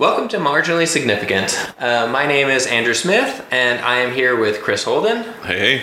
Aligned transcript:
Welcome 0.00 0.28
to 0.28 0.38
Marginally 0.38 0.88
Significant. 0.88 1.54
Uh, 1.78 2.08
my 2.10 2.26
name 2.26 2.48
is 2.48 2.66
Andrew 2.66 2.94
Smith, 2.94 3.46
and 3.50 3.80
I 3.80 3.96
am 3.96 4.14
here 4.14 4.34
with 4.34 4.62
Chris 4.62 4.84
Holden 4.84 5.24
Hey, 5.44 5.82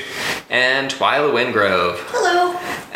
and 0.50 0.90
Twyla 0.90 1.32
Wingrove. 1.32 1.98
Hello. 2.08 2.47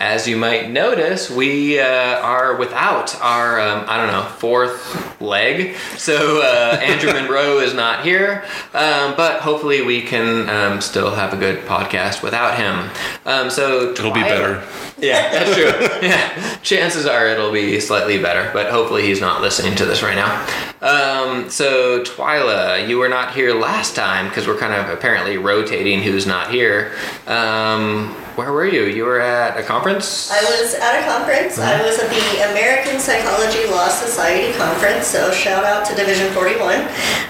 As 0.02 0.28
you 0.28 0.36
might 0.36 0.72
notice, 0.72 1.30
we 1.30 1.80
uh, 1.80 1.86
are 2.22 2.56
without 2.56 3.16
our, 3.22 3.62
um, 3.62 3.86
I 3.88 3.98
don't 3.98 4.08
know, 4.08 4.24
fourth 4.24 5.22
leg. 5.22 5.76
So 5.96 6.42
uh, 6.42 6.80
Andrew 6.82 7.14
Monroe 7.14 7.60
is 7.60 7.76
not 7.76 8.04
here, 8.04 8.44
um, 8.74 9.14
but 9.16 9.42
hopefully 9.42 9.84
we 9.84 10.02
can 10.02 10.50
um, 10.50 10.82
still 10.82 11.14
have 11.14 11.34
a 11.34 11.38
good 11.38 11.66
podcast 11.66 12.24
without 12.24 12.58
him. 12.58 12.90
Um, 13.28 13.52
so 13.52 13.92
it'll 13.92 14.12
be 14.12 14.22
better. 14.22 14.68
Yeah, 14.98 15.32
that's 15.32 15.54
true. 15.54 15.66
yeah, 16.02 16.58
chances 16.64 17.06
are 17.06 17.28
it'll 17.28 17.52
be 17.52 17.80
slightly 17.80 18.20
better, 18.20 18.50
but 18.54 18.72
hopefully 18.72 19.04
he's 19.04 19.22
not 19.22 19.40
listening 19.40 19.76
to 19.76 19.86
this 19.86 20.02
right 20.02 20.16
now. 20.16 20.42
Um, 20.82 21.52
so 21.52 22.04
Twyla, 22.04 22.88
you 22.90 22.98
were 22.98 23.10
not 23.10 23.36
here 23.36 23.54
last 23.54 23.96
time 23.96 24.30
because 24.30 24.48
we're 24.48 24.58
kind 24.58 24.74
of 24.74 24.90
apparently 24.90 25.38
rotating 25.38 26.02
who's 26.02 26.26
not 26.26 26.50
here. 26.50 26.92
Um, 27.28 28.16
where 28.36 28.52
were 28.54 28.66
you? 28.66 28.84
You 28.86 29.06
were 29.06 29.20
at 29.20 29.58
a 29.58 29.64
conference. 29.64 30.32
I 30.32 30.42
was 30.44 30.74
at 30.76 31.02
a 31.02 31.06
conference. 31.06 31.60
I 31.60 31.82
was 31.84 32.00
at 32.00 32.10
the 32.10 32.52
American 32.52 33.00
Psychology 33.00 33.68
Law 33.68 33.90
Society 33.90 34.58
conference, 34.58 35.08
so 35.08 35.32
shout 35.32 35.64
out 35.64 35.86
to 35.88 35.96
Division 35.96 36.32
41 36.34 36.80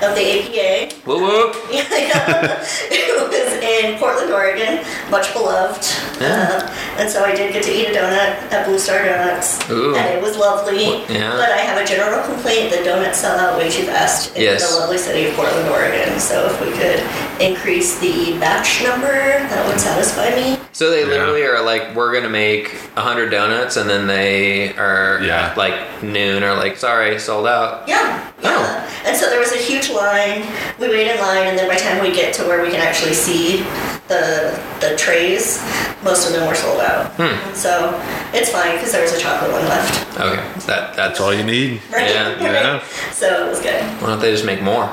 of 0.06 0.16
the 0.16 0.22
APA. 0.22 0.96
Whoop 1.06 1.22
whoop. 1.22 1.56
it 1.72 3.10
was 3.18 3.54
in 3.64 3.98
Portland, 4.00 4.32
Oregon, 4.32 4.84
much 5.10 5.34
beloved. 5.34 5.84
Yeah. 6.22 6.62
Uh, 6.62 7.00
and 7.00 7.10
so 7.10 7.24
I 7.24 7.34
did 7.36 7.54
get 7.54 7.64
to 7.64 7.72
eat 7.72 7.88
a 7.88 7.92
donut 7.98 8.52
at 8.54 8.66
Blue 8.68 8.78
Star 8.78 9.04
Donuts, 9.04 9.58
Ooh. 9.72 9.96
and 9.96 10.06
it 10.14 10.22
was 10.22 10.38
lovely. 10.38 11.02
Yeah. 11.10 11.32
But 11.32 11.50
I 11.52 11.58
have 11.66 11.82
a 11.82 11.86
general 11.86 12.24
complaint 12.26 12.72
that 12.72 12.84
donuts 12.86 13.20
sell 13.20 13.40
out 13.40 13.58
way 13.58 13.70
too 13.72 13.84
fast 13.84 14.36
in 14.36 14.44
Yes. 14.44 14.70
the 14.70 14.80
lovely 14.80 14.98
city 14.98 15.28
of 15.30 15.36
Portland, 15.36 15.68
Oregon. 15.70 16.20
So 16.20 16.46
if 16.46 16.62
we 16.62 16.72
could 16.78 17.02
increase 17.42 18.00
the 18.00 18.38
batch 18.40 18.84
number, 18.84 19.08
that 19.50 19.68
would 19.68 19.80
satisfy 19.80 20.30
me. 20.36 20.60
So 20.74 20.91
they 20.92 21.02
Yeah. 21.02 21.08
literally 21.08 21.44
are 21.44 21.62
like, 21.64 21.96
we're 21.96 22.14
gonna 22.14 22.30
make 22.30 22.76
a 22.96 23.02
hundred 23.02 23.30
donuts, 23.32 23.78
and 23.78 23.90
then 23.90 24.06
they 24.08 24.74
are 24.76 25.20
Yeah. 25.24 25.54
like 25.56 25.74
noon 26.04 26.44
or 26.44 26.54
like, 26.54 26.78
sorry, 26.78 27.18
sold 27.20 27.48
out. 27.48 27.84
Yeah, 27.88 28.20
Oh. 28.44 28.50
yeah. 28.50 28.88
And 29.06 29.18
so 29.18 29.30
there 29.32 29.40
was 29.40 29.52
a 29.52 29.58
huge 29.58 29.90
line. 29.90 30.46
We 30.80 30.88
wait 30.90 31.08
in 31.10 31.20
line, 31.20 31.48
and 31.48 31.58
then 31.58 31.68
by 31.68 31.76
the 31.76 31.82
time 31.82 32.02
we 32.02 32.12
get 32.12 32.34
to 32.36 32.44
where 32.44 32.62
we 32.62 32.70
can 32.70 32.82
actually 32.82 33.14
see 33.16 33.66
the 34.08 34.54
the 34.82 34.96
trays, 34.98 35.60
most 36.04 36.28
of 36.28 36.34
them 36.34 36.48
were 36.48 36.56
sold 36.56 36.82
out. 36.82 37.06
Hmm. 37.18 37.36
So 37.56 38.00
it's 38.34 38.50
fine 38.50 38.74
because 38.76 38.92
there 38.92 39.02
was 39.02 39.14
a 39.14 39.20
chocolate 39.20 39.52
one 39.52 39.68
left. 39.70 40.20
Okay, 40.20 40.36
that 40.68 40.94
that's 40.96 40.96
That's 40.98 41.20
all 41.20 41.34
you 41.34 41.44
need. 41.44 41.82
Right? 41.92 42.10
Yeah, 42.10 42.30
Right? 42.34 42.42
yeah. 42.42 42.80
So 43.12 43.46
it 43.46 43.50
was 43.50 43.60
good. 43.60 43.82
Why 44.02 44.08
don't 44.10 44.20
they 44.20 44.32
just 44.32 44.46
make 44.46 44.62
more? 44.62 44.86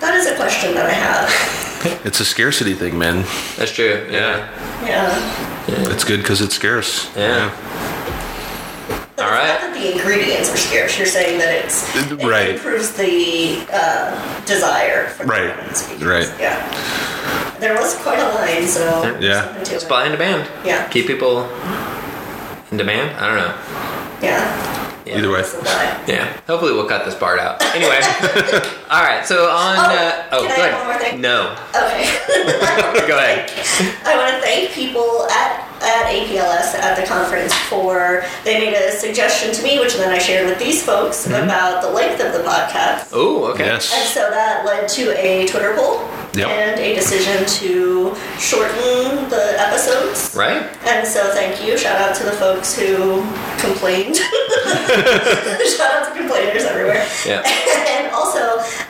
That 0.00 0.14
is 0.14 0.26
a 0.26 0.36
question 0.36 0.74
that 0.74 0.86
I 0.86 0.92
have. 0.94 1.64
It's 2.04 2.20
a 2.20 2.24
scarcity 2.24 2.74
thing, 2.74 2.98
man. 2.98 3.24
That's 3.56 3.72
true. 3.72 4.06
Yeah. 4.10 4.48
Yeah. 4.84 5.90
It's 5.92 6.04
good 6.04 6.20
because 6.20 6.40
it's 6.40 6.54
scarce. 6.54 7.08
Yeah. 7.16 7.50
But 9.16 9.24
All 9.24 9.32
it's 9.32 9.38
right. 9.38 9.48
Not 9.48 9.60
that 9.60 9.74
the 9.74 9.92
ingredients 9.92 10.52
are 10.52 10.56
scarce. 10.56 10.96
You're 10.98 11.06
saying 11.06 11.38
that 11.38 11.64
it's 11.64 11.94
it 11.96 12.24
Right. 12.24 12.50
improves 12.50 12.92
the 12.92 13.64
uh, 13.72 14.44
desire 14.44 15.08
for 15.08 15.24
Right. 15.26 15.54
donuts 15.56 15.88
Right. 16.00 16.28
Yeah. 16.38 16.56
There 17.60 17.74
was 17.74 17.94
quite 17.96 18.18
a 18.18 18.28
line, 18.34 18.66
so 18.68 19.16
Yeah. 19.20 19.44
something 19.44 19.64
to 19.64 19.74
it. 19.76 19.80
Supply 19.80 20.04
and 20.04 20.12
demand. 20.12 20.48
Yeah. 20.64 20.86
Keep 20.88 21.06
people 21.08 21.48
in 22.70 22.76
demand. 22.78 23.16
I 23.18 23.26
don't 23.26 23.36
know. 23.38 23.54
Yeah. 24.22 24.77
Yeah. 25.08 25.18
Either 25.18 25.30
way. 25.32 25.42
Yeah. 26.06 26.40
Hopefully 26.46 26.72
we'll 26.72 26.86
cut 26.86 27.06
this 27.06 27.14
part 27.14 27.40
out. 27.40 27.62
Anyway. 27.74 27.96
All 28.90 29.02
right. 29.02 29.24
So 29.24 29.48
on. 29.48 29.76
Oh, 29.78 29.82
uh, 29.82 30.26
oh, 30.32 30.46
can 30.46 30.48
go 30.48 30.62
add 30.62 30.68
ahead. 30.68 30.74
one 30.74 30.86
more 30.86 30.98
thing? 30.98 31.20
No. 31.20 31.56
Okay. 31.74 32.04
Go 33.08 33.16
ahead. 33.16 33.50
I 34.04 34.16
want 34.16 34.34
to 34.36 34.40
thank 34.42 34.70
people 34.72 35.26
at 35.30 35.67
at 35.88 36.12
APLS 36.12 36.74
at 36.76 36.96
the 37.00 37.06
conference 37.06 37.54
for 37.70 38.22
they 38.44 38.58
made 38.60 38.74
a 38.74 38.92
suggestion 38.92 39.52
to 39.54 39.62
me, 39.62 39.78
which 39.80 39.94
then 39.94 40.10
I 40.12 40.18
shared 40.18 40.46
with 40.48 40.58
these 40.58 40.84
folks 40.84 41.26
Mm-hmm. 41.26 41.44
about 41.44 41.82
the 41.82 41.90
length 41.90 42.20
of 42.22 42.32
the 42.32 42.40
podcast. 42.48 43.10
Oh, 43.12 43.46
okay. 43.52 43.70
And 43.70 43.82
so 43.82 44.28
that 44.30 44.64
led 44.66 44.88
to 44.90 45.16
a 45.18 45.46
Twitter 45.46 45.74
poll 45.74 46.00
Yep. 46.34 46.48
and 46.48 46.78
a 46.80 46.94
decision 46.94 47.44
to 47.64 48.14
shorten 48.38 49.28
the 49.30 49.54
episodes. 49.58 50.34
Right. 50.36 50.62
And 50.86 51.06
so 51.08 51.30
thank 51.32 51.64
you. 51.64 51.76
Shout 51.78 51.98
out 52.00 52.14
to 52.16 52.24
the 52.24 52.32
folks 52.32 52.76
who 52.78 53.22
complained. 53.58 54.16
Shout 55.76 55.90
out 55.92 56.12
to 56.12 56.18
complainers 56.20 56.64
everywhere. 56.64 57.06
Yeah. 57.26 57.42
And 57.98 58.12
also, 58.14 58.38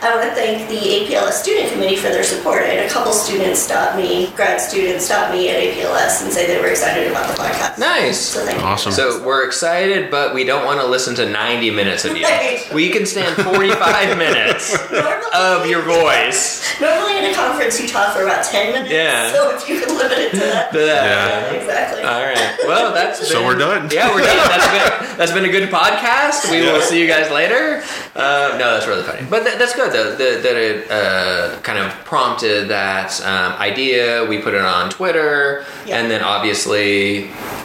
I 0.03 0.15
want 0.15 0.29
to 0.29 0.35
thank 0.35 0.69
the 0.69 0.77
APLS 0.77 1.33
student 1.33 1.73
committee 1.73 1.97
for 1.97 2.09
their 2.09 2.23
support. 2.25 2.63
I 2.63 2.67
had 2.77 2.87
a 2.87 2.89
couple 2.91 3.13
students 3.13 3.59
stop 3.61 3.97
me, 3.97 4.31
grad 4.37 4.61
students 4.61 5.07
stop 5.07 5.33
me 5.33 5.49
at 5.49 5.57
APLS 5.63 6.23
and 6.23 6.33
say 6.33 6.47
they 6.47 6.61
were 6.61 6.67
excited 6.69 6.88
about 7.11 7.29
the 7.37 7.43
podcast. 7.43 7.79
Nice. 7.79 8.19
So 8.21 8.45
thank 8.45 8.63
Awesome. 8.63 8.93
So 8.93 9.23
we're 9.25 9.45
excited, 9.47 10.11
but 10.11 10.35
we 10.35 10.45
don't 10.45 10.65
want 10.65 10.81
to 10.81 10.87
listen 10.87 11.15
to 11.17 11.29
90 11.29 11.71
minutes 11.71 12.05
of 12.05 12.17
you. 12.17 12.25
Right. 12.39 12.63
We 12.75 12.91
can 12.91 13.07
stand 13.07 13.35
45 13.43 14.19
minutes. 14.25 14.77
Normally, 14.91 15.25
of 15.35 15.67
your 15.67 15.83
voice. 15.83 16.63
normally 16.81 17.19
in 17.19 17.25
a 17.33 17.35
conference 17.35 17.81
you 17.81 17.89
talk 17.89 18.15
for 18.15 18.23
about 18.23 18.45
10 18.45 18.73
minutes. 18.73 18.91
Yeah. 18.93 19.33
So 19.33 19.55
if 19.57 19.69
you 19.69 19.81
could 19.81 19.89
limit 19.97 20.19
it 20.19 20.31
to 20.33 20.37
that. 20.39 20.73
But, 20.73 20.81
uh, 20.81 20.85
Yeah. 20.85 21.51
Exactly. 21.53 22.03
All 22.03 22.23
right. 22.23 22.57
Well, 22.67 22.93
that's 22.93 23.27
So 23.27 23.39
been- 23.39 23.47
we're 23.47 23.55
done. 23.59 23.89
Yeah, 23.91 24.13
we're 24.15 24.21
done. 24.21 24.37
That's 24.37 24.67
been 25.09 25.17
that's 25.19 25.33
been 25.33 25.45
a 25.47 25.49
good 25.51 25.69
podcast. 25.71 26.51
We 26.51 26.61
will 26.61 26.81
see 26.81 27.01
you 27.01 27.07
guys 27.07 27.31
later. 27.31 27.83
Uh, 28.15 28.57
no, 28.59 28.75
that's 28.75 28.87
really 28.87 29.03
funny. 29.03 29.27
But 29.29 29.45
th- 29.45 29.59
that's 29.59 29.75
good 29.75 29.93
though. 29.93 30.15
That, 30.17 30.43
that 30.43 30.57
it 30.57 30.91
uh, 30.91 31.61
kind 31.63 31.79
of 31.79 31.93
prompted 32.05 32.69
that 32.69 33.21
um, 33.25 33.53
idea. 33.61 34.25
We 34.27 34.39
put 34.43 34.55
it 34.55 34.63
on 34.63 34.91
Twitter, 34.91 35.65
Yeah. 35.87 35.99
and 35.99 36.11
then 36.11 36.23
obviously 36.23 36.78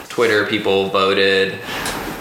Twitter 0.08 0.46
people 0.46 0.88
voted. 0.90 1.58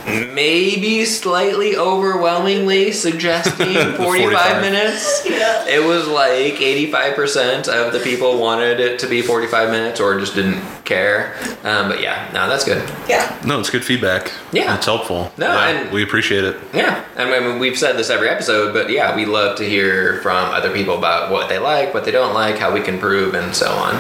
Maybe 0.05 1.05
slightly 1.05 1.77
overwhelmingly 1.77 2.91
suggesting 2.91 3.73
45, 3.73 3.97
45. 3.97 4.61
minutes. 4.61 5.25
yeah. 5.29 5.65
It 5.65 5.81
was 5.87 6.07
like 6.09 6.55
85% 6.55 7.69
of 7.69 7.93
the 7.93 7.99
people 7.99 8.37
wanted 8.37 8.81
it 8.81 8.99
to 8.99 9.07
be 9.07 9.21
45 9.21 9.69
minutes 9.71 10.01
or 10.01 10.19
just 10.19 10.35
didn't 10.35 10.61
care. 10.83 11.35
Um, 11.63 11.87
but 11.87 12.01
yeah, 12.01 12.29
no, 12.33 12.49
that's 12.49 12.65
good. 12.65 12.83
Yeah. 13.07 13.33
No, 13.45 13.61
it's 13.61 13.69
good 13.69 13.85
feedback. 13.85 14.33
Yeah. 14.51 14.75
It's 14.75 14.85
helpful. 14.87 15.31
No, 15.37 15.47
Yeah, 15.53 15.67
and- 15.69 15.91
we 15.93 16.03
appreciate 16.03 16.43
it. 16.43 16.57
Yeah, 16.73 17.01
and 17.15 17.29
I 17.29 17.39
mean, 17.39 17.59
we've 17.59 17.77
said 17.77 17.95
this 17.95 18.09
every 18.09 18.27
episode, 18.27 18.73
but 18.73 18.89
yeah, 18.89 19.15
we 19.15 19.23
love 19.25 19.57
to 19.59 19.63
hear 19.63 20.19
from 20.21 20.53
other 20.53 20.73
people 20.73 20.97
about 20.97 21.31
what 21.31 21.47
they 21.47 21.59
like, 21.59 21.93
what 21.93 22.03
they 22.03 22.11
don't 22.11 22.33
like, 22.33 22.57
how 22.57 22.73
we 22.73 22.81
can 22.81 22.95
improve, 22.95 23.35
and 23.35 23.55
so 23.55 23.69
on. 23.71 23.93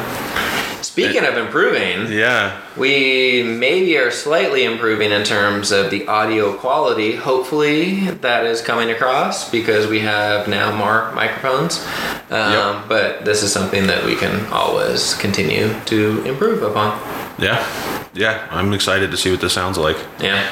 Speaking 0.93 1.25
of 1.25 1.37
improving, 1.37 2.11
Yeah. 2.11 2.51
we 2.77 3.41
maybe 3.41 3.97
are 3.97 4.11
slightly 4.11 4.63
improving 4.63 5.11
in 5.11 5.23
terms 5.23 5.71
of 5.71 5.89
the 5.89 6.05
audio 6.07 6.53
quality. 6.53 7.15
Hopefully, 7.15 8.11
that 8.21 8.45
is 8.45 8.61
coming 8.61 8.91
across 8.91 9.49
because 9.49 9.87
we 9.87 10.01
have 10.01 10.47
now 10.47 10.71
more 10.71 11.11
microphones. 11.15 11.83
Um, 12.29 12.53
Yep. 12.53 12.75
But 12.89 13.25
this 13.25 13.41
is 13.41 13.51
something 13.51 13.87
that 13.87 14.05
we 14.05 14.15
can 14.15 14.45
always 14.51 15.15
continue 15.15 15.73
to 15.85 16.21
improve 16.27 16.61
upon. 16.61 16.99
Yeah. 17.39 17.65
Yeah. 18.13 18.41
I'm 18.51 18.71
excited 18.71 19.09
to 19.09 19.17
see 19.17 19.31
what 19.31 19.41
this 19.41 19.53
sounds 19.53 19.79
like. 19.79 19.97
Yeah. 20.21 20.43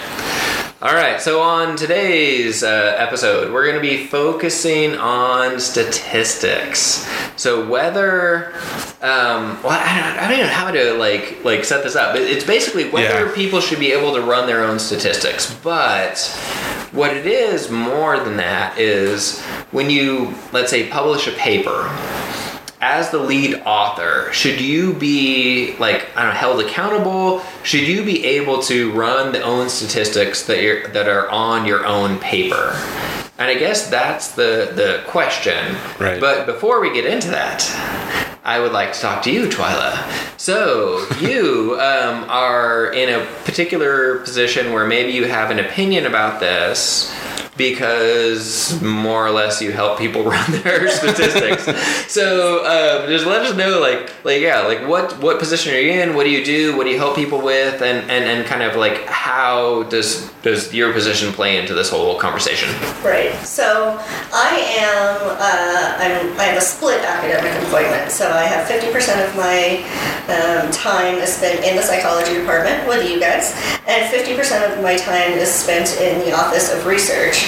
All 0.82 0.96
right. 0.96 1.22
So 1.22 1.42
on 1.42 1.78
today's 1.78 2.64
uh, 2.64 2.96
episode, 2.98 3.54
we're 3.54 3.66
going 3.66 3.76
to 3.76 3.82
be 3.82 4.08
focusing 4.08 4.96
on 4.96 5.60
statistics. 5.60 7.08
So 7.40 7.68
whether, 7.70 8.48
um, 9.04 9.62
well, 9.62 9.70
I 9.80 10.00
don't, 10.02 10.18
I 10.18 10.22
don't 10.28 10.32
even 10.40 10.48
know 10.48 10.54
how 10.54 10.72
to 10.72 10.94
like 10.96 11.44
like 11.46 11.66
set 11.66 11.84
this 11.84 11.96
up. 11.96 12.16
It's 12.16 12.44
basically 12.46 12.90
whether 12.90 13.28
Yeah. 13.28 13.36
people 13.36 13.62
should 13.62 13.80
be 13.80 13.92
able 13.92 14.16
to 14.16 14.22
run 14.22 14.48
their 14.48 14.64
own 14.64 14.80
statistics, 14.80 15.54
but. 15.64 16.18
What 16.92 17.16
it 17.16 17.26
is 17.26 17.72
more 17.72 18.20
than 18.20 18.36
that 18.36 18.78
is 18.78 19.40
when 19.72 19.90
you, 19.90 20.34
let's 20.52 20.70
say, 20.70 20.90
publish 20.90 21.26
a 21.26 21.32
paper, 21.32 21.88
as 22.82 23.12
the 23.12 23.20
lead 23.20 23.62
author, 23.66 24.32
should 24.34 24.60
you 24.60 24.94
be 24.94 25.76
like 25.78 26.10
I 26.18 26.24
don't 26.24 26.34
know, 26.34 26.40
held 26.40 26.62
accountable? 26.62 27.42
Should 27.64 27.88
you 27.88 28.04
be 28.04 28.26
able 28.26 28.62
to 28.64 28.92
run 28.92 29.32
the 29.32 29.42
own 29.42 29.70
statistics 29.70 30.44
that 30.48 30.62
you're 30.62 30.88
that 30.90 31.08
are 31.08 31.30
on 31.30 31.66
your 31.66 31.86
own 31.86 32.20
paper? 32.20 32.76
And 33.38 33.50
I 33.50 33.56
guess 33.56 33.90
that's 33.90 34.34
the 34.34 34.72
the 34.76 35.04
question. 35.08 35.76
Right. 36.00 36.20
But 36.20 36.46
before 36.46 36.82
we 36.82 36.92
get 36.94 37.06
into 37.06 37.30
that, 37.30 37.64
I 38.44 38.60
would 38.60 38.72
like 38.72 38.94
to 38.94 39.00
talk 39.00 39.24
to 39.24 39.32
you, 39.32 39.48
Twyla. 39.48 40.40
So 40.40 41.06
you 41.20 41.74
um, 41.80 42.26
are 42.30 42.92
in 42.94 43.10
a 43.10 43.26
particular 43.44 44.20
position 44.20 44.74
where 44.74 44.88
maybe 44.88 45.12
you 45.12 45.26
have 45.26 45.52
an 45.52 45.60
opinion 45.60 46.08
about 46.08 46.40
this, 46.40 47.14
because 47.58 48.82
more 48.82 49.26
or 49.26 49.32
less 49.32 49.62
you 49.62 49.72
help 49.72 50.00
people 50.00 50.24
run 50.36 50.52
their 50.64 50.90
statistics. 51.00 51.64
So 52.12 52.66
um, 52.66 53.10
just 53.10 53.26
let 53.26 53.46
us 53.46 53.56
know, 53.56 53.80
like, 53.80 54.12
like 54.24 54.42
yeah, 54.42 54.62
like 54.62 54.88
what 54.88 55.22
what 55.22 55.40
position 55.40 55.74
are 55.74 55.80
you 55.80 55.92
in? 55.92 56.16
What 56.16 56.24
do 56.24 56.30
you 56.30 56.44
do? 56.44 56.78
What 56.78 56.86
do 56.86 56.90
you 56.90 56.98
help 56.98 57.16
people 57.16 57.42
with? 57.42 57.82
And 57.82 58.10
and, 58.10 58.26
and 58.26 58.46
kind 58.46 58.64
of 58.64 58.76
like 58.76 59.06
how 59.06 59.84
does 59.84 60.32
does 60.42 60.74
your 60.74 60.92
position 60.94 61.32
play 61.34 61.58
into 61.58 61.74
this 61.74 61.90
whole 61.90 62.18
conversation? 62.20 62.70
Right. 63.04 63.34
So 63.46 63.98
I 64.34 64.56
am. 64.80 65.18
Uh, 65.22 65.96
I'm. 66.00 66.40
I 66.40 66.44
have 66.46 66.58
a 66.58 66.62
split 66.62 67.02
academic 67.04 67.54
employment. 67.64 68.12
So 68.12 68.30
I 68.32 68.44
have 68.44 68.68
50% 68.68 69.28
of 69.28 69.36
my 69.36 69.84
um, 70.32 70.72
time 70.72 71.16
is 71.16 71.34
spent 71.34 71.64
in 71.64 71.76
the 71.76 71.82
psychology 71.82 72.34
department 72.34 72.88
with 72.88 73.10
you 73.10 73.20
guys, 73.20 73.54
and 73.88 74.06
50% 74.14 74.72
of 74.72 74.84
my 74.84 74.96
time 74.96 75.32
is 75.34 75.50
spent 75.50 76.00
in 76.00 76.20
the 76.20 76.34
office 76.34 76.74
of 76.74 76.86
research. 76.86 77.41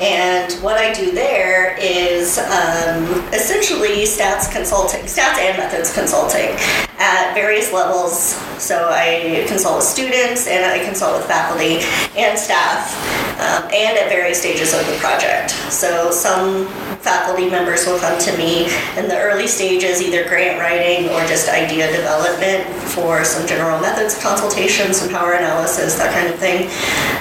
And 0.00 0.52
what 0.62 0.78
I 0.78 0.94
do 0.94 1.12
there 1.12 1.76
is 1.78 2.38
um, 2.38 3.04
essentially 3.34 4.04
stats 4.04 4.50
consulting, 4.50 5.02
stats 5.02 5.38
and 5.38 5.58
methods 5.58 5.92
consulting 5.92 6.56
at 6.98 7.34
various 7.34 7.72
levels. 7.72 8.34
So 8.58 8.88
I 8.90 9.44
consult 9.46 9.76
with 9.76 9.84
students 9.84 10.46
and 10.46 10.64
I 10.64 10.84
consult 10.84 11.18
with 11.18 11.26
faculty 11.26 11.80
and 12.16 12.38
staff, 12.38 12.94
um, 13.40 13.64
and 13.72 13.98
at 13.98 14.08
various 14.08 14.40
stages 14.40 14.72
of 14.72 14.86
the 14.86 14.96
project. 14.96 15.50
So 15.70 16.10
some 16.10 16.66
faculty 17.00 17.48
members 17.48 17.86
will 17.86 17.98
come 17.98 18.18
to 18.20 18.36
me 18.36 18.66
in 18.96 19.08
the 19.08 19.18
early 19.18 19.46
stages, 19.46 20.02
either 20.02 20.28
grant 20.28 20.60
writing 20.60 21.08
or 21.10 21.20
just 21.26 21.48
idea 21.48 21.90
development 21.90 22.64
for 22.92 23.24
some 23.24 23.46
general 23.46 23.80
methods 23.80 24.20
consultation, 24.22 24.92
some 24.92 25.08
power 25.08 25.32
analysis, 25.32 25.96
that 25.96 26.12
kind 26.12 26.28
of 26.32 26.38
thing. 26.38 26.66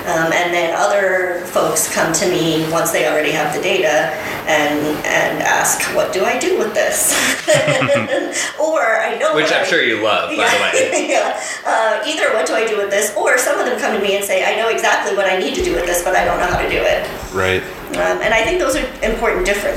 Um, 0.10 0.34
and 0.34 0.54
then 0.54 0.76
other 0.76 1.46
folks 1.48 1.94
come 1.94 2.12
to 2.14 2.28
me 2.30 2.70
once 2.72 2.92
they 2.92 3.08
already 3.08 3.31
have 3.31 3.56
the 3.56 3.62
data 3.62 4.12
and 4.50 4.80
and 5.06 5.42
ask, 5.44 5.81
"What 5.96 6.12
do 6.12 6.26
I 6.26 6.38
do 6.40 6.58
with 6.58 6.74
this?" 6.74 7.14
or 8.60 8.81
I 9.00 9.18
know 9.18 9.36
Which 9.36 9.52
I'm 9.52 9.62
I- 9.64 9.68
sure 9.68 9.81
you 9.84 10.02
love, 10.04 10.30
by 10.36 10.50
the 10.50 10.60
way. 10.62 11.08
yeah. 11.10 11.40
Uh, 11.66 12.02
either 12.06 12.34
what 12.34 12.46
do 12.48 12.54
I 12.54 12.68
do 12.68 12.78
with 12.78 12.90
this, 12.90 13.16
or 13.16 13.38
some 13.38 13.60
of 13.60 13.66
them 13.66 13.80
come 13.80 13.96
to 13.96 14.02
me 14.02 14.16
and 14.16 14.26
say, 14.26 14.44
I 14.44 14.56
know 14.60 14.70
exactly 14.70 15.16
what 15.16 15.26
I 15.28 15.38
need 15.38 15.56
to 15.56 15.64
do 15.64 15.74
with 15.76 15.86
this, 15.86 16.04
but 16.04 16.16
I 16.16 16.26
don't 16.26 16.40
know 16.40 16.48
how 16.48 16.62
to 16.62 16.70
do 16.70 16.81
it. 16.81 17.08
Right. 17.34 17.62
Um, 17.90 18.22
and 18.22 18.34
I 18.34 18.44
think 18.44 18.60
those 18.60 18.76
are 18.76 18.86
important 19.04 19.46
differences 19.46 19.69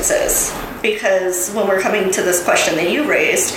because 0.82 1.52
when 1.52 1.68
we're 1.68 1.80
coming 1.80 2.10
to 2.10 2.22
this 2.22 2.42
question 2.44 2.74
that 2.76 2.90
you 2.90 3.08
raised, 3.08 3.54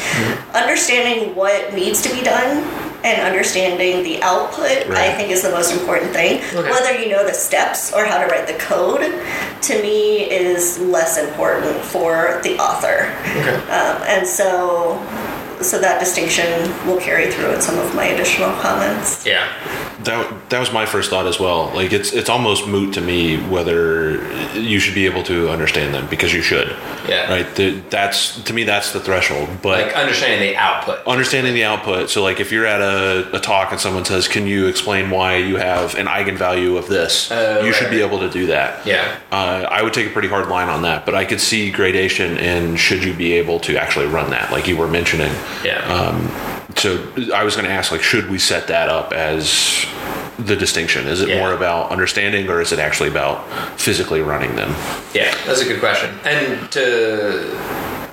understanding 0.54 1.36
what 1.36 1.74
needs 1.74 2.02
to 2.04 2.14
be 2.14 2.22
done 2.22 2.64
and 3.04 3.22
understanding 3.22 4.04
the 4.04 4.22
output, 4.24 4.90
I 4.92 5.14
think, 5.14 5.30
is 5.32 5.44
the 5.44 5.52
most 5.52 5.72
important 5.72 6.12
thing. 6.12 6.42
Okay. 6.56 6.70
Whether 6.70 7.00
you 7.00 7.10
know 7.10 7.26
the 7.26 7.34
steps 7.34 7.94
or 7.94 8.06
how 8.06 8.20
to 8.20 8.26
write 8.28 8.48
the 8.48 8.54
code, 8.54 9.02
to 9.02 9.82
me, 9.82 10.30
is 10.30 10.80
less 10.80 11.18
important 11.18 11.84
for 11.84 12.42
the 12.44 12.58
author. 12.58 13.14
Okay. 13.38 13.56
Um, 13.70 14.02
and 14.08 14.28
so, 14.28 14.98
so 15.62 15.80
that 15.80 16.00
distinction 16.00 16.46
will 16.88 17.00
carry 17.00 17.32
through 17.32 17.54
in 17.54 17.62
some 17.62 17.78
of 17.78 17.94
my 17.96 18.06
additional 18.06 18.52
comments. 18.60 19.26
Yeah. 19.26 19.48
That, 20.06 20.50
that 20.50 20.60
was 20.60 20.72
my 20.72 20.86
first 20.86 21.10
thought 21.10 21.28
as 21.28 21.40
well. 21.40 21.72
Like 21.74 21.92
it's 21.94 22.14
it's 22.14 22.30
almost 22.30 22.68
moot 22.68 22.94
to 22.96 23.02
me 23.02 23.38
whether 23.38 24.22
you 24.58 24.80
should 24.80 24.96
be 24.96 25.06
able 25.06 25.24
to 25.24 25.50
understand 25.50 25.94
them 25.94 26.08
because 26.10 26.34
you 26.34 26.42
should. 26.42 26.70
Yeah. 27.10 27.30
Right. 27.30 27.56
The, 27.56 27.82
that's 27.90 28.42
to 28.44 28.54
me 28.54 28.64
that's 28.64 28.92
the 28.94 29.00
threshold. 29.00 29.50
But 29.62 29.86
Like 29.88 29.96
understanding 29.96 30.40
the 30.50 30.56
output. 30.58 31.06
understanding 31.08 31.54
the 31.54 31.64
output. 31.66 32.10
So 32.10 32.24
like 32.24 32.40
if 32.40 32.52
you're 32.52 32.66
at 32.66 32.82
a, 32.82 33.36
a 33.36 33.40
talk 33.40 33.72
and 33.72 33.80
someone 33.80 34.06
says, 34.06 34.28
"Can 34.28 34.48
you 34.48 34.68
explain 34.68 35.10
why 35.10 35.38
you 35.38 35.58
have 35.58 35.96
an 35.96 36.08
eigenvalue 36.08 36.78
of 36.78 36.88
this?" 36.88 37.32
Oh, 37.32 37.64
you 37.64 37.74
should 37.74 37.90
be 37.90 38.02
able 38.02 38.20
to 38.20 38.30
do 38.30 38.48
that. 38.48 38.86
Yeah. 38.86 39.20
Uh, 39.32 39.68
I 39.70 39.82
would 39.84 39.94
take 39.94 40.08
a 40.08 40.12
pretty 40.12 40.28
hard 40.30 40.48
line 40.50 40.70
on 40.70 40.82
that, 40.84 41.06
but 41.06 41.16
I 41.16 41.26
could 41.26 41.42
see 41.42 41.72
gradation 41.72 42.38
in 42.38 42.76
should 42.76 43.04
you 43.04 43.14
be 43.14 43.34
able 43.34 43.60
to 43.62 43.78
actually 43.78 44.08
run 44.08 44.30
that, 44.32 44.52
like 44.52 44.68
you 44.68 44.78
were 44.78 44.88
mentioning. 44.88 45.32
Yeah. 45.64 45.80
Um, 45.92 46.62
so 46.76 47.08
I 47.34 47.44
was 47.44 47.56
going 47.56 47.66
to 47.66 47.72
ask, 47.72 47.92
like, 47.92 48.02
should 48.04 48.30
we 48.30 48.38
set 48.40 48.68
that 48.68 48.90
up 48.90 49.14
as 49.14 49.86
the 50.38 50.56
distinction? 50.56 51.08
Is 51.08 51.22
it 51.22 51.30
Yeah. 51.30 51.40
more 51.40 51.54
about 51.54 51.92
understanding, 51.92 52.50
or 52.50 52.62
is 52.62 52.72
it 52.72 52.80
actually 52.80 53.10
about 53.10 53.46
physically 53.80 54.22
running 54.22 54.56
them? 54.56 54.76
Yeah, 55.14 55.34
that's 55.46 55.62
a 55.62 55.66
good 55.66 55.80
question. 55.80 56.12
And 56.26 56.70
to 56.72 57.58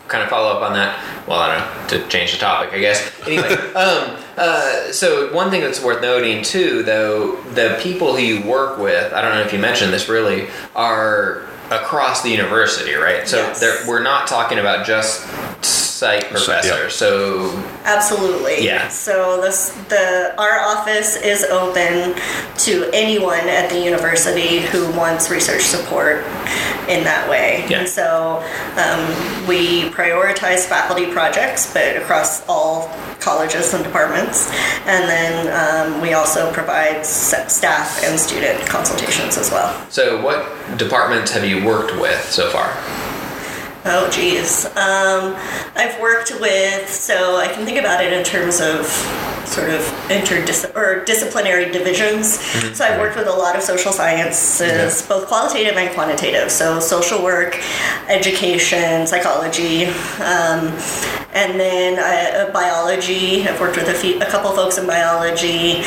kind 0.08 0.22
of 0.22 0.30
follow 0.30 0.50
up 0.56 0.62
on 0.62 0.74
that, 0.74 0.98
well, 1.26 1.38
I 1.40 1.56
don't 1.56 1.58
know, 1.60 1.86
to 2.04 2.08
change 2.08 2.32
the 2.32 2.38
topic, 2.38 2.72
I 2.74 2.78
guess. 2.78 3.10
Anyway, 3.26 3.48
um, 3.74 4.16
uh, 4.36 4.92
so 4.92 5.32
one 5.34 5.50
thing 5.50 5.62
that's 5.62 5.82
worth 5.82 6.00
noting 6.02 6.42
too, 6.42 6.82
though, 6.82 7.36
the 7.54 7.78
people 7.82 8.14
who 8.14 8.22
you 8.22 8.46
work 8.46 8.78
with, 8.78 9.12
I 9.12 9.22
don't 9.22 9.34
know 9.34 9.40
if 9.42 9.52
you 9.52 9.58
mentioned 9.58 9.92
this 9.92 10.08
really, 10.08 10.48
are 10.76 11.42
across 11.70 12.22
the 12.22 12.28
university, 12.28 12.92
right? 12.94 13.26
So 13.26 13.38
Yes. 13.38 13.86
we're 13.88 14.02
not 14.02 14.26
talking 14.26 14.58
about 14.58 14.86
just 14.86 15.26
psych 16.02 16.64
yeah. 16.64 16.88
So 16.88 17.50
Absolutely. 17.84 18.64
Yeah. 18.64 18.88
So 18.88 19.40
this 19.40 19.70
the 19.88 20.34
our 20.36 20.58
office 20.60 21.16
is 21.16 21.44
open 21.44 22.20
to 22.58 22.90
anyone 22.92 23.46
at 23.48 23.70
the 23.70 23.78
university 23.78 24.58
who 24.58 24.90
wants 24.96 25.30
research 25.30 25.62
support 25.62 26.18
in 26.88 27.04
that 27.04 27.28
way. 27.30 27.64
Yeah. 27.68 27.80
And 27.80 27.88
so 27.88 28.42
um, 28.76 29.46
we 29.46 29.90
prioritize 29.90 30.66
faculty 30.66 31.06
projects, 31.12 31.72
but 31.72 31.96
across 31.96 32.46
all 32.48 32.88
colleges 33.20 33.72
and 33.72 33.84
departments, 33.84 34.50
and 34.86 35.08
then 35.08 35.34
um, 35.54 36.02
we 36.02 36.14
also 36.14 36.52
provide 36.52 37.06
staff 37.06 38.02
and 38.02 38.18
student 38.18 38.66
consultations 38.66 39.38
as 39.38 39.52
well. 39.52 39.70
So, 39.90 40.20
what 40.20 40.76
departments 40.76 41.30
have 41.30 41.44
you 41.44 41.64
worked 41.64 41.92
with 42.00 42.20
so 42.28 42.50
far? 42.50 42.72
Oh, 43.84 44.08
geez. 44.10 44.64
Um, 44.76 45.34
I've 45.74 46.00
worked 46.00 46.32
with, 46.40 46.88
so 46.88 47.36
I 47.36 47.48
can 47.48 47.64
think 47.64 47.78
about 47.78 48.04
it 48.04 48.12
in 48.12 48.22
terms 48.24 48.60
of 48.60 48.86
sort 49.44 49.70
of 49.70 49.80
interdis 50.08 50.74
or 50.76 51.04
disciplinary 51.04 51.70
divisions. 51.70 52.38
So 52.76 52.84
I've 52.84 53.00
worked 53.00 53.16
with 53.16 53.26
a 53.26 53.32
lot 53.32 53.56
of 53.56 53.62
social 53.62 53.92
sciences, 53.92 55.02
both 55.02 55.26
qualitative 55.26 55.76
and 55.76 55.92
quantitative. 55.94 56.50
So 56.50 56.78
social 56.78 57.22
work, 57.22 57.60
education, 58.08 59.06
psychology, 59.06 59.86
um, 60.20 60.70
and 61.34 61.58
then 61.58 61.98
uh, 61.98 62.52
biology. 62.52 63.42
I've 63.48 63.58
worked 63.60 63.76
with 63.76 63.88
a 63.88 63.94
few, 63.94 64.20
a 64.20 64.26
couple 64.26 64.52
folks 64.52 64.78
in 64.78 64.86
biology, 64.86 65.78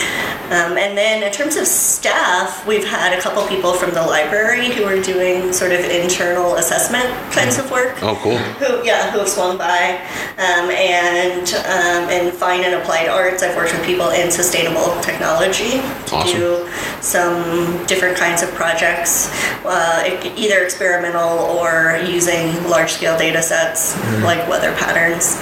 um, 0.52 0.78
and 0.78 0.98
then 0.98 1.24
in 1.24 1.32
terms 1.32 1.56
of 1.56 1.66
staff, 1.68 2.66
we've 2.68 2.86
had 2.86 3.18
a 3.18 3.22
couple 3.22 3.46
people 3.48 3.74
from 3.74 3.92
the 3.94 4.02
library 4.02 4.72
who 4.72 4.84
are 4.84 5.00
doing 5.02 5.54
sort 5.54 5.72
of 5.72 5.80
internal 5.82 6.56
assessment 6.56 7.06
kinds 7.32 7.58
of 7.58 7.70
work 7.72 7.85
Oh, 8.02 8.18
cool. 8.22 8.38
who 8.60 8.84
yeah 8.86 9.12
who 9.12 9.20
have 9.20 9.30
swung 9.30 9.58
by 9.58 10.00
um, 10.38 10.70
and 10.72 11.48
um, 11.66 12.10
in 12.10 12.32
fine 12.32 12.64
and 12.64 12.76
applied 12.76 13.08
arts. 13.08 13.44
I've 13.44 13.56
worked 13.56 13.74
with 13.74 13.86
people 13.86 14.10
in 14.10 14.32
sustainable 14.32 15.00
technology 15.02 15.72
to 16.08 16.16
Awesome. 16.16 16.40
do 16.40 16.70
some 17.02 17.86
different 17.86 18.18
kinds 18.18 18.42
of 18.44 18.50
projects 18.54 19.30
uh, 19.66 20.04
either 20.38 20.64
experimental 20.64 21.40
or 21.40 22.00
using 22.08 22.52
large 22.70 22.92
scale 22.92 23.18
data 23.18 23.42
sets 23.42 23.96
like 24.24 24.48
weather 24.50 24.72
patterns 24.76 25.40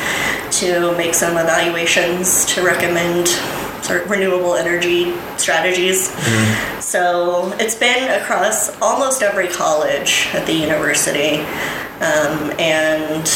to 0.60 0.96
make 0.98 1.14
some 1.14 1.38
evaluations 1.38 2.46
to 2.46 2.62
recommend 2.64 3.28
sort 3.84 4.04
of 4.04 4.10
renewable 4.10 4.56
energy 4.56 5.14
strategies. 5.38 6.10
So 6.82 7.52
it's 7.60 7.76
been 7.76 8.22
across 8.22 8.70
almost 8.82 9.22
every 9.22 9.48
college 9.48 10.28
at 10.34 10.46
the 10.46 10.54
university 10.54 11.44
um, 12.02 12.52
and 12.60 13.28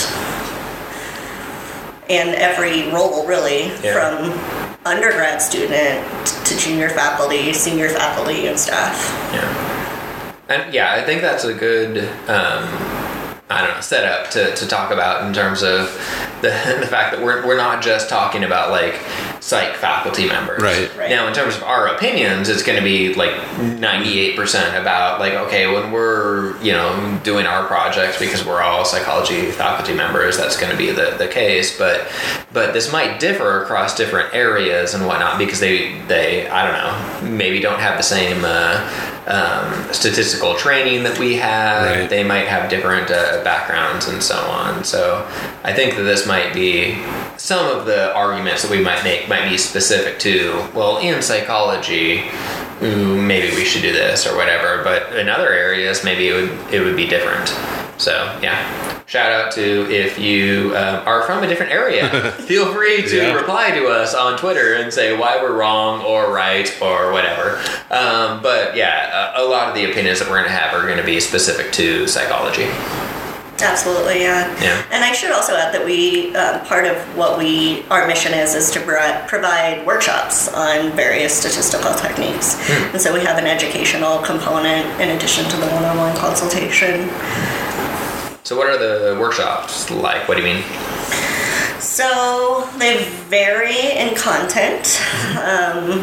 and 2.09 2.29
every 2.35 2.89
role 2.91 3.27
really 3.27 3.67
Yeah. 3.83 3.93
from 3.93 4.39
undergrad 4.85 5.41
student 5.41 6.05
to 6.45 6.57
junior 6.57 6.89
faculty, 6.89 7.51
senior 7.53 7.89
faculty, 7.89 8.47
and 8.47 8.57
staff. 8.57 8.95
Yeah. 9.33 10.43
And 10.49 10.73
yeah, 10.73 10.93
I 10.93 11.03
think 11.03 11.21
that's 11.21 11.43
a 11.43 11.53
good, 11.53 11.97
um, 12.29 12.63
I 13.49 13.65
don't 13.65 13.75
know, 13.75 13.81
setup 13.81 14.29
to, 14.31 14.55
to 14.55 14.67
talk 14.67 14.91
about 14.91 15.27
in 15.27 15.33
terms 15.33 15.61
of 15.61 15.91
the, 16.41 16.47
the 16.79 16.87
fact 16.87 17.13
that 17.13 17.21
we're, 17.21 17.45
we're 17.45 17.57
not 17.57 17.83
just 17.83 18.07
talking 18.07 18.45
about 18.45 18.71
like 18.71 18.93
psych 19.39 19.75
faculty 19.75 20.27
members. 20.27 20.62
Right. 20.62 20.96
Right. 20.98 21.10
Now, 21.10 21.27
in 21.27 21.34
terms 21.34 21.56
of 21.56 21.63
our 21.63 21.88
opinions, 21.88 22.50
it's 22.50 22.63
going 22.63 22.77
to 22.77 22.84
be 22.84 23.13
like 23.13 23.32
98% 23.32 24.79
about 24.79 25.20
like, 25.20 25.34
okay, 25.34 25.72
when 25.72 25.91
we're, 25.91 26.62
you 26.62 26.72
know, 26.72 27.20
doing 27.24 27.46
our 27.46 27.65
projects 27.67 28.20
because 28.20 28.46
we're 28.46 28.62
all 28.62 28.86
psychology 28.86 29.51
faculty 29.51 29.94
members, 29.94 30.38
that's 30.38 30.60
going 30.60 30.72
to 30.72 30.77
be 30.77 30.91
the, 30.91 31.15
the 31.17 31.27
case. 31.27 31.77
But, 31.77 32.12
but 32.53 32.74
this 32.74 32.91
might 32.91 33.20
differ 33.20 33.63
across 33.63 33.96
different 33.96 34.34
areas 34.34 34.94
and 34.94 35.06
whatnot 35.06 35.38
because 35.38 35.60
they, 35.60 36.00
they, 36.03 36.48
I 36.50 36.65
don't 36.65 37.24
know, 37.24 37.38
maybe 37.38 37.60
don't 37.60 37.79
have 37.79 37.98
the 37.98 38.03
same, 38.03 38.44
uh, 38.44 39.13
um, 39.27 39.93
statistical 39.93 40.55
training 40.55 41.03
that 41.03 41.19
we 41.19 41.36
have. 41.36 41.86
Right. 41.86 42.10
They 42.10 42.24
might 42.24 42.48
have 42.48 42.69
different 42.69 43.12
uh, 43.12 43.43
backgrounds 43.43 44.07
and 44.07 44.24
so 44.24 44.38
on. 44.38 44.84
So 44.84 45.27
I 45.63 45.74
think 45.74 45.96
that 45.96 46.03
this 46.03 46.25
might 46.25 46.53
be 46.53 47.03
some 47.38 47.65
of 47.65 47.86
the 47.86 48.13
arguments 48.13 48.63
that 48.63 48.72
we 48.72 48.81
might 48.81 49.03
make 49.03 49.27
might 49.27 49.50
be 49.50 49.57
specific 49.57 50.19
to 50.19 50.67
well 50.74 50.98
in 50.98 51.22
psychology 51.22 52.29
ooh, 52.81 53.22
maybe 53.22 53.55
we 53.55 53.65
should 53.65 53.81
do 53.81 53.91
this 53.91 54.27
or 54.27 54.36
whatever. 54.36 54.84
But 54.84 55.15
in 55.15 55.29
other 55.29 55.50
areas, 55.50 56.03
maybe 56.03 56.29
it 56.29 56.34
would 56.34 56.74
it 56.74 56.79
would 56.81 56.96
be 56.96 57.07
different. 57.07 57.50
So 57.97 58.11
yeah, 58.43 59.03
shout 59.07 59.31
out 59.31 59.51
to 59.53 59.89
if 59.91 60.19
you 60.19 60.69
um, 60.77 61.07
are 61.07 61.23
from 61.23 61.43
a 61.43 61.47
different 61.47 61.71
area. 61.71 62.07
Feel 62.47 62.71
free 62.71 63.01
to 63.07 63.15
Yeah. 63.17 63.33
reply 63.33 63.71
to 63.71 63.87
us 63.87 64.13
on 64.13 64.37
Twitter 64.37 64.75
and 64.75 64.93
say 64.93 65.17
why 65.17 65.41
we're 65.41 65.57
wrong 65.57 66.03
or 66.03 66.31
right 66.31 66.69
or 66.81 67.11
whatever. 67.11 67.57
Um, 67.89 68.41
but 68.43 68.75
yeah, 68.75 69.33
a, 69.35 69.43
a 69.43 69.45
lot 69.45 69.67
of 69.69 69.75
the 69.75 69.89
opinions 69.89 70.19
that 70.19 70.27
we're 70.29 70.37
going 70.37 70.49
to 70.49 70.51
have 70.55 70.73
are 70.73 70.85
going 70.85 70.97
to 70.99 71.03
be 71.05 71.19
specific 71.19 71.71
to 71.73 72.07
psychology. 72.07 72.67
Absolutely, 73.59 74.21
yeah. 74.21 74.45
Yeah. 74.61 74.85
And 74.91 75.03
I 75.03 75.13
should 75.13 75.31
also 75.31 75.55
add 75.55 75.73
that 75.73 75.83
we 75.83 76.35
um, 76.35 76.63
part 76.67 76.85
of 76.85 76.95
what 77.17 77.39
we 77.39 77.83
our 77.89 78.05
mission 78.07 78.31
is 78.35 78.53
is 78.53 78.69
to 78.71 78.79
provide 79.27 79.83
workshops 79.83 80.47
on 80.53 80.91
various 80.91 81.33
statistical 81.33 81.95
techniques, 81.95 82.53
Hmm. 82.67 82.93
and 82.93 83.01
so 83.01 83.11
we 83.11 83.21
have 83.21 83.39
an 83.39 83.47
educational 83.47 84.19
component 84.19 84.85
in 85.01 85.09
addition 85.09 85.45
to 85.49 85.57
the 85.57 85.65
one-on-one 85.73 86.15
consultation. 86.17 87.09
So 88.47 88.55
what 88.55 88.67
are 88.67 88.77
the 88.77 89.19
workshops 89.19 89.91
like? 89.91 90.29
What 90.29 90.37
do 90.37 90.41
you 90.41 90.53
mean? 90.53 90.63
So 91.81 92.65
they 92.77 93.03
vary 93.27 93.91
in 93.97 94.15
content. 94.15 95.01
Um, 95.35 95.99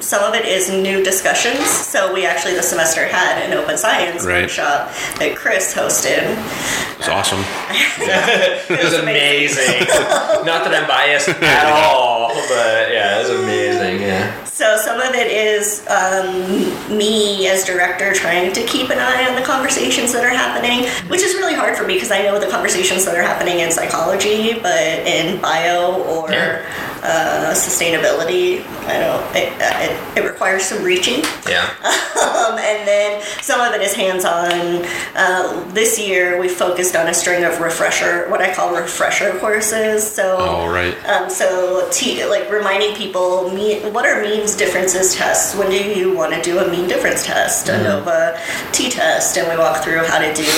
some 0.00 0.22
of 0.22 0.34
it 0.34 0.44
is 0.46 0.70
new 0.70 1.02
discussions. 1.04 1.64
So 1.66 2.12
we 2.12 2.26
actually 2.26 2.54
this 2.54 2.68
semester 2.68 3.06
had 3.06 3.42
an 3.42 3.52
open 3.56 3.76
science 3.78 4.24
Right. 4.24 4.42
workshop 4.42 4.90
that 5.18 5.36
Chris 5.36 5.74
hosted. 5.74 6.24
It's 6.98 7.08
awesome. 7.08 7.44
It 8.70 8.84
was 8.84 8.94
amazing. 8.94 9.80
Not 10.44 10.64
that 10.64 10.74
I'm 10.74 10.86
biased 10.88 11.28
at 11.28 11.66
all, 11.72 12.28
but 12.48 12.90
yeah, 12.92 13.16
it 13.18 13.28
was 13.28 13.40
amazing. 13.40 14.00
Yeah. 14.02 14.44
So 14.44 14.76
some 14.76 15.00
of 15.00 15.14
it 15.14 15.26
is 15.28 15.86
um, 15.88 16.96
me 16.96 17.48
as 17.48 17.64
director 17.64 18.12
trying 18.12 18.52
to 18.52 18.62
keep 18.66 18.90
an 18.90 18.98
eye 18.98 19.26
on 19.28 19.34
the 19.36 19.42
conversations 19.46 20.12
that 20.12 20.24
are 20.24 20.28
happening, 20.34 20.88
which 21.08 21.22
is 21.22 21.34
really 21.34 21.54
hard 21.54 21.76
for 21.76 21.86
me 21.86 21.94
because 21.94 22.10
I 22.10 22.22
know 22.22 22.38
the 22.38 22.48
conversations 22.50 23.04
that 23.06 23.14
are 23.16 23.22
happening 23.22 23.60
in 23.60 23.70
psychology, 23.70 24.58
but 24.60 24.78
in 25.06 25.40
bio 25.40 26.02
or 26.02 26.30
Yeah. 26.30 26.62
Uh, 27.02 27.52
sustainability, 27.54 28.64
I 28.86 28.98
don't. 28.98 29.36
It, 29.36 29.52
it, 29.60 30.18
it 30.18 30.28
requires 30.28 30.64
some 30.64 30.82
reaching. 30.82 31.22
Yeah. 31.48 31.68
Um, 32.18 32.58
and 32.58 32.86
then 32.86 33.22
some 33.42 33.60
of 33.60 33.72
it 33.74 33.80
is 33.80 33.94
hands-on. 33.94 34.84
Uh, 35.14 35.64
this 35.72 35.98
year, 35.98 36.38
we 36.40 36.48
focused 36.48 36.96
on 36.96 37.06
a 37.08 37.14
string 37.14 37.44
of 37.44 37.60
refresher, 37.60 38.28
what 38.28 38.40
I 38.42 38.52
call 38.52 38.74
refresher 38.74 39.38
courses. 39.38 40.08
So, 40.08 40.36
Oh, 40.38 40.68
right. 40.68 40.94
um, 41.06 41.30
so 41.30 41.88
te- 41.92 42.24
like 42.26 42.50
reminding 42.50 42.94
people, 42.96 43.50
mean, 43.54 43.92
what 43.92 44.04
are 44.04 44.20
means 44.22 44.56
differences 44.56 45.14
tests? 45.14 45.54
When 45.54 45.70
do 45.70 45.76
you 45.76 46.14
want 46.14 46.34
to 46.34 46.42
do 46.42 46.58
a 46.58 46.68
mean 46.70 46.88
difference 46.88 47.24
test, 47.24 47.66
Mm-hmm. 47.68 47.86
ANOVA 47.86 48.72
t-test, 48.72 49.36
and 49.38 49.48
we 49.48 49.56
walk 49.56 49.82
through 49.84 50.04
how 50.04 50.18
to 50.18 50.32
do, 50.34 50.50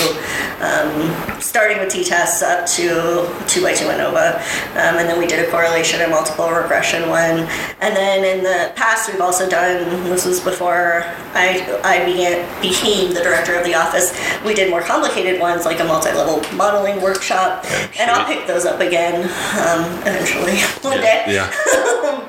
um, 0.61 1.41
starting 1.41 1.79
with 1.79 1.91
t-tests 1.93 2.43
up 2.43 2.67
to 2.67 3.29
two 3.49 3.63
by 3.63 3.75
two 3.75 3.87
ANOVA, 3.87 4.37
um, 4.77 4.97
and 4.99 5.09
then 5.09 5.19
we 5.19 5.27
did 5.27 5.47
a 5.47 5.51
correlation 5.51 6.01
and 6.01 6.11
multiple 6.31 6.63
regression 6.63 7.09
one, 7.09 7.49
and 7.81 7.97
then 7.97 8.25
in 8.25 8.45
the 8.45 8.73
past 8.75 9.11
we've 9.11 9.21
also 9.21 9.49
done. 9.49 9.85
This 10.05 10.27
was 10.27 10.41
before 10.41 11.03
I 11.35 11.81
I 11.85 12.05
began 12.05 12.47
became 12.61 13.13
the 13.15 13.21
director 13.21 13.55
of 13.55 13.65
the 13.65 13.75
office. 13.75 14.13
We 14.45 14.55
did 14.55 14.71
more 14.71 14.83
complicated 14.83 15.41
ones 15.41 15.65
like 15.65 15.81
a 15.81 15.85
multi-level 15.85 16.43
modeling 16.57 17.01
workshop, 17.01 17.65
and 17.99 18.11
I'll 18.11 18.27
pick 18.27 18.47
those 18.47 18.65
up 18.65 18.81
again 18.81 19.25
um, 19.59 19.85
eventually 20.07 20.59
one 20.83 21.01
day 21.01 21.25
Yeah. 21.29 21.51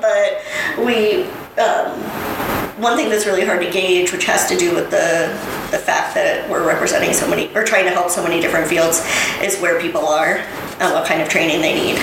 but 0.00 0.84
we 0.84 1.24
um, 1.60 2.61
one 2.78 2.96
thing 2.96 3.10
that's 3.10 3.26
really 3.26 3.44
hard 3.44 3.60
to 3.60 3.70
gauge 3.70 4.12
which 4.12 4.24
has 4.24 4.48
to 4.48 4.56
do 4.56 4.74
with 4.74 4.90
the 4.90 5.28
the 5.70 5.78
fact 5.78 6.14
that 6.14 6.48
we're 6.48 6.66
representing 6.66 7.12
so 7.12 7.28
many 7.28 7.54
or 7.54 7.64
trying 7.64 7.84
to 7.84 7.90
help 7.90 8.08
so 8.10 8.22
many 8.22 8.40
different 8.40 8.66
fields 8.66 9.04
is 9.42 9.58
where 9.60 9.80
people 9.80 10.06
are 10.06 10.36
and 10.80 10.92
what 10.94 11.06
kind 11.06 11.20
of 11.20 11.28
training 11.28 11.60
they 11.60 11.74
need 11.74 11.98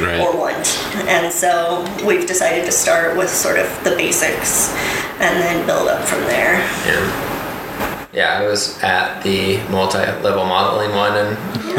Right. 0.00 0.20
or 0.20 0.36
want 0.38 0.66
and 1.08 1.32
so 1.32 1.84
we've 2.06 2.26
decided 2.26 2.64
to 2.66 2.72
start 2.72 3.16
with 3.16 3.28
sort 3.30 3.58
of 3.58 3.66
the 3.84 3.90
basics 3.90 4.72
and 5.20 5.36
then 5.42 5.66
build 5.66 5.88
up 5.88 6.04
from 6.06 6.20
there 6.22 6.54
Yeah. 6.86 7.28
Yeah, 8.14 8.38
I 8.38 8.46
was 8.46 8.78
at 8.82 9.22
the 9.22 9.56
multi-level 9.70 10.44
modeling 10.44 10.90
one, 10.94 11.16
and 11.16 11.38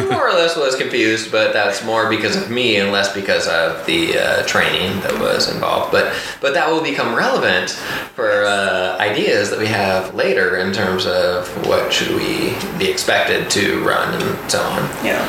more 0.09 0.29
or 0.29 0.33
less 0.33 0.55
was 0.55 0.75
confused, 0.75 1.31
but 1.31 1.53
that's 1.53 1.83
more 1.83 2.09
because 2.09 2.35
of 2.35 2.50
me 2.50 2.77
and 2.77 2.91
less 2.91 3.13
because 3.13 3.47
of 3.47 3.85
the 3.85 4.17
uh, 4.17 4.43
training 4.45 5.00
that 5.01 5.19
was 5.19 5.53
involved. 5.53 5.91
But 5.91 6.13
but 6.41 6.53
that 6.53 6.69
will 6.69 6.83
become 6.83 7.15
relevant 7.15 7.71
for 8.15 8.45
uh, 8.45 8.97
ideas 9.00 9.50
that 9.50 9.59
we 9.59 9.67
have 9.67 10.13
later 10.13 10.57
in 10.57 10.73
terms 10.73 11.05
of 11.05 11.47
what 11.67 11.91
should 11.91 12.15
we 12.15 12.55
be 12.77 12.89
expected 12.89 13.50
to 13.51 13.83
run 13.83 14.13
and 14.21 14.51
so 14.51 14.62
on. 14.62 14.83
yeah 15.05 15.23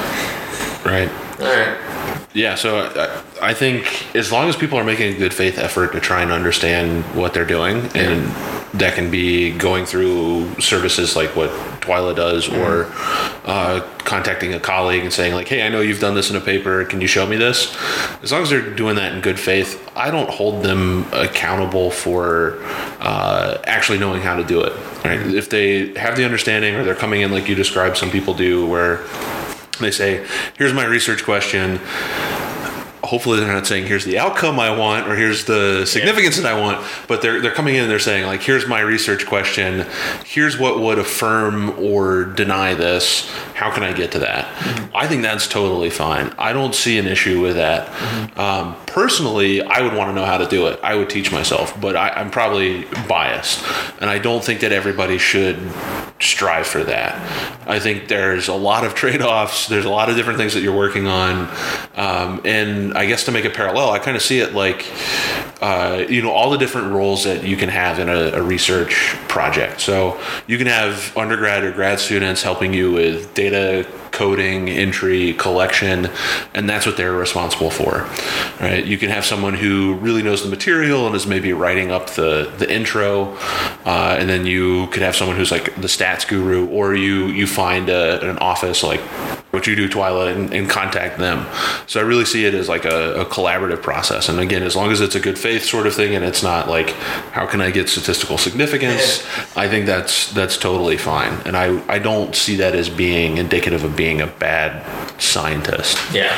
Right. 0.85 1.09
All 1.41 1.47
right. 1.47 1.94
Yeah, 2.35 2.57
so 2.57 2.79
I, 3.41 3.51
I 3.51 3.55
think 3.55 4.13
as 4.17 4.33
long 4.33 4.49
as 4.49 4.57
people 4.57 4.77
are 4.77 4.85
making 4.85 5.15
a 5.15 5.17
good 5.17 5.33
faith 5.33 5.57
effort 5.57 5.93
to 5.93 6.01
try 6.01 6.21
and 6.21 6.33
understand 6.33 7.05
what 7.15 7.33
they're 7.33 7.47
doing, 7.47 7.77
and 7.95 8.27
that 8.75 8.97
can 8.97 9.09
be 9.09 9.57
going 9.57 9.87
through 9.87 10.61
services 10.61 11.15
like 11.15 11.37
what 11.37 11.51
Twyla 11.81 12.17
does, 12.17 12.49
or 12.49 12.91
uh, 13.45 13.89
contacting 13.99 14.53
a 14.53 14.59
colleague 14.59 15.05
and 15.05 15.13
saying 15.13 15.33
like, 15.33 15.47
"Hey, 15.47 15.63
I 15.65 15.69
know 15.69 15.81
you've 15.81 16.01
done 16.01 16.17
this 16.17 16.29
in 16.29 16.35
a 16.35 16.41
paper. 16.41 16.85
Can 16.85 17.01
you 17.01 17.07
show 17.07 17.25
me 17.25 17.37
this?" 17.37 17.73
As 18.25 18.33
long 18.33 18.43
as 18.43 18.51
they're 18.51 18.69
doing 18.69 18.97
that 18.97 19.13
in 19.13 19.21
good 19.21 19.39
faith, 19.39 19.89
I 19.95 20.11
don't 20.11 20.29
hold 20.29 20.65
them 20.65 21.07
accountable 21.13 21.93
for 21.93 22.59
uh, 22.99 23.59
actually 23.63 23.99
knowing 24.01 24.23
how 24.23 24.35
to 24.35 24.43
do 24.43 24.61
it. 24.61 24.73
Right? 25.05 25.21
If 25.21 25.51
they 25.51 25.97
have 25.97 26.17
the 26.17 26.25
understanding, 26.25 26.75
or 26.75 26.83
they're 26.83 26.97
coming 26.97 27.21
in 27.21 27.31
like 27.31 27.49
you 27.49 27.55
described, 27.55 27.97
some 27.97 28.11
people 28.11 28.35
do, 28.35 28.67
where 28.67 29.05
they 29.83 29.91
say, 29.91 30.25
"Here's 30.57 30.73
my 30.73 30.85
research 30.85 31.25
question." 31.25 31.81
Hopefully, 33.05 33.39
they're 33.39 33.53
not 33.53 33.67
saying, 33.67 33.87
"Here's 33.87 34.07
the 34.07 34.19
outcome 34.19 34.59
I 34.59 34.75
want" 34.75 35.07
or 35.07 35.15
"Here's 35.15 35.45
the 35.45 35.85
significance 35.85 36.39
that 36.39 36.47
I 36.47 36.59
want," 36.59 36.83
but 37.07 37.21
they're 37.21 37.39
they're 37.41 37.53
coming 37.53 37.75
in 37.75 37.83
and 37.83 37.91
they're 37.91 37.99
saying, 37.99 38.27
"Like, 38.27 38.43
here's 38.43 38.67
my 38.67 38.81
research 38.81 39.27
question. 39.27 39.85
Here's 40.25 40.59
what 40.59 40.81
would 40.81 40.99
affirm 40.99 41.79
or 41.79 42.25
deny 42.25 42.73
this. 42.73 43.31
How 43.55 43.71
can 43.71 43.83
I 43.83 43.93
get 43.93 44.13
to 44.13 44.21
that?" 44.21 44.47
I 44.95 45.07
think 45.07 45.23
that's 45.23 45.47
totally 45.47 45.91
fine. 45.91 46.33
I 46.39 46.55
don't 46.55 46.75
see 46.75 46.99
an 46.99 47.07
issue 47.07 47.43
with 47.43 47.57
that. 47.57 47.91
Um, 48.39 48.75
personally, 48.87 49.61
I 49.61 49.83
would 49.83 49.93
want 49.93 50.09
to 50.09 50.15
know 50.15 50.25
how 50.25 50.39
to 50.39 50.47
do 50.47 50.67
it. 50.69 50.81
I 50.83 50.95
would 50.95 51.11
teach 51.11 51.31
myself, 51.31 51.79
but 51.79 51.97
I, 51.97 52.09
I'm 52.09 52.31
probably 52.31 52.87
biased, 53.07 53.63
and 54.01 54.09
I 54.09 54.19
don't 54.19 54.43
think 54.43 54.61
that 54.61 54.73
everybody 54.73 55.19
should 55.19 55.59
strive 56.21 56.67
for 56.67 56.85
that. 56.85 57.15
I 57.67 57.79
think 57.79 58.09
there's 58.09 58.49
a 58.49 58.55
lot 58.55 58.85
of 58.85 58.95
trade 58.95 59.21
offs. 59.21 59.69
There's 59.69 59.85
a 59.85 59.91
lot 59.91 60.09
of 60.09 60.17
different 60.17 60.39
things 60.39 60.55
that 60.55 60.61
you're 60.61 60.77
working 60.77 61.07
on. 61.07 61.49
Um, 61.97 62.41
and 62.45 62.97
I 62.97 63.07
guess 63.07 63.25
to 63.25 63.33
make 63.33 63.45
a 63.45 63.51
parallel, 63.51 63.91
I 63.91 63.99
kind 63.99 64.17
of 64.17 64.23
see 64.23 64.39
it 64.39 64.55
like, 64.55 64.91
uh, 65.61 66.05
you 66.09 66.23
know, 66.23 66.31
all 66.31 66.51
the 66.51 66.59
different 66.59 66.93
roles 66.93 67.25
that 67.25 67.45
you 67.45 67.57
can 67.57 67.69
have 67.69 67.99
in 67.99 68.09
a, 68.09 68.39
a 68.39 68.43
research 68.43 69.17
project. 69.29 69.81
So 69.81 70.21
you 70.47 70.57
can 70.57 70.67
have 70.67 71.17
undergrad 71.17 71.65
or 71.65 71.73
grad 71.73 71.99
students 71.99 72.43
helping 72.43 72.73
you 72.73 72.93
with 72.93 73.35
data 73.35 73.87
coding, 74.15 74.69
entry, 74.69 75.35
collection, 75.35 76.09
and 76.55 76.69
that's 76.71 76.87
what 76.87 76.97
they're 76.97 77.13
responsible 77.13 77.71
for. 77.71 78.09
Right? 78.61 78.85
You 78.85 78.97
can 78.97 79.11
have 79.11 79.25
someone 79.25 79.55
who 79.55 79.95
really 79.97 80.23
knows 80.23 80.43
the 80.43 80.49
material 80.49 81.07
and 81.07 81.15
is 81.15 81.27
maybe 81.27 81.53
writing 81.53 81.91
up 81.91 82.11
the 82.11 82.51
the 82.59 82.73
intro, 82.73 83.37
uh, 83.85 84.17
and 84.19 84.29
then 84.29 84.47
you 84.47 84.87
could 84.89 85.03
have 85.03 85.15
someone 85.15 85.37
who's 85.37 85.51
like 85.51 85.75
the 85.75 85.89
stats 85.89 86.27
guru, 86.27 86.67
or 86.69 86.95
you 86.95 87.27
you 87.27 87.47
find 87.47 87.89
a, 87.89 88.31
an 88.31 88.39
office 88.39 88.83
like 88.83 89.03
what 89.55 89.67
you 89.67 89.75
do, 89.75 89.89
Twyla, 89.89 90.35
and, 90.35 90.53
and 90.53 90.69
contact 90.69 91.19
them. 91.19 91.47
So 91.87 92.01
I 92.01 92.03
really 92.03 92.25
see 92.25 92.45
it 92.45 92.55
as 92.55 92.69
like 92.69 92.85
a, 92.85 93.23
a 93.23 93.25
collaborative 93.25 93.83
process. 93.83 94.29
And 94.29 94.39
again, 94.41 94.63
as 94.63 94.77
long 94.77 94.93
as 94.93 95.01
it's 95.01 95.15
a 95.15 95.21
good 95.21 95.39
faith 95.39 95.65
sort 95.65 95.87
of 95.87 95.95
thing, 95.95 96.15
and 96.15 96.25
it's 96.25 96.43
not 96.43 96.69
like 96.69 96.91
how 97.33 97.47
can 97.47 97.61
I 97.61 97.71
get 97.71 97.89
statistical 97.89 98.37
significance, 98.39 99.25
I 99.57 99.69
think 99.69 99.87
that's 99.87 100.33
that's 100.33 100.57
totally 100.59 100.99
fine. 100.99 101.33
And 101.47 101.57
I 101.57 101.83
I 101.89 101.99
don't 101.99 102.35
see 102.35 102.57
that 102.57 102.75
as 102.75 102.89
being 102.89 103.39
indicative 103.39 103.85
of 103.85 103.97
being 103.97 104.21
a 104.21 104.27
bad 104.27 104.85
scientist. 105.21 105.99
Yeah. 106.13 106.37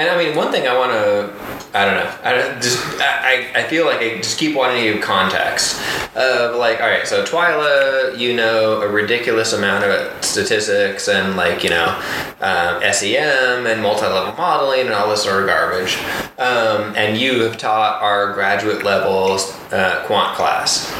And 0.00 0.08
I 0.08 0.16
mean, 0.16 0.34
one 0.34 0.50
thing 0.50 0.66
I 0.66 0.78
want 0.78 0.92
to, 0.92 1.78
I 1.78 1.84
don't 1.84 1.94
know, 1.94 2.10
I 2.24 2.58
just, 2.58 2.82
I, 3.02 3.50
I 3.54 3.60
I 3.60 3.62
feel 3.64 3.84
like 3.84 4.00
I 4.00 4.16
just 4.16 4.38
keep 4.38 4.56
wanting 4.56 4.82
to 4.82 4.94
give 4.94 5.02
context 5.02 5.78
of 6.16 6.56
like, 6.56 6.80
all 6.80 6.88
right, 6.88 7.06
so 7.06 7.22
Twyla, 7.22 8.16
you 8.18 8.34
know 8.34 8.80
a 8.80 8.88
ridiculous 8.88 9.52
amount 9.52 9.84
of 9.84 10.24
statistics 10.24 11.06
and 11.08 11.36
like, 11.36 11.62
you 11.62 11.68
know, 11.68 12.00
um, 12.40 12.80
SEM 12.94 13.66
and 13.66 13.82
multi-level 13.82 14.32
modeling 14.38 14.86
and 14.86 14.94
all 14.94 15.10
this 15.10 15.22
sort 15.22 15.42
of 15.42 15.48
garbage. 15.48 15.98
Um, 16.38 16.96
and 16.96 17.18
you 17.18 17.42
have 17.42 17.58
taught 17.58 18.00
our 18.00 18.32
graduate 18.32 18.82
level 18.82 19.38
uh, 19.70 20.02
quant 20.06 20.34
class. 20.34 20.90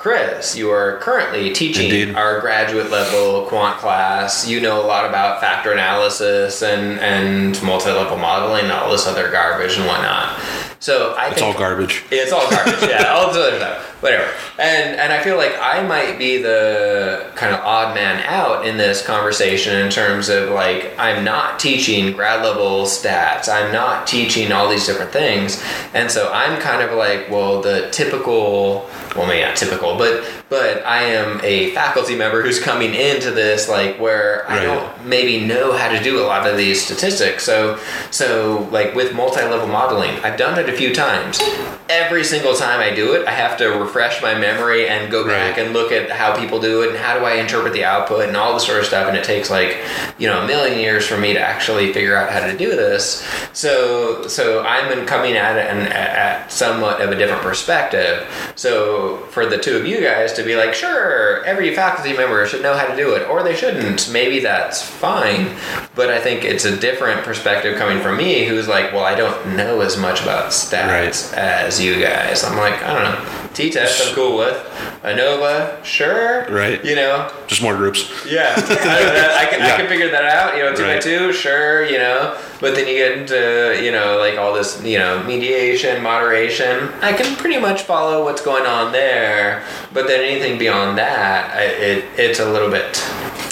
Chris, 0.00 0.56
you 0.56 0.70
are 0.70 0.96
currently 1.00 1.52
teaching 1.52 1.84
Indeed. 1.90 2.14
our 2.14 2.40
graduate 2.40 2.90
level 2.90 3.44
quant 3.44 3.76
class. 3.76 4.48
You 4.48 4.58
know 4.58 4.82
a 4.82 4.86
lot 4.86 5.04
about 5.06 5.42
factor 5.42 5.72
analysis 5.72 6.62
and, 6.62 6.98
and 7.00 7.62
multi 7.62 7.90
level 7.90 8.16
modeling 8.16 8.62
and 8.64 8.72
all 8.72 8.90
this 8.90 9.06
other 9.06 9.30
garbage 9.30 9.76
and 9.76 9.86
whatnot. 9.86 10.40
So 10.78 11.12
I 11.18 11.26
It's 11.26 11.34
think 11.34 11.54
all 11.54 11.60
garbage. 11.60 12.02
it's 12.10 12.32
all 12.32 12.48
garbage, 12.50 12.80
yeah, 12.88 13.08
all 13.12 13.26
this 13.26 13.36
other 13.36 13.58
stuff. 13.58 14.02
whatever. 14.02 14.32
And 14.58 14.98
and 14.98 15.12
I 15.12 15.22
feel 15.22 15.36
like 15.36 15.52
I 15.60 15.86
might 15.86 16.18
be 16.18 16.38
the 16.38 17.30
kind 17.36 17.52
of 17.54 17.60
odd 17.60 17.94
man 17.94 18.22
out 18.26 18.66
in 18.66 18.78
this 18.78 19.04
conversation 19.04 19.76
in 19.84 19.90
terms 19.90 20.30
of 20.30 20.48
like 20.48 20.98
I'm 20.98 21.22
not 21.24 21.60
teaching 21.60 22.14
grad 22.14 22.42
level 22.42 22.86
stats. 22.86 23.50
I'm 23.50 23.70
not 23.70 24.06
teaching 24.06 24.50
all 24.50 24.70
these 24.70 24.86
different 24.86 25.12
things. 25.12 25.62
And 25.92 26.10
so 26.10 26.32
I'm 26.32 26.58
kind 26.58 26.80
of 26.80 26.96
like, 26.96 27.28
well, 27.30 27.60
the 27.60 27.90
typical 27.92 28.88
well 29.16 29.26
maybe 29.26 29.42
not 29.42 29.56
typical, 29.56 29.96
but 29.96 30.24
but 30.50 30.84
I 30.84 31.04
am 31.04 31.40
a 31.42 31.70
faculty 31.70 32.14
member 32.16 32.42
who's 32.42 32.60
coming 32.60 32.92
into 32.94 33.30
this 33.30 33.68
like 33.68 33.98
where 33.98 34.44
I 34.50 34.62
don't 34.62 35.06
maybe 35.06 35.46
know 35.46 35.72
how 35.76 35.88
to 35.88 36.02
do 36.02 36.20
a 36.20 36.26
lot 36.26 36.46
of 36.46 36.56
these 36.58 36.84
statistics. 36.84 37.44
So 37.44 37.78
so 38.10 38.68
like 38.70 38.94
with 38.94 39.14
multi-level 39.14 39.68
modeling, 39.68 40.10
I've 40.24 40.36
done 40.36 40.58
it 40.58 40.68
a 40.68 40.72
few 40.72 40.94
times. 40.94 41.40
Every 41.88 42.22
single 42.24 42.54
time 42.54 42.78
I 42.80 42.94
do 42.94 43.14
it, 43.14 43.26
I 43.26 43.32
have 43.32 43.56
to 43.58 43.66
refresh 43.68 44.20
my 44.22 44.34
memory 44.34 44.88
and 44.88 45.10
go 45.10 45.24
back 45.26 45.56
Right. 45.56 45.64
and 45.64 45.72
look 45.72 45.90
at 45.92 46.10
how 46.10 46.36
people 46.36 46.60
do 46.60 46.82
it 46.82 46.90
and 46.90 46.98
how 46.98 47.18
do 47.18 47.24
I 47.24 47.34
interpret 47.34 47.72
the 47.72 47.84
output 47.84 48.26
and 48.28 48.36
all 48.36 48.54
this 48.54 48.64
sort 48.66 48.78
of 48.80 48.86
stuff. 48.86 49.08
And 49.08 49.16
it 49.16 49.24
takes 49.24 49.48
like 49.50 49.78
you 50.18 50.26
know 50.28 50.42
a 50.42 50.46
million 50.46 50.78
years 50.78 51.06
for 51.06 51.16
me 51.16 51.32
to 51.32 51.40
actually 51.40 51.92
figure 51.92 52.16
out 52.16 52.30
how 52.30 52.40
to 52.46 52.56
do 52.56 52.70
this. 52.70 53.24
So 53.52 54.26
so 54.26 54.62
I'm 54.64 54.90
in- 54.98 55.06
coming 55.06 55.36
at 55.36 55.56
it 55.56 55.66
and 55.70 55.80
at, 55.92 56.10
at 56.42 56.52
somewhat 56.52 57.00
of 57.00 57.10
a 57.10 57.16
different 57.16 57.42
perspective. 57.42 58.26
So 58.56 59.18
for 59.30 59.46
the 59.46 59.58
two 59.58 59.76
of 59.76 59.86
you 59.86 60.00
guys 60.00 60.32
to 60.34 60.39
be 60.44 60.56
like, 60.56 60.74
sure, 60.74 61.44
every 61.44 61.74
faculty 61.74 62.16
member 62.16 62.46
should 62.46 62.62
know 62.62 62.74
how 62.74 62.86
to 62.86 62.96
do 62.96 63.14
it, 63.14 63.28
or 63.28 63.42
they 63.42 63.54
shouldn't. 63.54 64.10
Maybe 64.12 64.40
that's 64.40 64.82
fine. 64.82 65.56
But 65.94 66.10
I 66.10 66.20
think 66.20 66.44
it's 66.44 66.64
a 66.64 66.76
different 66.76 67.22
perspective 67.24 67.76
coming 67.78 68.00
from 68.02 68.16
me, 68.16 68.44
who's 68.46 68.68
like, 68.68 68.92
well, 68.92 69.04
I 69.04 69.14
don't 69.14 69.56
know 69.56 69.80
as 69.80 69.96
much 69.96 70.22
about 70.22 70.50
stats 70.52 71.32
as 71.34 71.80
you 71.80 72.00
guys. 72.00 72.44
I'm 72.44 72.56
like, 72.56 72.82
I 72.82 72.92
don't 72.94 73.02
know. 73.12 73.48
T-test, 73.54 74.08
I'm 74.08 74.14
cool 74.14 74.36
with. 74.38 74.56
ANOVA, 75.02 75.82
sure. 75.84 76.46
Right. 76.50 76.84
You 76.84 76.94
know, 76.94 77.32
Just 77.46 77.62
more 77.62 77.74
groups. 77.76 78.08
yeah, 78.30 78.54
I, 78.56 78.60
don't 78.60 78.78
I 78.78 79.46
can, 79.50 79.62
I 79.62 79.76
can 79.76 79.88
figure 79.88 80.10
that 80.10 80.24
out. 80.24 80.56
You 80.56 80.62
know, 80.64 80.74
two 80.74 80.84
by 80.84 80.98
two, 80.98 81.32
sure. 81.32 81.84
You 81.84 81.98
know, 81.98 82.38
but 82.60 82.74
then 82.74 82.86
you 82.86 82.94
get 82.94 83.12
into 83.18 83.80
you 83.82 83.90
know 83.90 84.18
like 84.18 84.38
all 84.38 84.52
this 84.52 84.82
you 84.84 84.98
know 84.98 85.22
mediation, 85.24 86.02
moderation. 86.02 86.88
I 87.02 87.12
can 87.12 87.36
pretty 87.36 87.58
much 87.58 87.82
follow 87.82 88.24
what's 88.24 88.42
going 88.42 88.66
on 88.66 88.92
there, 88.92 89.64
but 89.92 90.06
then 90.06 90.20
anything 90.22 90.58
beyond 90.58 90.98
that, 90.98 91.56
I, 91.56 91.62
it 91.64 92.04
it's 92.16 92.38
a 92.40 92.50
little 92.50 92.70
bit, 92.70 92.88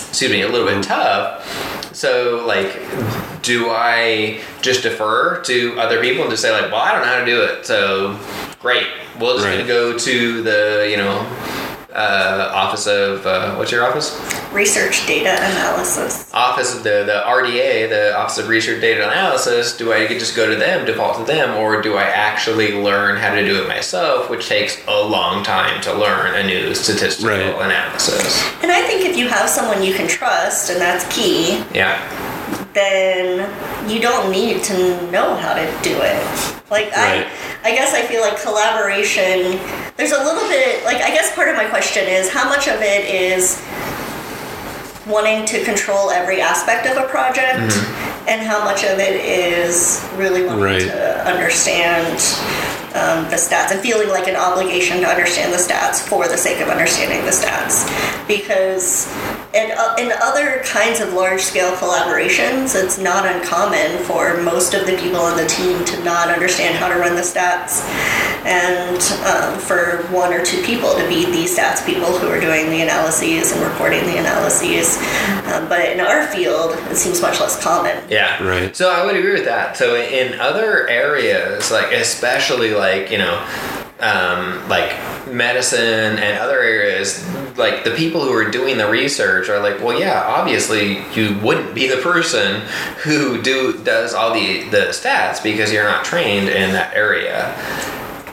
excuse 0.08 0.30
me, 0.30 0.42
a 0.42 0.48
little 0.48 0.66
bit 0.66 0.82
tough. 0.82 1.94
So 1.94 2.44
like, 2.46 2.72
do 3.42 3.70
I 3.70 4.40
just 4.62 4.82
defer 4.82 5.40
to 5.42 5.80
other 5.80 6.00
people 6.00 6.22
and 6.22 6.30
just 6.30 6.42
say 6.42 6.52
like, 6.52 6.70
well, 6.70 6.80
I 6.80 6.92
don't 6.92 7.00
know 7.02 7.08
how 7.08 7.18
to 7.20 7.26
do 7.26 7.42
it, 7.42 7.66
so 7.66 8.18
great. 8.60 8.86
We're 9.18 9.32
just 9.34 9.44
Right. 9.46 9.56
gonna 9.56 9.66
go 9.66 9.98
to 9.98 10.42
the 10.42 10.86
you 10.90 10.96
know 10.96 11.18
uh, 11.98 12.50
office 12.54 12.86
of 12.86 13.26
uh, 13.26 13.54
what's 13.56 13.72
your 13.72 13.84
office? 13.84 14.14
Research 14.52 15.06
data 15.06 15.32
analysis. 15.34 16.32
Office 16.32 16.74
of 16.76 16.84
the 16.84 17.04
the 17.04 17.22
RDA, 17.26 17.88
the 17.88 18.16
Office 18.16 18.38
of 18.38 18.48
Research 18.48 18.80
Data 18.80 19.04
Analysis. 19.04 19.76
Do 19.76 19.92
I 19.92 20.06
just 20.06 20.36
go 20.36 20.48
to 20.48 20.56
them, 20.56 20.86
default 20.86 21.18
to 21.18 21.24
them, 21.24 21.56
or 21.56 21.82
do 21.82 21.96
I 21.96 22.04
actually 22.04 22.72
learn 22.72 23.16
how 23.18 23.34
to 23.34 23.44
do 23.44 23.60
it 23.62 23.68
myself, 23.68 24.30
which 24.30 24.48
takes 24.48 24.80
a 24.86 25.02
long 25.02 25.42
time 25.44 25.80
to 25.82 25.92
learn 25.92 26.34
a 26.34 26.46
new 26.46 26.74
statistical 26.74 27.30
Right. 27.30 27.40
analysis? 27.66 28.42
And 28.62 28.70
I 28.70 28.82
think 28.82 29.04
if 29.04 29.16
you 29.16 29.28
have 29.28 29.48
someone 29.50 29.82
you 29.82 29.94
can 29.94 30.06
trust, 30.08 30.70
and 30.70 30.80
that's 30.80 31.04
key, 31.14 31.64
Yeah, 31.74 31.98
then 32.74 33.50
you 33.90 34.00
don't 34.00 34.30
need 34.30 34.62
to 34.64 35.10
know 35.10 35.34
how 35.36 35.54
to 35.54 35.66
do 35.82 35.96
it. 36.00 36.22
Like 36.70 36.94
Right. 36.96 37.26
I 37.64 37.68
I 37.68 37.70
guess 37.72 37.92
I 37.92 38.02
feel 38.02 38.20
like 38.20 38.40
collaboration 38.40 39.58
there's 39.98 40.12
a 40.12 40.22
little 40.24 40.48
bit 40.48 40.84
like 40.84 41.02
I 41.02 41.10
guess 41.10 41.34
part 41.34 41.48
of 41.48 41.56
my 41.56 41.66
question 41.66 42.06
is 42.06 42.30
how 42.30 42.48
much 42.48 42.68
of 42.68 42.80
it 42.80 43.04
is 43.12 43.60
wanting 45.06 45.44
to 45.46 45.64
control 45.64 46.10
every 46.10 46.40
aspect 46.40 46.86
of 46.86 46.96
a 47.02 47.08
project? 47.08 47.74
And 48.28 48.46
how 48.46 48.62
much 48.62 48.84
of 48.84 48.98
it 48.98 49.16
is 49.24 50.06
really 50.16 50.44
wanting 50.44 50.62
Right. 50.64 50.82
to 50.82 51.26
understand 51.26 52.14
um, 52.94 53.24
the 53.30 53.36
stats 53.36 53.70
and 53.72 53.80
feeling 53.80 54.08
like 54.10 54.28
an 54.28 54.36
obligation 54.36 55.00
to 55.00 55.06
understand 55.06 55.50
the 55.52 55.56
stats 55.56 55.98
for 56.06 56.28
the 56.28 56.36
sake 56.36 56.60
of 56.60 56.68
understanding 56.68 57.24
the 57.24 57.30
stats? 57.32 57.88
Because 58.28 59.08
in, 59.54 59.70
uh, 59.72 59.96
in 59.98 60.12
other 60.22 60.62
kinds 60.64 61.00
of 61.00 61.12
large 61.12 61.40
scale 61.40 61.72
collaborations 61.76 62.74
it's 62.74 62.98
not 62.98 63.24
uncommon 63.26 64.02
for 64.04 64.40
most 64.42 64.74
of 64.74 64.86
the 64.86 64.96
people 64.98 65.20
on 65.20 65.36
the 65.36 65.46
team 65.46 65.84
to 65.84 66.02
not 66.04 66.28
understand 66.28 66.76
how 66.76 66.88
to 66.88 66.96
run 66.96 67.14
the 67.14 67.22
stats 67.22 67.82
and 68.44 69.00
um, 69.26 69.58
for 69.58 70.06
one 70.12 70.32
or 70.32 70.44
two 70.44 70.62
people 70.62 70.94
to 70.94 71.06
be 71.08 71.24
the 71.26 71.44
stats 71.44 71.84
people 71.84 72.06
who 72.18 72.28
are 72.28 72.40
doing 72.40 72.70
the 72.70 72.82
analyses 72.82 73.52
and 73.52 73.62
reporting 73.62 74.04
the 74.04 74.18
analyses 74.18 74.98
um, 75.52 75.68
but 75.68 75.88
in 75.88 76.00
our 76.00 76.26
field 76.28 76.72
it 76.90 76.96
seems 76.96 77.20
much 77.20 77.40
less 77.40 77.62
common 77.62 77.96
yeah, 78.08 78.42
Right. 78.42 78.74
So 78.74 78.90
I 78.90 79.04
would 79.04 79.16
agree 79.16 79.34
with 79.34 79.44
that. 79.44 79.76
So 79.76 79.96
in 79.96 80.38
other 80.40 80.88
areas, 80.88 81.70
like 81.70 81.92
especially 81.92 82.74
like 82.74 83.10
you 83.10 83.18
know. 83.18 83.44
Um, 84.00 84.68
like 84.68 84.96
medicine 85.26 86.20
and 86.20 86.38
other 86.38 86.60
areas, 86.60 87.26
like 87.58 87.82
the 87.82 87.90
people 87.90 88.22
who 88.22 88.32
are 88.32 88.48
doing 88.48 88.78
the 88.78 88.88
research 88.88 89.48
are 89.48 89.60
like, 89.60 89.80
well, 89.82 89.98
yeah, 89.98 90.22
obviously 90.22 91.02
you 91.14 91.36
wouldn't 91.40 91.74
be 91.74 91.88
the 91.88 91.96
person 91.96 92.60
who 93.02 93.42
do 93.42 93.76
does 93.82 94.14
all 94.14 94.32
the 94.32 94.68
the 94.68 94.86
stats 94.90 95.42
because 95.42 95.72
you're 95.72 95.82
not 95.82 96.04
trained 96.04 96.48
in 96.48 96.72
that 96.74 96.94
area. 96.94 97.52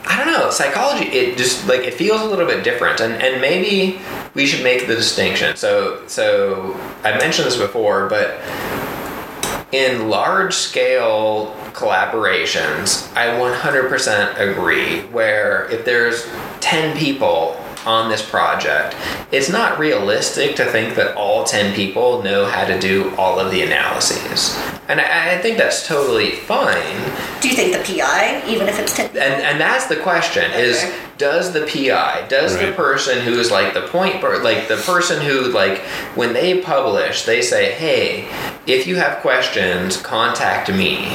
I 0.08 0.24
don't 0.24 0.32
know. 0.32 0.50
Psychology, 0.50 1.06
it 1.06 1.36
just 1.36 1.66
like 1.66 1.80
it 1.80 1.94
feels 1.94 2.20
a 2.20 2.24
little 2.24 2.46
bit 2.46 2.62
different, 2.62 3.00
and 3.00 3.14
and 3.14 3.40
maybe 3.40 4.00
we 4.34 4.46
should 4.46 4.62
make 4.62 4.86
the 4.86 4.94
distinction. 4.94 5.56
So 5.56 6.06
so 6.06 6.78
I 7.02 7.18
mentioned 7.18 7.46
this 7.46 7.56
before, 7.56 8.08
but 8.08 8.40
in 9.72 10.08
large 10.08 10.54
scale 10.54 11.56
collaborations, 11.76 13.14
I 13.14 13.28
100% 13.28 14.40
agree. 14.40 15.02
Where 15.12 15.70
if 15.70 15.84
there's 15.84 16.26
10 16.60 16.96
people 16.96 17.62
on 17.86 18.10
this 18.10 18.28
project, 18.28 18.96
it's 19.30 19.48
not 19.48 19.78
realistic 19.78 20.56
to 20.56 20.64
think 20.64 20.96
that 20.96 21.16
all 21.16 21.44
10 21.44 21.74
people 21.74 22.22
know 22.22 22.44
how 22.46 22.64
to 22.64 22.78
do 22.78 23.14
all 23.16 23.38
of 23.38 23.50
the 23.50 23.62
analyses. 23.62 24.58
And 24.88 25.00
I, 25.00 25.34
I 25.34 25.38
think 25.38 25.58
that's 25.58 25.86
totally 25.86 26.32
fine. 26.32 26.96
do 27.40 27.48
you 27.48 27.56
think 27.56 27.72
the 27.72 27.98
pi 27.98 28.42
even 28.46 28.68
if 28.68 28.78
it's 28.78 28.96
10 28.96 29.10
And 29.10 29.18
and 29.18 29.60
that's 29.60 29.86
the 29.86 29.96
question 29.96 30.50
is 30.52 30.84
does 31.18 31.52
the 31.52 31.62
PI 31.62 32.26
does 32.28 32.58
the 32.58 32.72
person 32.72 33.20
who 33.20 33.32
is 33.32 33.50
like 33.50 33.74
the 33.74 33.82
point 33.88 34.20
per- 34.20 34.42
like 34.42 34.68
the 34.68 34.76
person 34.76 35.22
who 35.22 35.50
like 35.50 35.78
when 36.14 36.32
they 36.32 36.60
publish 36.60 37.24
they 37.24 37.40
say 37.42 37.72
hey 37.72 38.28
if 38.66 38.86
you 38.86 38.96
have 38.96 39.18
questions 39.22 39.96
contact 39.96 40.70
me 40.72 41.08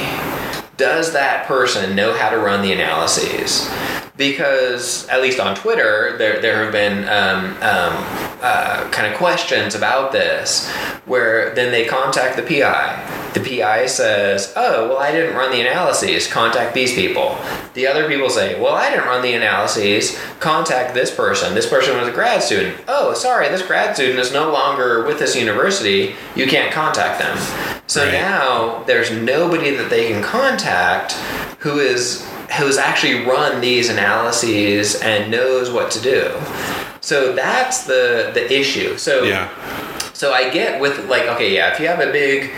does 0.76 1.12
that 1.12 1.46
person 1.46 1.94
know 1.94 2.12
how 2.12 2.30
to 2.30 2.38
run 2.38 2.62
the 2.62 2.72
analyses 2.72 3.70
because 4.16 5.08
at 5.08 5.22
least 5.22 5.40
on 5.40 5.56
Twitter 5.56 6.16
there 6.18 6.40
there 6.40 6.64
have 6.64 6.72
been 6.72 7.04
um, 7.08 7.46
um, 7.62 8.04
uh, 8.42 8.88
kind 8.90 9.10
of 9.10 9.18
questions 9.18 9.74
about 9.74 10.12
this 10.12 10.70
where 11.06 11.54
then 11.54 11.72
they 11.72 11.86
contact 11.86 12.36
the 12.36 12.42
PI 12.42 13.22
the 13.34 13.40
PI 13.40 13.86
says, 13.86 14.52
Oh, 14.56 14.88
well, 14.88 14.98
I 14.98 15.10
didn't 15.10 15.34
run 15.34 15.50
the 15.52 15.60
analyses. 15.60 16.26
Contact 16.30 16.74
these 16.74 16.94
people. 16.94 17.38
The 17.74 17.86
other 17.86 18.06
people 18.06 18.28
say, 18.28 18.60
Well, 18.60 18.74
I 18.74 18.90
didn't 18.90 19.06
run 19.06 19.22
the 19.22 19.34
analyses. 19.34 20.18
Contact 20.40 20.94
this 20.94 21.14
person. 21.14 21.54
This 21.54 21.68
person 21.68 21.96
was 21.96 22.08
a 22.08 22.12
grad 22.12 22.42
student. 22.42 22.76
Oh, 22.88 23.14
sorry, 23.14 23.48
this 23.48 23.62
grad 23.66 23.94
student 23.94 24.18
is 24.18 24.32
no 24.32 24.52
longer 24.52 25.04
with 25.06 25.18
this 25.18 25.34
university. 25.34 26.14
You 26.36 26.46
can't 26.46 26.72
contact 26.72 27.20
them. 27.20 27.80
So 27.86 28.04
Right. 28.04 28.12
now 28.12 28.82
there's 28.84 29.10
nobody 29.10 29.70
that 29.76 29.88
they 29.88 30.08
can 30.08 30.22
contact 30.22 31.12
who 31.60 31.78
is 31.78 32.26
who's 32.58 32.78
actually 32.78 33.24
run 33.24 33.60
these 33.60 33.88
analyses 33.88 35.00
and 35.00 35.30
knows 35.30 35.70
what 35.70 35.90
to 35.92 36.00
do. 36.00 36.30
So 37.00 37.32
that's 37.34 37.84
the 37.84 38.30
the 38.34 38.52
issue. 38.52 38.96
So 38.96 39.24
Yeah. 39.24 39.48
So 40.12 40.32
I 40.32 40.50
get 40.50 40.80
with 40.80 41.08
like 41.08 41.24
okay 41.24 41.54
yeah 41.54 41.72
if 41.72 41.80
you 41.80 41.86
have 41.88 42.00
a 42.00 42.12
big 42.12 42.50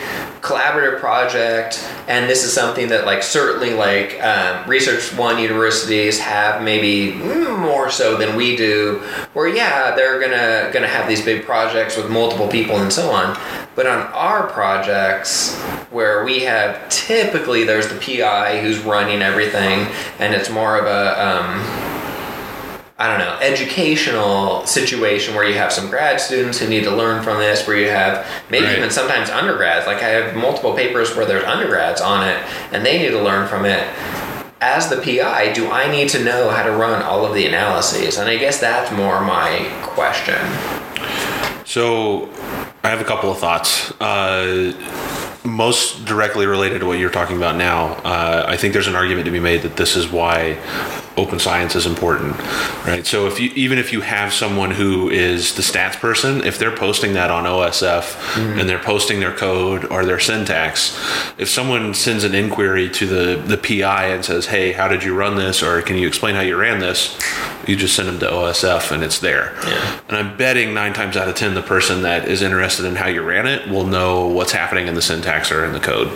collaborative 0.44 1.00
project 1.00 1.82
and 2.06 2.28
this 2.28 2.44
is 2.44 2.52
something 2.52 2.88
that 2.88 3.06
like 3.06 3.22
certainly 3.22 3.72
like 3.72 4.22
um, 4.22 4.68
research 4.68 5.16
one 5.16 5.38
universities 5.38 6.18
have 6.18 6.62
maybe 6.62 7.12
more 7.12 7.90
so 7.90 8.16
than 8.18 8.36
we 8.36 8.54
do 8.54 8.98
where 9.32 9.48
yeah 9.48 9.94
they're 9.96 10.20
gonna 10.20 10.70
gonna 10.72 10.86
have 10.86 11.08
these 11.08 11.24
big 11.24 11.44
projects 11.44 11.96
with 11.96 12.10
multiple 12.10 12.46
people 12.48 12.76
and 12.76 12.92
so 12.92 13.10
on. 13.10 13.38
But 13.74 13.86
on 13.86 14.06
our 14.12 14.46
projects 14.48 15.58
where 15.90 16.24
we 16.24 16.40
have 16.40 16.88
typically 16.90 17.64
there's 17.64 17.88
the 17.88 17.98
PI 17.98 18.60
who's 18.60 18.78
running 18.80 19.22
everything 19.22 19.88
and 20.18 20.34
it's 20.34 20.50
more 20.50 20.78
of 20.78 20.84
a 20.84 21.26
um, 21.26 21.93
I 22.96 23.08
don't 23.08 23.18
know, 23.18 23.36
educational 23.40 24.64
situation 24.66 25.34
where 25.34 25.44
you 25.44 25.54
have 25.54 25.72
some 25.72 25.90
grad 25.90 26.20
students 26.20 26.60
who 26.60 26.68
need 26.68 26.84
to 26.84 26.92
learn 26.94 27.24
from 27.24 27.38
this, 27.38 27.66
where 27.66 27.76
you 27.76 27.88
have 27.88 28.24
maybe 28.50 28.66
Right. 28.66 28.78
even 28.78 28.90
sometimes 28.90 29.30
undergrads. 29.30 29.84
Like 29.86 30.00
I 30.00 30.10
have 30.10 30.36
multiple 30.36 30.74
papers 30.74 31.14
where 31.16 31.26
there's 31.26 31.42
undergrads 31.44 32.00
on 32.00 32.26
it 32.28 32.36
and 32.70 32.86
they 32.86 32.98
need 32.98 33.10
to 33.10 33.20
learn 33.20 33.48
from 33.48 33.64
it. 33.64 33.82
as 34.60 34.88
the 34.88 34.96
PI, 34.96 35.52
do 35.52 35.70
I 35.70 35.90
need 35.90 36.08
to 36.10 36.24
know 36.24 36.48
how 36.48 36.62
to 36.62 36.70
run 36.70 37.02
all 37.02 37.26
of 37.26 37.34
the 37.34 37.44
analyses? 37.46 38.16
And 38.16 38.30
I 38.30 38.38
guess 38.38 38.58
that's 38.58 38.90
more 38.92 39.20
my 39.20 39.68
question. 39.82 40.38
So, 41.66 42.30
I 42.82 42.88
have 42.88 43.00
a 43.00 43.04
couple 43.04 43.30
of 43.30 43.36
thoughts. 43.38 43.90
Uh, 44.00 44.72
most 45.44 46.06
directly 46.06 46.46
related 46.46 46.78
to 46.78 46.86
what 46.86 46.98
you're 46.98 47.10
talking 47.10 47.36
about 47.36 47.56
now, 47.56 47.94
uh, 48.04 48.46
I 48.48 48.56
think 48.56 48.72
there's 48.72 48.86
an 48.86 48.96
argument 48.96 49.26
to 49.26 49.30
be 49.30 49.40
made 49.40 49.60
that 49.62 49.76
this 49.76 49.96
is 49.96 50.08
why 50.10 50.56
open 51.16 51.38
science 51.38 51.74
is 51.76 51.86
important, 51.86 52.36
right? 52.86 53.06
So 53.06 53.26
if 53.26 53.38
you 53.38 53.50
even 53.54 53.78
if 53.78 53.92
you 53.92 54.00
have 54.00 54.32
someone 54.32 54.70
who 54.70 55.08
is 55.10 55.54
the 55.54 55.62
stats 55.62 55.98
person, 55.98 56.42
if 56.42 56.58
they're 56.58 56.76
posting 56.76 57.14
that 57.14 57.30
on 57.30 57.44
OSF 57.44 58.02
mm-hmm. 58.02 58.58
and 58.58 58.68
they're 58.68 58.78
posting 58.78 59.20
their 59.20 59.34
code 59.34 59.84
or 59.90 60.04
their 60.04 60.20
syntax, 60.20 60.98
if 61.38 61.48
someone 61.48 61.94
sends 61.94 62.24
an 62.24 62.34
inquiry 62.34 62.88
to 62.90 63.06
the 63.06 63.42
the 63.42 63.56
PI 63.56 64.06
and 64.06 64.24
says, 64.24 64.46
"Hey, 64.46 64.72
how 64.72 64.88
did 64.88 65.04
you 65.04 65.14
run 65.14 65.36
this?" 65.36 65.62
or 65.62 65.80
"Can 65.82 65.96
you 65.96 66.08
explain 66.08 66.34
how 66.34 66.42
you 66.42 66.56
ran 66.56 66.80
this?" 66.80 67.18
you 67.66 67.76
just 67.76 67.96
send 67.96 68.08
them 68.08 68.18
to 68.18 68.26
OSF 68.26 68.90
and 68.90 69.02
it's 69.02 69.20
there. 69.20 69.54
Yeah. 69.64 70.00
And 70.08 70.16
I'm 70.16 70.36
betting 70.36 70.74
nine 70.74 70.92
times 70.92 71.16
out 71.16 71.28
of 71.28 71.34
ten, 71.34 71.54
the 71.54 71.62
person 71.62 72.02
that 72.02 72.28
is 72.28 72.42
interested 72.42 72.84
in 72.84 72.96
how 72.96 73.08
you 73.08 73.22
ran 73.22 73.46
it 73.46 73.68
will 73.68 73.86
know 73.86 74.26
what's 74.26 74.52
happening 74.52 74.86
in 74.86 74.94
the 74.94 75.02
syntax 75.02 75.50
or 75.50 75.64
in 75.64 75.72
the 75.72 75.80
code. 75.80 76.08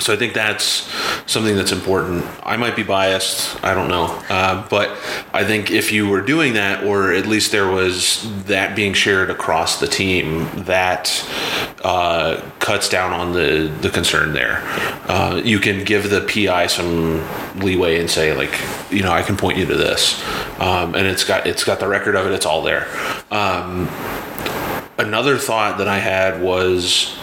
So 0.00 0.12
I 0.12 0.16
think 0.16 0.34
that's 0.34 0.88
something 1.30 1.56
that's 1.56 1.72
important. 1.72 2.24
I 2.42 2.56
might 2.56 2.76
be 2.76 2.82
biased, 2.82 3.62
I 3.64 3.74
don't 3.74 3.88
know, 3.88 4.06
uh, 4.28 4.66
but 4.68 4.90
I 5.32 5.44
think 5.44 5.70
if 5.70 5.92
you 5.92 6.08
were 6.08 6.20
doing 6.20 6.54
that, 6.54 6.84
or 6.84 7.12
at 7.12 7.26
least 7.26 7.52
there 7.52 7.68
was 7.68 8.26
that 8.44 8.74
being 8.74 8.94
shared 8.94 9.30
across 9.30 9.78
the 9.78 9.86
team, 9.86 10.48
that 10.64 11.24
uh, 11.82 12.40
cuts 12.58 12.88
down 12.88 13.12
on 13.12 13.32
the 13.32 13.72
the 13.80 13.90
concern 13.90 14.32
there. 14.32 14.60
Uh, 15.08 15.40
you 15.44 15.58
can 15.58 15.84
give 15.84 16.10
the 16.10 16.20
PI 16.20 16.66
some 16.66 17.24
leeway 17.60 17.98
and 17.98 18.10
say 18.10 18.34
like, 18.34 18.58
you 18.90 19.02
know, 19.02 19.12
I 19.12 19.22
can 19.22 19.36
point 19.36 19.58
you 19.58 19.66
to 19.66 19.76
this, 19.76 20.22
um, 20.60 20.94
and 20.94 21.06
it's 21.06 21.24
got 21.24 21.46
it's 21.46 21.64
got 21.64 21.80
the 21.80 21.88
record 21.88 22.16
of 22.16 22.26
it. 22.26 22.32
It's 22.32 22.46
all 22.46 22.62
there. 22.62 22.86
Um, 23.30 23.88
another 24.98 25.38
thought 25.38 25.78
that 25.78 25.88
I 25.88 25.98
had 25.98 26.42
was 26.42 27.16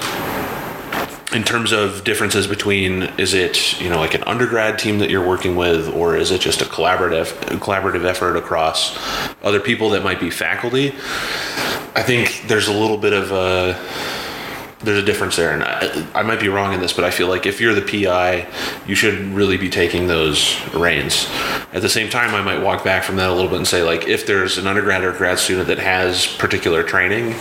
in 1.33 1.43
terms 1.43 1.73
of 1.73 2.03
differences 2.05 2.47
between 2.47 3.03
is 3.17 3.33
it 3.33 3.79
you 3.81 3.89
know 3.89 3.97
like 3.97 4.13
an 4.13 4.23
undergrad 4.23 4.79
team 4.79 4.99
that 4.99 5.09
you're 5.09 5.25
working 5.25 5.55
with 5.55 5.89
or 5.89 6.15
is 6.15 6.31
it 6.31 6.39
just 6.39 6.61
a 6.61 6.65
collaborative 6.65 7.33
collaborative 7.59 8.05
effort 8.05 8.37
across 8.37 8.97
other 9.43 9.59
people 9.59 9.89
that 9.89 10.03
might 10.03 10.19
be 10.19 10.29
faculty? 10.29 10.89
I 11.95 12.03
think 12.03 12.43
there's 12.47 12.67
a 12.67 12.73
little 12.73 12.97
bit 12.97 13.13
of 13.13 13.31
a 13.31 13.73
there's 14.79 15.01
a 15.01 15.05
difference 15.05 15.35
there, 15.35 15.53
and 15.53 15.63
I, 15.63 16.19
I, 16.19 16.21
might 16.21 16.39
be 16.39 16.49
wrong 16.49 16.73
in 16.73 16.79
this, 16.79 16.93
but 16.93 17.03
I 17.03 17.09
feel 17.09 17.27
like 17.27 17.47
if 17.47 17.59
you're 17.59 17.73
the 17.73 17.81
PI, 17.81 18.47
you 18.85 18.93
should 18.93 19.19
really 19.33 19.57
be 19.57 19.69
taking 19.69 20.05
those 20.05 20.55
reins. 20.73 21.27
At 21.73 21.81
the 21.81 21.89
same 21.89 22.11
time, 22.11 22.35
I 22.35 22.43
might 22.43 22.63
walk 22.63 22.83
back 22.83 23.03
from 23.03 23.15
that 23.15 23.27
a 23.27 23.33
little 23.33 23.49
bit 23.49 23.57
and 23.57 23.67
say, 23.67 23.81
like, 23.81 24.07
if 24.07 24.27
there's 24.27 24.59
an 24.59 24.67
undergrad 24.67 25.03
or 25.03 25.13
grad 25.13 25.39
student 25.39 25.67
that 25.69 25.79
has 25.79 26.27
particular 26.27 26.83
training 26.83 27.33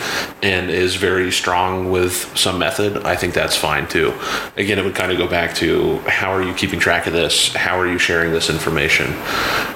and 0.43 0.71
is 0.71 0.97
very 0.97 1.31
strong 1.31 1.91
with 1.91 2.37
some 2.37 2.59
method, 2.59 3.05
I 3.05 3.17
think 3.17 3.35
that's 3.35 3.55
fine 3.55 3.87
too. 3.87 4.15
Again, 4.57 4.79
it 4.79 4.85
would 4.85 4.95
kind 4.95 5.13
of 5.13 5.19
go 5.19 5.29
back 5.29 5.55
to 5.57 5.99
how 6.07 6.33
are 6.33 6.43
you 6.43 6.55
keeping 6.55 6.81
track 6.81 7.07
of 7.07 7.13
this? 7.13 7.55
How 7.55 7.79
are 7.79 7.87
you 7.87 7.99
sharing 7.99 8.33
this 8.33 8.49
information? 8.49 9.15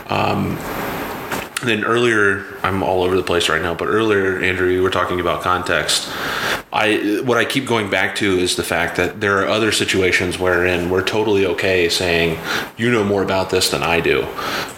Um, 0.07 0.57
then 1.63 1.85
earlier, 1.85 2.47
I'm 2.63 2.83
all 2.83 3.03
over 3.03 3.17
the 3.17 3.23
place 3.23 3.49
right 3.49 3.63
now, 3.63 3.75
but 3.75 3.87
earlier, 3.89 4.39
Andrew, 4.41 4.69
you 4.69 4.83
were 4.83 4.91
talking 4.91 5.21
about 5.21 5.43
context. 5.43 6.09
I 6.73 7.21
what 7.25 7.37
I 7.37 7.45
keep 7.45 7.67
going 7.67 7.91
back 7.91 8.15
to 8.17 8.39
is 8.39 8.55
the 8.55 8.63
fact 8.63 8.97
that 8.97 9.21
there 9.21 9.39
are 9.39 9.49
other 9.49 9.73
situations 9.73 10.39
wherein 10.39 10.89
we're 10.89 11.03
totally 11.03 11.45
okay 11.47 11.89
saying 11.89 12.39
you 12.77 12.93
know 12.93 13.03
more 13.03 13.25
about 13.25 13.51
this 13.51 13.71
than 13.71 13.83
I 13.83 14.01
do. 14.01 14.23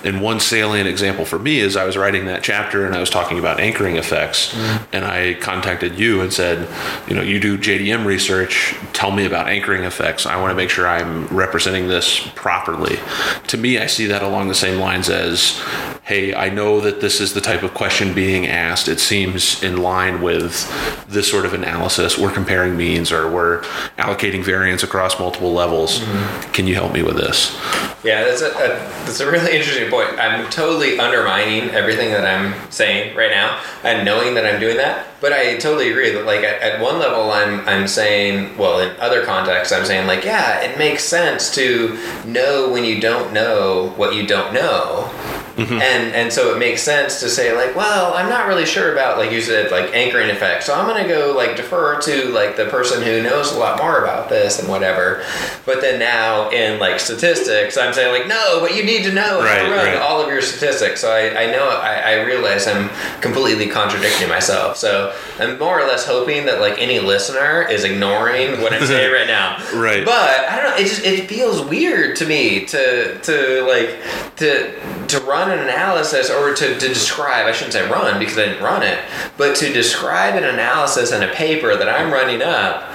And 0.03 0.23
one 0.23 0.40
salient 0.40 0.88
example 0.88 1.27
for 1.27 1.38
me 1.38 1.59
is 1.59 1.77
I 1.77 1.85
was 1.85 1.97
writing 1.99 2.27
that 2.27 2.42
chapter 2.42 2.87
and 2.87 2.95
I 2.95 3.01
was 3.01 3.11
talking 3.11 3.38
about 3.38 3.61
anchoring 3.61 3.97
effects, 3.97 4.55
mm. 4.55 4.87
and 4.92 5.05
I 5.05 5.35
contacted 5.35 5.99
you 5.99 6.23
and 6.23 6.33
said, 6.33 6.66
you 7.09 7.14
know, 7.14 7.23
you 7.23 7.38
do 7.38 7.59
JDM 7.59 8.07
research. 8.07 8.75
Tell 8.95 9.11
me 9.11 9.27
about 9.27 9.49
anchoring 9.49 9.85
effects. 9.85 10.25
I 10.25 10.40
want 10.40 10.51
to 10.51 10.57
make 10.57 10.71
sure 10.71 10.88
I'm 10.88 11.27
representing 11.27 11.88
this 11.88 12.27
properly. 12.35 12.99
To 13.49 13.59
me, 13.59 13.79
I 13.79 13.87
see 13.87 14.07
that 14.07 14.23
along 14.23 14.49
the 14.49 14.55
same 14.55 14.81
lines 14.81 15.11
as, 15.11 15.61
hey, 16.05 16.35
I 16.35 16.49
know 16.49 16.81
that 16.81 17.01
this 17.03 17.21
is 17.21 17.35
the 17.35 17.40
type 17.40 17.62
of 17.62 17.72
question 17.75 18.15
being 18.15 18.47
asked. 18.47 18.89
It 18.89 19.01
seems 19.01 19.63
in 19.63 19.83
line 19.83 20.21
with 20.21 20.69
this 21.09 21.31
sort 21.31 21.45
of 21.45 21.53
analysis 21.53 22.19
we're 22.19 22.33
comparing 22.33 22.77
means 22.77 23.13
or 23.13 23.31
we're 23.31 23.63
allocating 23.99 24.45
variance 24.45 24.83
across 24.83 25.19
multiple 25.19 25.53
levels. 25.53 25.99
Mm-hmm. 25.99 26.53
Can 26.53 26.67
you 26.67 26.75
help 26.75 26.93
me 26.93 27.03
with 27.03 27.17
this? 27.17 27.55
Yeah, 28.05 28.25
that's 28.25 28.43
a, 28.43 28.49
a, 28.49 28.69
that's 29.05 29.21
a 29.21 29.31
really 29.31 29.53
interesting 29.57 29.89
point. 29.91 30.19
I'm 30.19 30.51
totally 30.51 30.99
undermining 30.99 31.71
everything 31.71 32.11
that 32.11 32.25
I'm 32.25 32.55
saying 32.71 33.17
right 33.17 33.31
now 33.31 33.61
and 33.85 34.05
knowing 34.05 34.35
that 34.35 34.45
I'm 34.45 34.61
doing 34.61 34.77
that. 34.79 35.07
But 35.21 35.33
I 35.33 35.57
totally 35.57 35.91
agree 35.91 36.11
that 36.11 36.25
like 36.25 36.41
at, 36.41 36.61
at 36.61 36.81
one 36.81 36.99
level 36.99 37.31
I'm 37.31 37.61
I'm 37.69 37.87
saying 37.87 38.57
well 38.59 38.81
in 38.81 38.99
other 38.99 39.25
contexts 39.25 39.73
I'm 39.73 39.85
saying 39.85 40.09
like 40.09 40.25
yeah 40.25 40.61
it 40.63 40.79
makes 40.79 41.05
sense 41.05 41.55
to 41.55 41.97
know 42.25 42.69
when 42.73 42.85
you 42.85 43.01
don't 43.01 43.33
know 43.33 43.93
what 43.97 44.17
you 44.17 44.27
don't 44.27 44.53
know 44.53 45.09
Mm-hmm. 45.57 45.75
And 45.75 46.15
and 46.15 46.33
so 46.33 46.55
it 46.55 46.59
makes 46.59 46.83
sense 46.83 47.21
to 47.21 47.29
say 47.29 47.55
like, 47.55 47.77
well, 47.77 48.15
I'm 48.15 48.29
not 48.29 48.47
really 48.47 48.67
sure 48.67 48.93
about 48.93 49.19
like 49.19 49.31
you 49.33 49.41
said 49.41 49.71
like 49.71 49.95
anchoring 49.95 50.31
effect, 50.31 50.65
so 50.65 50.75
I'm 50.75 50.87
gonna 50.87 51.09
go 51.09 51.35
like 51.37 51.57
defer 51.57 52.01
to 52.01 52.29
like 52.31 52.57
the 52.57 52.67
person 52.67 53.03
who 53.03 53.23
knows 53.23 53.53
a 53.53 53.59
lot 53.59 53.79
more 53.79 54.03
about 54.03 54.29
this 54.29 54.59
and 54.59 54.69
whatever. 54.69 55.25
But 55.67 55.81
then 55.81 55.99
now 55.99 56.51
in 56.51 56.81
like 56.81 57.01
statistics, 57.01 57.77
I'm 57.77 57.93
saying 57.93 58.12
like, 58.12 58.29
no, 58.29 58.61
but 58.61 58.75
you 58.75 58.85
need 58.85 59.05
to 59.05 59.12
know 59.12 59.41
right, 59.41 59.59
how 59.59 59.65
to 59.65 59.71
run 59.71 59.87
right. 59.87 59.97
all 59.97 60.23
of 60.23 60.29
your 60.29 60.43
statistics. 60.43 61.01
So 61.01 61.11
I, 61.11 61.45
I 61.45 61.47
know 61.53 61.69
I, 61.69 61.95
I 61.95 62.23
realize 62.25 62.67
I'm 62.67 62.88
completely 63.21 63.69
contradicting 63.69 64.29
myself. 64.29 64.77
So 64.77 65.15
I'm 65.38 65.59
more 65.59 65.81
or 65.81 65.87
less 65.87 66.07
hoping 66.07 66.47
that 66.47 66.61
like 66.61 66.79
any 66.79 67.01
listener 67.01 67.62
is 67.62 67.85
ignoring 67.85 68.61
what 68.61 68.73
I'm 68.73 68.87
saying 68.87 69.12
right 69.12 69.27
now. 69.27 69.59
Right. 69.73 70.05
But 70.05 70.41
I 70.49 70.57
don't 70.57 70.71
know. 70.71 70.77
It 70.77 70.87
just 70.87 71.05
it 71.05 71.29
feels 71.29 71.62
weird 71.65 72.17
to 72.17 72.27
me 72.27 72.67
to 72.67 73.19
to 73.19 73.62
like 73.67 73.99
to 74.37 75.07
to 75.09 75.21
run 75.21 75.52
an 75.53 75.61
analysis 75.61 76.31
or 76.31 76.55
to, 76.55 76.79
to 76.79 76.88
describe, 76.88 77.47
I 77.47 77.53
shouldn't 77.53 77.75
say 77.75 77.88
run 77.88 78.19
because 78.19 78.38
I 78.38 78.47
didn't 78.47 78.62
run 78.62 78.83
it, 78.83 78.99
but 79.37 79.57
to 79.57 79.73
describe 79.73 80.35
an 80.35 80.45
analysis 80.45 81.12
in 81.12 81.23
a 81.23 81.33
paper 81.33 81.77
that 81.77 81.88
I'm 81.88 82.12
running 82.12 82.43
up 82.43 82.91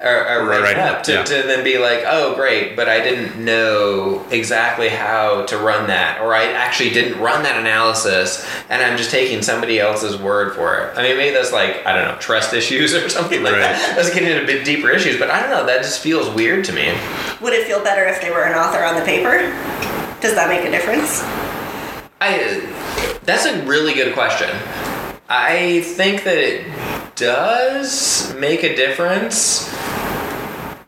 or, 0.00 0.28
or 0.28 0.46
right, 0.46 0.60
right. 0.60 0.76
up 0.76 1.02
to, 1.04 1.12
yeah. 1.12 1.24
to 1.24 1.34
then 1.42 1.64
be 1.64 1.78
like, 1.78 2.02
oh, 2.06 2.34
great, 2.34 2.76
but 2.76 2.88
I 2.88 3.00
didn't 3.02 3.42
know 3.42 4.26
exactly 4.30 4.88
how 4.88 5.46
to 5.46 5.56
run 5.56 5.86
that, 5.86 6.20
or 6.20 6.34
I 6.34 6.52
actually 6.52 6.90
didn't 6.90 7.18
run 7.18 7.42
that 7.44 7.58
analysis, 7.58 8.46
and 8.68 8.82
I'm 8.82 8.98
just 8.98 9.10
taking 9.10 9.42
somebody 9.42 9.80
else's 9.80 10.20
word 10.20 10.54
for 10.54 10.78
it. 10.78 10.98
I 10.98 11.02
mean, 11.02 11.16
maybe 11.16 11.34
that's 11.34 11.52
like 11.52 11.86
I 11.86 11.94
don't 11.94 12.08
know 12.08 12.18
trust 12.18 12.52
issues 12.52 12.94
or 12.94 13.08
something 13.08 13.42
like 13.42 13.52
right. 13.52 13.60
that. 13.60 13.94
That's 13.96 14.12
getting 14.12 14.28
into 14.28 14.44
a 14.44 14.46
bit 14.46 14.64
deeper 14.64 14.90
issues, 14.90 15.18
but 15.18 15.30
I 15.30 15.40
don't 15.40 15.50
know. 15.50 15.64
That 15.64 15.82
just 15.82 16.00
feels 16.00 16.28
weird 16.34 16.64
to 16.66 16.72
me. 16.72 16.94
Would 17.40 17.54
it 17.54 17.66
feel 17.66 17.82
better 17.82 18.04
if 18.04 18.20
they 18.20 18.30
were 18.30 18.44
an 18.44 18.54
author 18.54 18.84
on 18.84 18.96
the 18.96 19.04
paper? 19.04 19.38
Does 20.20 20.34
that 20.34 20.48
make 20.48 20.66
a 20.66 20.70
difference? 20.70 21.22
I 22.20 22.60
that's 23.24 23.44
a 23.44 23.62
really 23.66 23.92
good 23.94 24.14
question. 24.14 24.48
I 25.28 25.82
think 25.82 26.24
that 26.24 26.38
it 26.38 26.66
does 27.14 28.34
make 28.36 28.62
a 28.62 28.74
difference. 28.74 29.68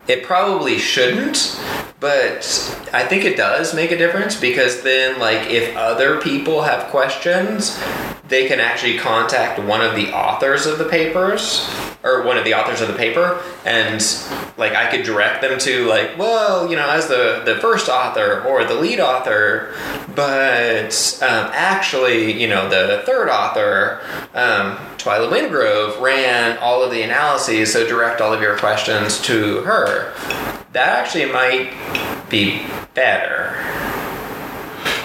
It 0.07 0.23
probably 0.23 0.79
shouldn't, 0.79 1.59
but 1.99 2.89
I 2.93 3.05
think 3.05 3.25
it 3.25 3.35
does 3.35 3.73
make 3.73 3.91
a 3.91 3.97
difference 3.97 4.39
because 4.39 4.81
then, 4.83 5.19
like, 5.19 5.49
if 5.49 5.75
other 5.75 6.21
people 6.21 6.61
have 6.61 6.89
questions, 6.89 7.77
they 8.29 8.47
can 8.47 8.59
actually 8.59 8.97
contact 8.97 9.59
one 9.59 9.81
of 9.81 9.95
the 9.95 10.13
authors 10.13 10.65
of 10.65 10.77
the 10.77 10.85
papers 10.85 11.67
or 12.03 12.23
one 12.23 12.37
of 12.37 12.45
the 12.45 12.53
authors 12.53 12.79
of 12.79 12.87
the 12.87 12.93
paper 12.93 13.43
and 13.65 14.01
like 14.57 14.73
i 14.73 14.89
could 14.89 15.03
direct 15.03 15.41
them 15.41 15.59
to 15.59 15.85
like 15.87 16.17
well 16.17 16.69
you 16.69 16.75
know 16.75 16.89
as 16.89 17.07
the 17.07 17.41
the 17.45 17.55
first 17.59 17.89
author 17.89 18.41
or 18.47 18.63
the 18.63 18.73
lead 18.73 18.99
author 18.99 19.73
but 20.15 21.19
um, 21.21 21.51
actually 21.53 22.39
you 22.39 22.47
know 22.47 22.69
the 22.69 23.03
third 23.05 23.29
author 23.29 23.99
um, 24.33 24.77
twyla 24.97 25.29
wingrove 25.29 25.99
ran 25.99 26.57
all 26.59 26.81
of 26.81 26.91
the 26.91 27.01
analyses 27.01 27.73
so 27.73 27.85
direct 27.85 28.21
all 28.21 28.31
of 28.31 28.41
your 28.41 28.57
questions 28.57 29.19
to 29.21 29.61
her 29.61 30.13
that 30.73 30.99
actually 30.99 31.25
might 31.25 31.71
be 32.29 32.65
better 32.93 33.55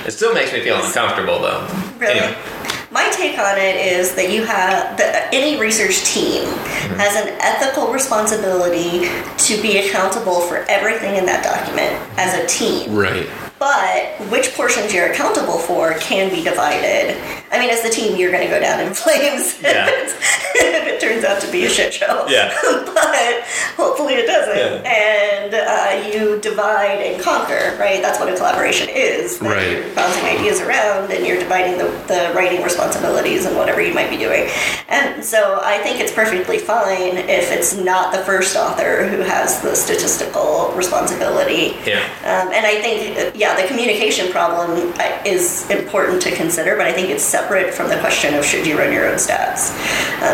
it 0.07 0.13
still 0.13 0.35
makes 0.35 0.53
me 0.53 0.61
feel 0.61 0.77
uncomfortable 0.77 1.41
though 1.41 1.67
really? 1.99 2.19
Anyway 2.19 2.55
my 2.95 3.11
take 3.11 3.37
on 3.41 3.59
it 3.59 3.75
is 3.75 4.15
that 4.15 4.31
you 4.31 4.45
have 4.45 4.97
that 4.99 5.29
any 5.35 5.61
research 5.61 6.05
team 6.05 6.45
mm-hmm. 6.45 6.95
has 6.95 7.17
an 7.17 7.37
ethical 7.41 7.93
responsibility 7.93 9.11
to 9.37 9.61
be 9.61 9.79
accountable 9.79 10.41
for 10.43 10.59
everything 10.69 11.17
in 11.17 11.27
that 11.27 11.43
document 11.43 11.91
as 12.17 12.39
a 12.39 12.47
team. 12.47 12.95
Right. 12.95 13.29
But 13.65 14.29
which 14.31 14.53
portions 14.53 14.93
you're 14.93 15.11
accountable 15.11 15.57
for 15.57 15.95
can 15.95 16.29
be 16.29 16.45
divided. 16.45 17.17
I 17.51 17.59
mean, 17.59 17.71
as 17.71 17.81
the 17.83 17.89
team, 17.89 18.15
you're 18.15 18.31
going 18.31 18.43
to 18.45 18.51
go 18.51 18.61
down 18.61 18.79
in 18.81 18.93
flames 19.03 19.59
Yeah. 19.63 19.87
if 19.89 20.21
it 20.57 21.01
turns 21.01 21.25
out 21.25 21.41
to 21.41 21.51
be 21.51 21.65
a 21.65 21.71
shit 21.71 21.95
show. 21.95 22.27
Yeah. 22.29 22.53
but 22.85 23.43
hopefully 23.75 24.15
it 24.15 24.27
doesn't. 24.27 24.85
Yeah. 24.85 24.85
And 24.85 25.55
uh, 25.55 26.09
you 26.13 26.39
divide 26.41 27.01
and 27.01 27.23
conquer, 27.23 27.75
right? 27.81 28.03
That's 28.03 28.21
what 28.21 28.31
a 28.31 28.37
collaboration 28.37 28.89
is. 28.91 29.41
Right. 29.41 29.71
You're 29.79 29.95
bouncing 29.95 30.25
ideas 30.25 30.61
around 30.61 31.11
and 31.11 31.27
you're 31.27 31.39
dividing 31.39 31.79
the, 31.79 31.85
the 32.07 32.33
writing 32.37 32.63
responsibilities 32.63 33.47
and 33.47 33.57
whatever 33.57 33.81
you 33.81 33.95
might 33.95 34.11
be 34.11 34.19
doing. 34.19 34.47
And 34.89 35.25
so 35.25 35.61
I 35.65 35.79
think 35.79 36.01
it's 36.01 36.13
perfectly 36.13 36.59
fine 36.59 37.17
if 37.17 37.51
it's 37.51 37.75
not 37.75 38.13
the 38.13 38.23
first 38.25 38.57
author 38.57 39.09
who 39.09 39.21
has 39.23 39.63
the 39.63 39.75
statistical 39.75 40.71
responsibility. 40.77 41.79
Yeah. 41.87 42.05
Um, 42.29 42.53
and 42.53 42.67
I 42.67 42.81
think, 42.83 43.17
uh, 43.19 43.31
yeah, 43.55 43.63
the 43.63 43.69
communication 43.69 44.31
problem 44.31 44.93
uh, 44.99 45.23
is 45.25 45.69
important 45.71 46.23
to 46.23 46.35
consider, 46.35 46.77
but 46.77 46.87
I 46.87 46.93
think 46.93 47.11
it's 47.11 47.23
separate 47.23 47.75
from 47.75 47.89
the 47.89 47.99
question 47.99 48.35
of 48.35 48.45
should 48.45 48.67
you 48.67 48.79
run 48.79 48.93
your 48.93 49.09
own 49.09 49.17
stats. 49.17 49.73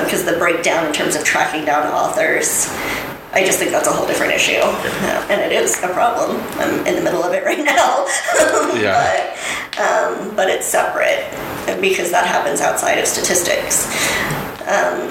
Because 0.05 0.25
the 0.25 0.37
breakdown 0.39 0.87
in 0.87 0.93
terms 0.93 1.17
of 1.17 1.25
tracking 1.25 1.65
down 1.65 1.87
authors, 1.87 2.69
I 3.33 3.45
just 3.45 3.59
think 3.59 3.71
that's 3.71 3.89
a 3.89 3.93
whole 3.93 4.07
different 4.07 4.33
issue. 4.33 4.61
Uh, 4.61 5.27
and 5.31 5.41
it 5.41 5.53
is 5.53 5.83
a 5.83 5.89
problem. 5.89 6.37
I'm 6.59 6.87
in 6.87 6.97
the 6.97 7.03
middle 7.03 7.23
of 7.23 7.33
it 7.33 7.45
right 7.51 7.65
now. 7.65 8.07
Yeah. 8.81 9.37
but, 9.77 9.81
um, 9.81 10.37
but 10.37 10.49
it's 10.49 10.67
separate 10.67 11.31
because 11.81 12.11
that 12.11 12.27
happens 12.27 12.61
outside 12.61 12.99
of 12.99 13.07
statistics. 13.07 13.87
Um, 14.63 15.09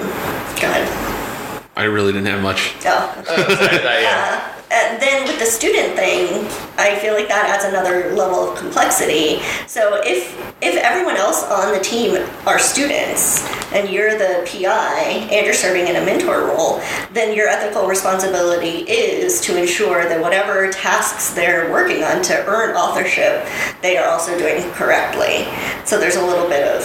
go 0.60 0.68
ahead. 0.68 1.62
I 1.76 1.84
really 1.84 2.12
didn't 2.12 2.26
have 2.26 2.42
much. 2.42 2.74
Oh. 2.84 3.22
Sorry, 3.26 4.02
yeah. 4.02 4.59
And 4.70 5.02
then 5.02 5.26
with 5.26 5.40
the 5.40 5.46
student 5.46 5.96
thing, 5.96 6.46
I 6.78 6.96
feel 7.00 7.14
like 7.14 7.26
that 7.26 7.46
adds 7.48 7.64
another 7.64 8.14
level 8.14 8.50
of 8.50 8.58
complexity. 8.58 9.42
So 9.66 10.00
if 10.04 10.38
if 10.62 10.76
everyone 10.76 11.16
else 11.16 11.42
on 11.44 11.72
the 11.72 11.80
team 11.80 12.16
are 12.46 12.58
students 12.58 13.42
and 13.72 13.88
you're 13.88 14.16
the 14.18 14.46
PI 14.46 15.28
and 15.32 15.44
you're 15.44 15.54
serving 15.54 15.88
in 15.88 15.96
a 15.96 16.04
mentor 16.04 16.46
role, 16.46 16.80
then 17.12 17.34
your 17.34 17.48
ethical 17.48 17.88
responsibility 17.88 18.88
is 18.88 19.40
to 19.40 19.58
ensure 19.58 20.04
that 20.04 20.20
whatever 20.20 20.70
tasks 20.70 21.32
they're 21.32 21.72
working 21.72 22.04
on 22.04 22.22
to 22.24 22.46
earn 22.46 22.76
authorship, 22.76 23.46
they 23.80 23.96
are 23.96 24.08
also 24.08 24.38
doing 24.38 24.70
correctly. 24.72 25.48
So 25.84 25.98
there's 25.98 26.16
a 26.16 26.24
little 26.24 26.48
bit 26.48 26.68
of 26.68 26.84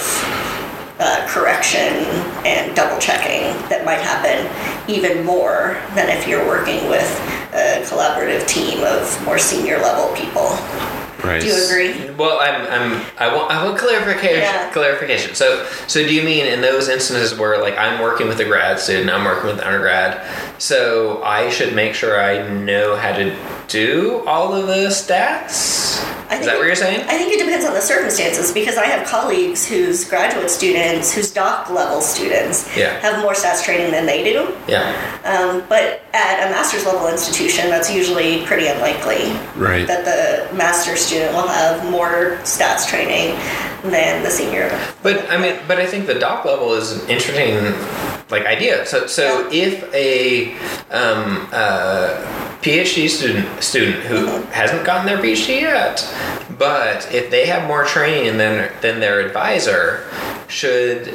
uh, 1.00 1.28
correction 1.30 2.06
and 2.46 2.76
double 2.76 3.00
checking 3.00 3.52
that 3.70 3.84
might 3.84 4.00
happen 4.00 4.48
even 4.90 5.26
more 5.26 5.78
than 5.94 6.10
if 6.10 6.28
you're 6.28 6.46
working 6.46 6.90
with 6.90 7.10
a 7.54 7.84
collaborative 7.84 8.48
team 8.48 8.84
of 8.84 9.26
more 9.26 9.38
senior 9.38 9.78
level 9.80 10.16
people. 10.16 10.58
Right. 11.24 11.42
Do 11.42 11.48
you 11.48 11.66
agree? 11.66 12.14
Well, 12.16 12.40
I'm, 12.40 12.68
I'm, 12.68 13.06
I 13.18 13.36
want, 13.36 13.50
I 13.50 13.66
want 13.66 13.80
clarification. 13.80 14.42
Yeah. 14.42 14.70
Clarification. 14.72 15.34
So, 15.34 15.66
so 15.88 16.06
do 16.06 16.14
you 16.14 16.24
mean 16.24 16.46
in 16.46 16.62
those 16.62 16.88
instances 16.88 17.38
where, 17.38 17.60
like, 17.60 17.76
I'm 17.78 18.00
working 18.00 18.28
with 18.28 18.40
a 18.42 18.46
grad 18.46 18.80
student, 18.80 19.10
I'm 19.10 19.26
working 19.26 19.48
with 19.48 19.58
an 19.58 19.64
undergrad, 19.64 20.22
so 20.62 21.24
I 21.24 21.50
should 21.50 21.74
make 21.74 21.96
sure 21.96 22.22
I 22.22 22.48
know 22.48 22.96
how 22.96 23.16
to 23.16 23.36
do 23.68 24.24
all 24.28 24.54
of 24.54 24.68
the 24.68 24.90
stats? 24.90 26.04
I 26.36 26.40
Is 26.40 26.46
that 26.46 26.58
what 26.58 26.66
you're 26.68 26.76
saying? 26.76 27.02
I 27.08 27.18
think 27.18 27.32
it 27.34 27.40
depends 27.40 27.66
on 27.66 27.74
the 27.74 27.82
circumstances 27.82 28.52
because 28.52 28.78
I 28.78 28.86
have 28.86 29.08
colleagues 29.08 29.66
whose 29.66 30.04
graduate 30.04 30.50
students, 30.50 31.14
whose 31.14 31.32
doc 31.32 31.70
level 31.70 32.02
students, 32.02 32.68
Yeah. 32.76 33.00
have 33.00 33.22
more 33.22 33.34
stats 33.34 33.64
training 33.64 33.92
than 33.92 34.06
they 34.06 34.24
do. 34.24 34.54
Yeah. 34.68 34.94
Um, 35.24 35.64
but 35.70 36.02
at 36.14 36.48
a 36.48 36.52
master's 36.52 36.86
level 36.86 37.08
institution, 37.08 37.70
that's 37.70 37.92
usually 37.92 38.46
pretty 38.46 38.68
unlikely. 38.68 39.32
Right. 39.56 39.88
That 39.88 40.04
the 40.06 40.54
master's 40.56 41.02
student 41.02 41.34
will 41.34 41.48
have 41.48 41.90
more 41.90 42.38
stats 42.44 42.88
training 42.88 43.36
than 43.84 44.24
the 44.24 44.30
senior. 44.30 44.78
But 45.04 45.30
I 45.32 45.38
mean, 45.38 45.56
but 45.68 45.80
I 45.80 45.86
think 45.86 46.08
the 46.08 46.16
doc 46.16 46.44
level 46.46 46.74
is 46.74 46.92
an 46.92 47.10
interesting 47.10 47.58
like 48.30 48.46
idea. 48.46 48.86
So, 48.86 49.08
so 49.08 49.50
if 49.52 49.94
a 49.94 50.54
um, 50.92 51.48
uh, 51.52 52.58
PhD 52.62 53.08
student 53.10 53.64
student 53.64 54.04
who 54.04 54.26
hasn't 54.52 54.86
gotten 54.86 55.06
their 55.06 55.20
PhD 55.20 55.62
yet, 55.62 56.04
but 56.58 57.12
if 57.14 57.30
they 57.30 57.46
have 57.46 57.68
more 57.68 57.86
training 57.86 58.38
than 58.38 58.72
than 58.82 59.00
their 59.00 59.20
advisor, 59.20 60.08
should 60.48 61.06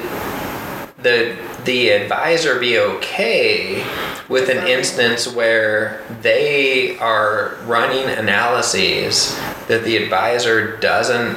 the 1.02 1.36
the 1.64 1.90
advisor 1.90 2.58
be 2.58 2.78
okay 2.78 3.84
with 4.28 4.48
an 4.48 4.66
instance 4.68 5.26
where 5.26 6.02
they 6.22 6.96
are 6.98 7.56
running 7.64 8.08
analyses 8.08 9.36
that 9.66 9.82
the 9.84 9.96
advisor 9.96 10.76
doesn't 10.78 11.36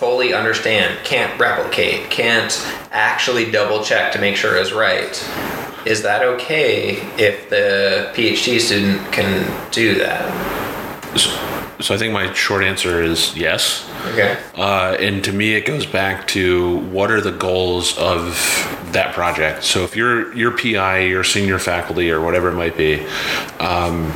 fully 0.00 0.32
understand, 0.32 0.98
can't 1.04 1.38
replicate, 1.38 2.08
can't 2.08 2.66
actually 2.90 3.50
double 3.50 3.84
check 3.84 4.10
to 4.10 4.18
make 4.18 4.34
sure 4.34 4.56
is 4.56 4.72
right. 4.72 5.10
Is 5.84 6.02
that 6.04 6.22
okay 6.22 6.92
if 7.18 7.50
the 7.50 8.10
PhD 8.14 8.58
student 8.58 9.12
can 9.12 9.70
do 9.70 9.96
that? 9.98 11.18
So, 11.18 11.30
so 11.80 11.94
I 11.94 11.98
think 11.98 12.14
my 12.14 12.32
short 12.32 12.64
answer 12.64 13.02
is 13.02 13.36
yes. 13.36 13.90
Okay. 14.06 14.38
Uh, 14.54 14.96
and 14.98 15.22
to 15.22 15.34
me, 15.34 15.52
it 15.52 15.66
goes 15.66 15.84
back 15.84 16.26
to 16.28 16.78
what 16.86 17.10
are 17.10 17.20
the 17.20 17.32
goals 17.32 17.98
of 17.98 18.32
that 18.92 19.12
project. 19.12 19.64
So 19.64 19.84
if 19.84 19.96
you're 19.96 20.34
your 20.34 20.56
PI, 20.56 21.00
your 21.00 21.24
senior 21.24 21.58
faculty, 21.58 22.10
or 22.10 22.22
whatever 22.22 22.48
it 22.48 22.54
might 22.54 22.76
be, 22.76 23.06
um, 23.58 24.10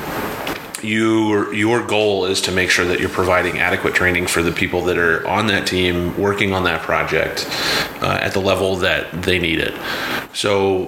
you 0.84 1.52
your 1.52 1.84
goal 1.84 2.26
is 2.26 2.40
to 2.42 2.52
make 2.52 2.70
sure 2.70 2.84
that 2.84 3.00
you're 3.00 3.08
providing 3.08 3.58
adequate 3.58 3.94
training 3.94 4.26
for 4.26 4.42
the 4.42 4.52
people 4.52 4.82
that 4.82 4.98
are 4.98 5.26
on 5.26 5.46
that 5.48 5.66
team 5.66 6.16
working 6.16 6.52
on 6.52 6.64
that 6.64 6.82
project 6.82 7.46
uh, 8.02 8.18
at 8.20 8.32
the 8.32 8.40
level 8.40 8.76
that 8.76 9.10
they 9.22 9.38
need 9.38 9.58
it. 9.58 9.74
So 10.32 10.86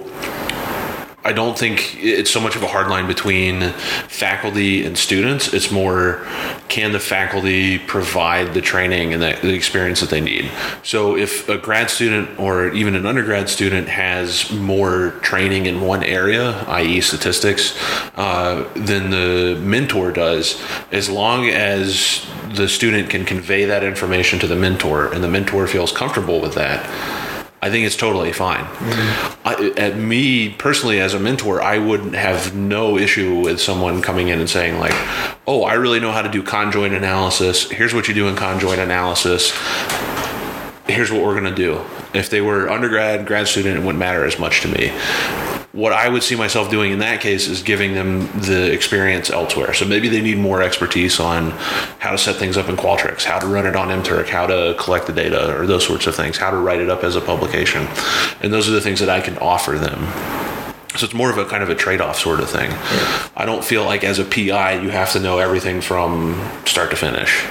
I 1.27 1.33
don't 1.33 1.59
think 1.59 1.97
it's 2.01 2.31
so 2.31 2.39
much 2.39 2.55
of 2.55 2.63
a 2.63 2.67
hard 2.67 2.87
line 2.87 3.05
between 3.05 3.73
faculty 4.07 4.85
and 4.85 4.97
students. 4.97 5.53
It's 5.53 5.69
more 5.69 6.25
can 6.69 6.93
the 6.93 7.01
faculty 7.01 7.79
provide 7.79 8.53
the 8.53 8.61
training 8.61 9.11
and 9.11 9.21
the, 9.21 9.37
the 9.41 9.53
experience 9.53 9.99
that 9.99 10.09
they 10.09 10.21
need. 10.21 10.49
So 10.83 11.17
if 11.17 11.49
a 11.49 11.57
grad 11.57 11.89
student 11.89 12.39
or 12.39 12.69
even 12.69 12.95
an 12.95 13.05
undergrad 13.05 13.49
student 13.49 13.89
has 13.89 14.49
more 14.53 15.11
training 15.21 15.65
in 15.65 15.81
one 15.81 16.01
area, 16.01 16.63
i.e., 16.67 17.01
statistics, 17.01 17.77
uh, 18.15 18.65
than 18.75 19.09
the 19.09 19.59
mentor 19.61 20.13
does, 20.13 20.63
as 20.93 21.09
long 21.09 21.49
as 21.49 22.25
the 22.53 22.69
student 22.69 23.09
can 23.09 23.25
convey 23.25 23.65
that 23.65 23.83
information 23.83 24.39
to 24.39 24.47
the 24.47 24.55
mentor 24.55 25.11
and 25.13 25.21
the 25.21 25.27
mentor 25.27 25.67
feels 25.67 25.91
comfortable 25.91 26.39
with 26.39 26.53
that. 26.53 27.26
I 27.61 27.71
think 27.71 27.87
it's 27.87 27.95
totally 27.95 28.31
fine. 28.33 28.65
Mm-hmm. 28.65 29.47
I, 29.47 29.73
at 29.77 29.97
me 29.97 30.49
personally, 30.49 30.99
as 30.99 31.15
a 31.15 31.19
mentor, 31.19 31.61
I 31.61 31.79
would 31.79 32.13
have 32.13 32.55
no 32.55 32.97
issue 32.97 33.41
with 33.41 33.59
someone 33.59 34.01
coming 34.01 34.27
in 34.27 34.39
and 34.39 34.49
saying 34.49 34.79
like, 34.79 34.93
"Oh, 35.47 35.63
I 35.63 35.73
really 35.73 35.99
know 35.99 36.11
how 36.11 36.21
to 36.21 36.29
do 36.29 36.43
conjoint 36.43 36.93
analysis. 36.93 37.69
Here's 37.69 37.93
what 37.93 38.07
you 38.07 38.13
do 38.13 38.27
in 38.27 38.35
conjoint 38.35 38.79
analysis. 38.79 39.51
Here's 40.85 41.11
what 41.11 41.23
we're 41.23 41.33
gonna 41.33 41.55
do." 41.55 41.81
If 42.13 42.29
they 42.29 42.41
were 42.41 42.69
undergrad, 42.69 43.25
grad 43.25 43.47
student, 43.47 43.77
it 43.77 43.79
wouldn't 43.79 43.99
matter 43.99 44.23
as 44.23 44.37
much 44.37 44.61
to 44.61 44.67
me. 44.67 44.91
What 45.77 45.93
I 45.93 46.09
would 46.09 46.23
see 46.23 46.35
myself 46.35 46.71
doing 46.71 46.91
in 46.91 46.97
that 46.99 47.21
case 47.21 47.47
is 47.47 47.61
giving 47.61 47.93
them 47.93 48.21
the 48.41 48.73
experience 48.73 49.29
elsewhere. 49.29 49.75
So 49.75 49.85
maybe 49.85 50.09
they 50.09 50.21
need 50.21 50.39
more 50.39 50.63
expertise 50.63 51.19
on 51.19 51.51
how 51.99 52.09
to 52.09 52.17
set 52.17 52.37
things 52.37 52.57
up 52.57 52.67
in 52.67 52.75
Qualtrics, 52.75 53.23
how 53.23 53.37
to 53.37 53.45
run 53.45 53.67
it 53.67 53.75
on 53.75 53.89
MTurk, 53.89 54.27
how 54.27 54.47
to 54.47 54.75
collect 54.79 55.05
the 55.05 55.13
data, 55.13 55.55
or 55.55 55.67
those 55.67 55.85
sorts 55.85 56.07
of 56.07 56.15
things, 56.15 56.35
how 56.35 56.49
to 56.49 56.57
write 56.57 56.81
it 56.81 56.89
up 56.89 57.03
as 57.03 57.15
a 57.15 57.21
publication. 57.21 57.87
And 58.41 58.51
those 58.51 58.67
are 58.67 58.71
the 58.71 58.81
things 58.81 58.99
that 59.01 59.09
I 59.09 59.21
can 59.21 59.37
offer 59.37 59.77
them. 59.77 59.99
So 60.97 61.05
it's 61.05 61.13
more 61.13 61.29
of 61.29 61.37
a 61.37 61.45
kind 61.45 61.61
of 61.61 61.69
a 61.69 61.75
trade-off 61.75 62.17
sort 62.17 62.39
of 62.39 62.49
thing. 62.49 62.71
I 63.35 63.45
don't 63.45 63.63
feel 63.63 63.85
like 63.85 64.03
as 64.03 64.17
a 64.17 64.25
PI 64.25 64.81
you 64.81 64.89
have 64.89 65.11
to 65.11 65.19
know 65.19 65.37
everything 65.37 65.81
from 65.81 66.43
start 66.65 66.89
to 66.89 66.95
finish. 66.95 67.45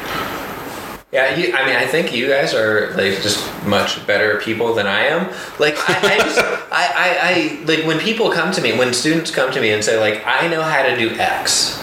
Yeah, 1.13 1.37
you, 1.37 1.55
I 1.55 1.65
mean, 1.65 1.77
I 1.77 1.87
think 1.87 2.13
you 2.13 2.29
guys 2.29 2.53
are 2.53 2.91
like 2.95 3.23
just 3.23 3.39
much 3.65 4.05
better 4.07 4.41
people 4.41 4.75
than 4.75 4.87
I 4.89 5.03
am. 5.07 5.29
Like, 5.59 5.77
I, 5.89 6.15
I 6.15 6.19
just, 6.19 6.39
I, 6.73 6.93
I, 6.97 7.19
I, 7.23 7.65
like 7.65 7.87
when 7.87 7.99
people 8.01 8.31
come 8.33 8.51
to 8.53 8.61
me, 8.61 8.77
when 8.77 8.93
students 8.93 9.31
come 9.31 9.53
to 9.53 9.61
me 9.61 9.71
and 9.71 9.85
say, 9.85 9.99
like, 10.01 10.27
I 10.27 10.49
know 10.49 10.63
how 10.63 10.83
to 10.83 10.97
do 10.97 11.11
X, 11.11 11.81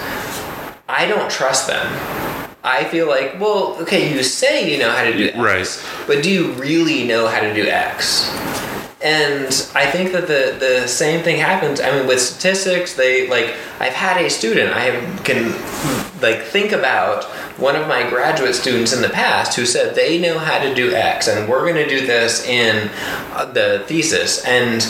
I 0.89 1.05
don't 1.07 1.31
trust 1.31 1.67
them. 1.67 1.85
I 2.65 2.83
feel 2.85 3.07
like, 3.07 3.39
well, 3.39 3.77
okay, 3.81 4.13
you 4.13 4.23
say 4.23 4.71
you 4.71 4.77
know 4.77 4.91
how 4.91 5.03
to 5.03 5.13
do 5.15 5.27
X, 5.29 5.37
Right. 5.37 6.05
but 6.07 6.21
do 6.23 6.29
you 6.29 6.51
really 6.53 7.05
know 7.05 7.27
how 7.27 7.39
to 7.41 7.53
do 7.53 7.65
X? 7.67 8.29
And 9.03 9.47
I 9.75 9.85
think 9.91 10.13
that 10.13 10.27
the 10.27 10.55
the 10.57 10.87
same 10.87 11.23
thing 11.23 11.37
happens. 11.37 11.81
I 11.81 11.91
mean, 11.91 12.07
with 12.07 12.21
statistics, 12.21 12.93
they 12.95 13.27
like 13.27 13.53
I've 13.79 13.93
had 13.93 14.23
a 14.23 14.29
student 14.29 14.73
I 14.73 14.91
can 15.23 15.51
like 16.21 16.43
think 16.43 16.71
about 16.71 17.25
one 17.59 17.75
of 17.75 17.87
my 17.87 18.09
graduate 18.09 18.55
students 18.55 18.93
in 18.93 19.01
the 19.01 19.09
past 19.09 19.55
who 19.55 19.65
said 19.65 19.93
they 19.93 20.19
know 20.19 20.39
how 20.39 20.57
to 20.57 20.73
do 20.73 20.93
X, 20.93 21.27
and 21.27 21.49
we're 21.49 21.61
going 21.61 21.75
to 21.75 21.87
do 21.87 22.07
this 22.07 22.45
in 22.47 22.89
uh, 23.33 23.45
the 23.45 23.83
thesis, 23.87 24.43
and 24.45 24.81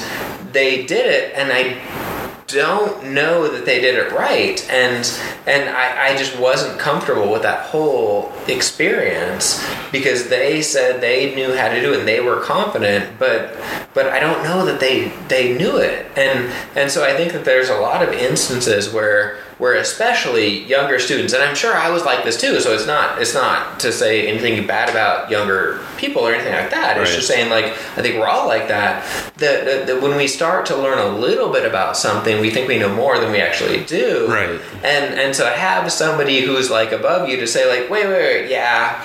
they 0.54 0.86
did 0.86 1.08
it, 1.08 1.34
and 1.36 1.52
I 1.52 2.23
don't 2.54 3.14
know 3.14 3.52
that 3.52 3.66
they 3.66 3.82
did 3.82 3.96
it 3.96 4.12
right 4.12 4.68
and 4.70 5.06
and 5.46 5.70
I, 5.70 6.10
I 6.14 6.18
just 6.18 6.38
wasn't 6.40 6.80
comfortable 6.80 7.32
with 7.32 7.42
that 7.42 7.68
whole 7.68 8.32
experience 8.48 9.64
because 9.92 10.30
they 10.30 10.62
said 10.62 11.02
they 11.02 11.36
knew 11.36 11.56
how 11.56 11.70
to 11.70 11.82
do 11.82 11.94
it 11.94 12.00
and 12.00 12.08
they 12.08 12.20
were 12.20 12.40
confident 12.42 13.20
but 13.20 13.58
but 13.94 14.08
I 14.08 14.20
don't 14.20 14.44
know 14.44 14.66
that 14.66 14.80
they 14.80 15.10
they 15.28 15.56
knew 15.58 15.78
it. 15.78 16.06
And 16.18 16.52
and 16.76 16.90
so 16.90 17.04
I 17.04 17.16
think 17.16 17.34
that 17.34 17.46
there's 17.46 17.70
a 17.70 17.78
lot 17.78 18.02
of 18.02 18.14
instances 18.14 18.92
where 18.92 19.38
where 19.58 19.76
especially 19.76 20.64
younger 20.66 21.00
students 21.00 21.34
and 21.34 21.44
I'm 21.44 21.56
sure 21.56 21.74
I 21.76 21.90
was 21.90 22.04
like 22.06 22.24
this 22.24 22.40
too 22.40 22.60
so 22.60 22.74
it's 22.74 22.88
not 22.88 23.22
it's 23.22 23.34
not 23.34 23.80
to 23.82 23.92
say 23.92 24.28
anything 24.28 24.66
bad 24.68 24.90
about 24.90 25.30
younger 25.30 25.80
people 25.98 26.24
or 26.28 26.34
anything 26.34 26.54
like 26.54 26.70
that. 26.72 26.98
It's 26.98 27.10
Right. 27.10 27.16
just 27.16 27.28
saying 27.28 27.50
like 27.50 27.66
I 27.66 28.02
think 28.02 28.20
we're 28.20 28.28
all 28.28 28.48
like 28.48 28.68
that 28.68 29.06
that, 29.38 29.66
that, 29.66 29.88
that 29.88 30.02
when 30.02 30.16
we 30.18 30.28
start 30.28 30.66
to 30.68 30.76
learn 30.76 30.98
a 31.00 31.08
little 31.18 31.52
bit 31.52 31.66
about 31.66 31.96
something 31.98 32.40
we 32.42 32.50
think 32.50 32.68
we 32.68 32.78
know 32.80 32.94
more 32.94 33.18
than 33.20 33.32
we 33.32 33.40
actually 33.40 33.84
do. 33.86 34.28
Right. 34.30 34.60
and 34.84 35.14
and 35.20 35.34
to 35.36 35.46
have 35.50 35.92
somebody 35.92 36.42
who's 36.42 36.70
like 36.70 36.92
above 36.92 37.30
you 37.30 37.38
to 37.38 37.48
say 37.48 37.68
like 37.70 37.90
wait 37.90 38.08
wait 38.08 38.22
wait 38.22 38.50
yeah 38.50 39.02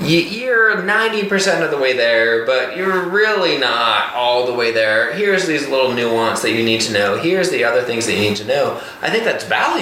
you, 0.00 0.18
you're 0.20 0.76
90% 0.76 1.62
of 1.62 1.70
the 1.70 1.76
way 1.76 1.92
there 1.92 2.46
but 2.46 2.74
you're 2.74 3.06
really 3.10 3.58
not 3.58 4.14
all 4.14 4.46
the 4.46 4.54
way 4.54 4.72
there. 4.72 5.12
Here's 5.12 5.46
these 5.46 5.68
little 5.68 5.92
nuance 5.92 6.40
that 6.40 6.52
you 6.52 6.62
need 6.64 6.80
to 6.82 6.92
know. 6.94 7.18
Here's 7.18 7.50
the 7.50 7.64
other 7.64 7.82
things 7.82 8.06
that 8.06 8.14
you 8.14 8.20
need 8.20 8.36
to 8.36 8.46
know. 8.46 8.80
I 9.02 9.10
think 9.10 9.24
that's 9.24 9.44
valuable 9.44 9.79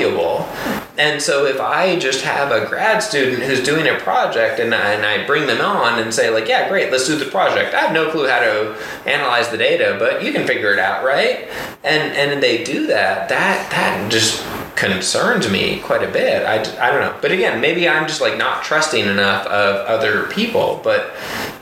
and 0.99 1.21
so 1.21 1.47
if 1.47 1.61
i 1.61 1.99
just 1.99 2.23
have 2.23 2.51
a 2.51 2.67
grad 2.67 3.03
student 3.03 3.43
who's 3.43 3.63
doing 3.63 3.87
a 3.89 3.99
project 4.01 4.61
and 4.61 4.75
I, 4.75 4.93
and 4.93 5.05
I 5.07 5.27
bring 5.27 5.47
them 5.47 5.61
on 5.61 5.99
and 6.01 6.13
say 6.13 6.31
like 6.31 6.49
yeah 6.49 6.69
great 6.69 6.91
let's 6.91 7.07
do 7.07 7.17
the 7.17 7.31
project 7.31 7.75
i 7.75 7.81
have 7.81 7.93
no 7.93 8.11
clue 8.11 8.27
how 8.27 8.41
to 8.41 8.77
analyze 9.07 9.49
the 9.49 9.59
data 9.59 9.97
but 9.99 10.23
you 10.23 10.33
can 10.33 10.47
figure 10.47 10.73
it 10.73 10.79
out 10.79 11.05
right 11.05 11.49
and 11.85 12.13
and 12.17 12.43
they 12.43 12.65
do 12.65 12.87
that 12.89 13.29
that 13.29 13.71
that 13.71 14.11
just 14.11 14.45
concerns 14.79 15.51
me 15.51 15.81
quite 15.81 16.05
a 16.05 16.11
bit. 16.11 16.47
I, 16.47 16.61
I 16.81 16.91
don't 16.93 17.01
know. 17.01 17.19
But 17.21 17.33
again, 17.33 17.61
maybe 17.61 17.89
I'm 17.89 18.07
just 18.07 18.21
like 18.21 18.39
not 18.39 18.63
trusting 18.63 19.07
enough 19.07 19.45
of 19.47 19.87
other 19.87 20.29
people. 20.29 20.81
But 20.85 21.15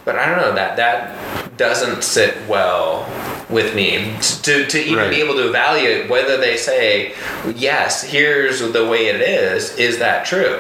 but 0.07 0.17
I 0.17 0.25
don't 0.31 0.39
know 0.41 0.55
that 0.55 0.77
that 0.77 1.59
doesn't 1.59 2.03
sit 2.05 2.35
well 2.49 3.05
with 3.51 3.75
me 3.75 4.15
to, 4.45 4.65
to 4.67 4.79
even 4.83 4.97
Right. 4.99 5.11
be 5.11 5.21
able 5.21 5.35
to 5.35 5.49
evaluate 5.49 6.09
whether 6.09 6.37
they 6.39 6.57
say 6.57 7.15
yes 7.55 8.03
here's 8.03 8.61
the 8.61 8.87
way 8.87 9.07
it 9.09 9.21
is 9.21 9.77
is 9.77 9.99
that 9.99 10.25
true 10.25 10.59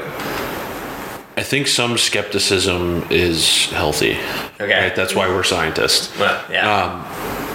I 1.38 1.42
think 1.42 1.66
some 1.66 1.98
skepticism 1.98 3.04
is 3.10 3.66
healthy. 3.66 4.16
Okay. 4.58 4.84
Right? 4.84 4.96
That's 4.96 5.14
why 5.14 5.28
we're 5.28 5.42
scientists. 5.44 6.16
well 6.18 6.42
yeah 6.50 6.66
Um, 6.72 7.45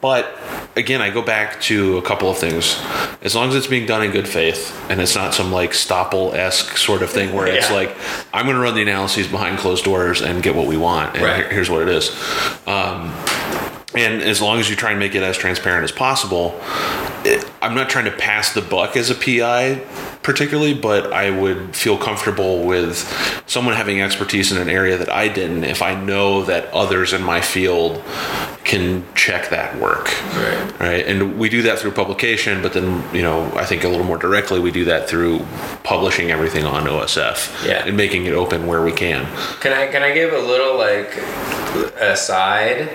but 0.00 0.36
again, 0.76 1.00
I 1.02 1.10
go 1.10 1.22
back 1.22 1.60
to 1.62 1.98
a 1.98 2.02
couple 2.02 2.30
of 2.30 2.38
things. 2.38 2.80
As 3.22 3.34
long 3.34 3.48
as 3.48 3.54
it's 3.56 3.66
being 3.66 3.86
done 3.86 4.02
in 4.02 4.10
good 4.12 4.28
faith 4.28 4.72
and 4.88 5.00
it's 5.00 5.14
not 5.16 5.34
some 5.34 5.50
like 5.50 5.70
Stapel 5.72 6.34
esque 6.34 6.76
sort 6.76 7.02
of 7.02 7.10
thing 7.10 7.34
where 7.34 7.46
it's 7.48 7.70
like, 7.70 7.96
I'm 8.32 8.44
going 8.46 8.56
to 8.56 8.62
run 8.62 8.74
the 8.74 8.82
analyses 8.82 9.26
behind 9.26 9.58
closed 9.58 9.84
doors 9.84 10.20
and 10.22 10.42
get 10.42 10.54
what 10.54 10.66
we 10.66 10.76
want. 10.76 11.16
And 11.16 11.24
Right. 11.24 11.46
here's 11.50 11.68
what 11.70 11.82
it 11.82 11.88
is. 11.88 12.10
Um, 12.66 13.12
and 13.94 14.22
as 14.22 14.40
long 14.40 14.60
as 14.60 14.68
you 14.70 14.76
try 14.76 14.90
and 14.90 15.00
make 15.00 15.14
it 15.14 15.22
as 15.22 15.36
transparent 15.36 15.82
as 15.84 15.90
possible, 15.92 16.60
it, 17.24 17.47
I'm 17.60 17.74
not 17.74 17.90
trying 17.90 18.04
to 18.06 18.10
pass 18.12 18.52
the 18.54 18.62
buck 18.62 18.96
as 18.96 19.10
a 19.10 19.14
PI 19.14 19.84
particularly, 20.22 20.74
but 20.74 21.10
I 21.10 21.30
would 21.30 21.74
feel 21.74 21.96
comfortable 21.96 22.64
with 22.66 22.98
someone 23.46 23.74
having 23.74 24.02
expertise 24.02 24.52
in 24.52 24.58
an 24.58 24.68
area 24.68 24.98
that 24.98 25.08
I 25.08 25.28
didn't 25.28 25.64
if 25.64 25.80
I 25.80 25.94
know 25.94 26.42
that 26.42 26.66
others 26.74 27.14
in 27.14 27.22
my 27.22 27.40
field 27.40 28.02
can 28.62 29.04
check 29.14 29.48
that 29.48 29.78
work. 29.78 30.08
Right. 30.34 30.80
Right. 30.80 31.06
And 31.06 31.38
we 31.38 31.48
do 31.48 31.62
that 31.62 31.78
through 31.78 31.92
publication, 31.92 32.60
but 32.60 32.74
then, 32.74 33.02
you 33.14 33.22
know, 33.22 33.50
I 33.56 33.64
think 33.64 33.84
a 33.84 33.88
little 33.88 34.04
more 34.04 34.18
directly, 34.18 34.60
we 34.60 34.70
do 34.70 34.84
that 34.84 35.08
through 35.08 35.46
publishing 35.82 36.30
everything 36.30 36.66
on 36.66 36.84
OSF 36.84 37.66
Yeah. 37.66 37.86
and 37.86 37.96
making 37.96 38.26
it 38.26 38.34
open 38.34 38.66
where 38.66 38.82
we 38.82 38.92
can. 38.92 39.24
Can 39.60 39.72
I 39.72 39.86
can 39.86 40.02
I 40.02 40.12
give 40.12 40.34
a 40.34 40.40
little 40.40 40.76
like 40.76 41.16
aside 41.98 42.90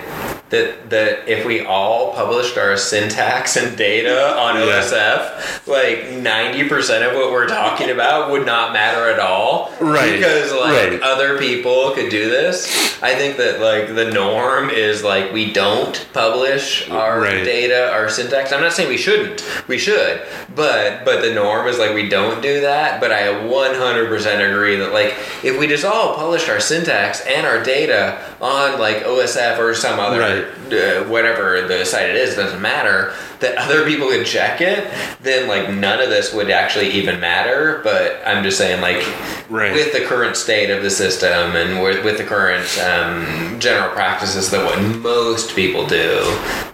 that 0.54 0.90
that 0.90 1.28
if 1.28 1.44
we 1.44 1.64
all 1.66 2.12
published 2.14 2.56
our 2.56 2.76
syntax 2.76 3.56
and 3.56 3.76
data 3.76 4.36
on 4.38 4.56
Yeah. 4.56 4.80
OSF, 4.80 5.66
like 5.66 6.12
ninety 6.12 6.68
percent 6.68 7.04
of 7.04 7.14
what 7.14 7.32
we're 7.32 7.48
talking 7.48 7.90
about 7.90 8.30
would 8.30 8.46
not 8.46 8.72
matter 8.72 9.10
at 9.10 9.18
all. 9.18 9.72
Right, 9.80 10.12
Because 10.16 10.52
like 10.52 10.90
right. 10.90 11.02
other 11.02 11.38
people 11.38 11.90
could 11.92 12.10
do 12.10 12.28
this. 12.30 13.02
I 13.02 13.14
think 13.14 13.36
that 13.38 13.60
like 13.60 13.94
the 13.94 14.10
norm 14.12 14.70
is 14.70 15.02
like 15.02 15.32
we 15.32 15.52
don't 15.52 16.06
publish 16.12 16.88
our 16.90 17.20
Right. 17.20 17.44
data, 17.44 17.90
our 17.92 18.08
syntax. 18.08 18.52
I'm 18.52 18.60
not 18.60 18.72
saying 18.72 18.88
we 18.88 18.96
shouldn't. 18.96 19.44
We 19.68 19.78
should. 19.78 20.22
But 20.54 21.04
but 21.04 21.20
the 21.22 21.32
norm 21.34 21.66
is 21.66 21.78
like 21.78 21.94
we 21.94 22.08
don't 22.08 22.40
do 22.40 22.60
that. 22.62 23.00
But 23.00 23.10
I 23.12 23.22
100% 23.44 24.50
agree 24.50 24.76
that 24.76 24.92
like 24.92 25.14
if 25.42 25.58
we 25.58 25.66
just 25.66 25.84
all 25.84 26.14
published 26.14 26.48
our 26.48 26.60
syntax 26.60 27.20
and 27.26 27.46
our 27.46 27.62
data 27.62 28.18
on 28.40 28.78
like 28.78 28.98
OSF 29.04 29.58
or 29.58 29.74
some 29.74 29.98
other 29.98 30.20
Right. 30.20 30.43
Uh, 30.72 31.04
whatever 31.08 31.66
the 31.66 31.84
site 31.84 32.08
it 32.08 32.16
is 32.16 32.34
doesn't 32.36 32.60
matter 32.62 33.12
that 33.40 33.56
other 33.58 33.84
people 33.84 34.08
could 34.08 34.24
check 34.26 34.60
it 34.60 34.88
then 35.22 35.48
like 35.48 35.68
none 35.74 36.00
of 36.00 36.08
this 36.08 36.32
would 36.32 36.50
actually 36.50 36.90
even 36.90 37.20
matter 37.20 37.80
but 37.84 38.20
i'm 38.26 38.42
just 38.42 38.58
saying 38.58 38.80
like 38.80 39.04
Right. 39.50 39.74
with 39.74 39.92
the 39.92 40.00
current 40.06 40.36
state 40.36 40.70
of 40.70 40.82
the 40.82 40.88
system 40.90 41.54
and 41.54 41.82
with, 41.82 42.02
with 42.02 42.16
the 42.16 42.24
current 42.24 42.66
um, 42.78 43.60
general 43.60 43.90
practices 43.92 44.50
that 44.50 44.64
what 44.64 44.80
most 45.00 45.54
people 45.54 45.86
do 45.86 46.20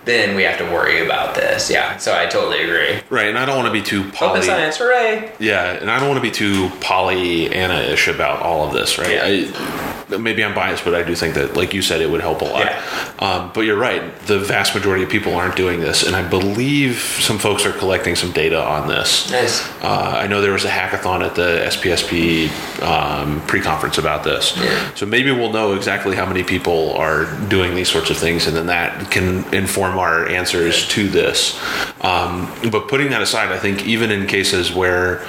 then 0.04 0.36
we 0.36 0.44
have 0.44 0.56
to 0.58 0.64
worry 0.64 1.04
about 1.04 1.34
this 1.34 1.68
yeah 1.68 1.96
so 1.96 2.16
i 2.16 2.26
totally 2.26 2.62
agree 2.62 3.00
Right. 3.10 3.26
And 3.28 3.36
I 3.38 3.44
don't 3.44 3.56
want 3.56 3.66
to 3.66 3.72
be 3.72 3.82
too 3.82 4.08
open 4.20 4.42
science 4.42 4.76
hooray 4.76 5.32
Yeah, 5.40 5.72
and 5.72 5.90
I 5.90 5.98
don't 5.98 6.08
want 6.08 6.18
to 6.18 6.22
be 6.22 6.30
too 6.30 6.68
Pollyanna-ish 6.80 8.06
about 8.08 8.40
all 8.42 8.66
of 8.66 8.72
this, 8.72 8.98
right? 8.98 9.18
I, 9.20 9.99
maybe 10.18 10.44
I'm 10.44 10.54
biased, 10.54 10.84
but 10.84 10.94
I 10.94 11.02
do 11.02 11.14
think 11.14 11.34
that, 11.34 11.56
like 11.56 11.74
you 11.74 11.82
said, 11.82 12.00
it 12.00 12.10
would 12.10 12.20
help 12.20 12.40
a 12.40 12.44
lot. 12.44 12.64
Yeah. 12.64 13.12
Um, 13.18 13.50
but 13.54 13.62
you're 13.62 13.78
right; 13.78 14.18
the 14.26 14.38
vast 14.38 14.74
majority 14.74 15.04
of 15.04 15.10
people 15.10 15.34
aren't 15.34 15.56
doing 15.56 15.80
this, 15.80 16.02
and 16.06 16.16
I 16.16 16.26
believe 16.28 16.96
some 16.98 17.38
folks 17.38 17.64
are 17.66 17.72
collecting 17.72 18.16
some 18.16 18.32
data 18.32 18.60
on 18.62 18.88
this. 18.88 19.30
nice 19.30 19.68
Uh, 19.82 20.18
I 20.22 20.26
know 20.26 20.40
there 20.40 20.52
was 20.52 20.64
a 20.64 20.70
hackathon 20.70 21.24
at 21.24 21.34
the 21.34 21.60
SPSP 21.66 22.48
um, 22.82 23.40
pre-conference 23.46 23.98
about 23.98 24.24
this, 24.24 24.56
Yeah. 24.56 24.94
so 24.94 25.06
maybe 25.06 25.30
we'll 25.32 25.52
know 25.52 25.74
exactly 25.74 26.16
how 26.16 26.26
many 26.26 26.42
people 26.42 26.92
are 26.94 27.26
doing 27.48 27.74
these 27.74 27.88
sorts 27.90 28.10
of 28.10 28.16
things, 28.16 28.46
and 28.46 28.56
then 28.56 28.66
that 28.66 29.10
can 29.10 29.44
inform 29.54 29.98
our 29.98 30.26
answers 30.28 30.86
to 30.88 31.08
this. 31.08 31.60
Um, 32.00 32.50
but 32.70 32.88
putting 32.88 33.10
that 33.10 33.20
aside, 33.22 33.52
I 33.52 33.58
think 33.58 33.86
even 33.86 34.10
in 34.10 34.26
cases 34.26 34.72
where, 34.72 35.22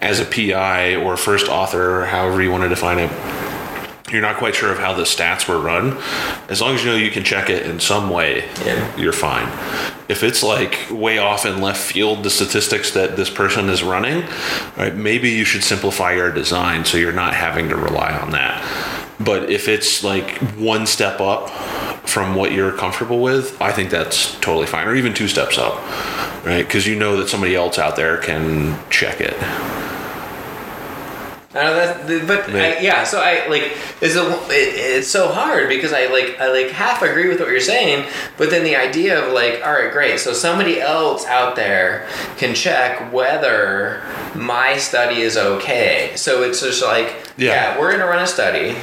as 0.00 0.18
a 0.20 0.24
PI 0.24 0.96
or 0.96 1.16
first 1.16 1.48
author, 1.48 2.06
however 2.06 2.42
you 2.42 2.50
want 2.50 2.64
to 2.64 2.68
define 2.68 2.98
it, 2.98 3.10
you're 4.10 4.22
not 4.22 4.36
quite 4.36 4.54
sure 4.54 4.70
of 4.70 4.78
how 4.78 4.94
the 4.94 5.02
stats 5.02 5.48
were 5.48 5.58
run, 5.58 5.96
as 6.48 6.60
long 6.60 6.74
as 6.74 6.84
you 6.84 6.90
know 6.90 6.96
you 6.96 7.10
can 7.10 7.24
check 7.24 7.50
it 7.50 7.66
in 7.66 7.80
some 7.80 8.08
way, 8.10 8.44
Yeah. 8.64 8.96
you're 8.96 9.12
fine. 9.12 9.48
If 10.08 10.22
it's 10.22 10.42
like 10.42 10.78
way 10.90 11.18
off 11.18 11.44
in 11.44 11.60
left 11.60 11.80
field, 11.80 12.22
the 12.22 12.30
statistics 12.30 12.92
that 12.92 13.16
this 13.16 13.30
person 13.30 13.68
is 13.68 13.82
running, 13.82 14.24
right, 14.76 14.94
maybe 14.94 15.30
you 15.30 15.44
should 15.44 15.64
simplify 15.64 16.12
your 16.14 16.30
design 16.30 16.84
so 16.84 16.96
you're 16.98 17.12
not 17.12 17.34
having 17.34 17.68
to 17.70 17.76
rely 17.76 18.12
on 18.12 18.30
that. 18.30 18.62
But 19.18 19.50
if 19.50 19.66
it's 19.66 20.04
like 20.04 20.38
one 20.56 20.86
step 20.86 21.20
up 21.20 21.50
from 22.06 22.36
what 22.36 22.52
you're 22.52 22.72
comfortable 22.72 23.20
with, 23.20 23.60
I 23.60 23.72
think 23.72 23.90
that's 23.90 24.38
totally 24.40 24.66
fine, 24.66 24.86
or 24.86 24.94
even 24.94 25.14
two 25.14 25.26
steps 25.26 25.58
up, 25.58 25.74
right? 26.46 26.64
Because 26.64 26.86
you 26.86 26.94
know 26.96 27.16
that 27.16 27.28
somebody 27.28 27.56
else 27.56 27.78
out 27.78 27.96
there 27.96 28.18
can 28.18 28.78
check 28.90 29.20
it. 29.20 29.34
I 31.56 31.64
know 31.64 31.74
that, 31.74 32.26
but 32.26 32.50
I, 32.54 32.78
yeah. 32.80 33.04
So 33.04 33.20
I 33.20 33.46
like 33.48 33.72
is 34.00 34.14
it, 34.16 34.26
it's 34.50 35.08
so 35.08 35.28
hard 35.32 35.68
because 35.68 35.92
I 35.92 36.06
like 36.06 36.38
I 36.38 36.50
like 36.52 36.68
half 36.70 37.02
agree 37.02 37.28
with 37.28 37.40
what 37.40 37.48
you're 37.48 37.60
saying, 37.60 38.06
but 38.36 38.50
then 38.50 38.62
the 38.64 38.76
idea 38.76 39.24
of 39.24 39.32
like, 39.32 39.62
all 39.64 39.72
right, 39.72 39.90
great. 39.90 40.20
So 40.20 40.32
somebody 40.32 40.80
else 40.80 41.24
out 41.26 41.56
there 41.56 42.06
can 42.36 42.54
check 42.54 43.12
whether 43.12 44.02
my 44.34 44.76
study 44.76 45.22
is 45.22 45.36
okay. 45.36 46.12
So 46.16 46.42
it's 46.42 46.60
just 46.60 46.82
like, 46.82 47.14
Yeah. 47.38 47.72
yeah, 47.74 47.78
we're 47.80 47.90
gonna 47.90 48.06
run 48.06 48.22
a 48.22 48.26
study, 48.26 48.76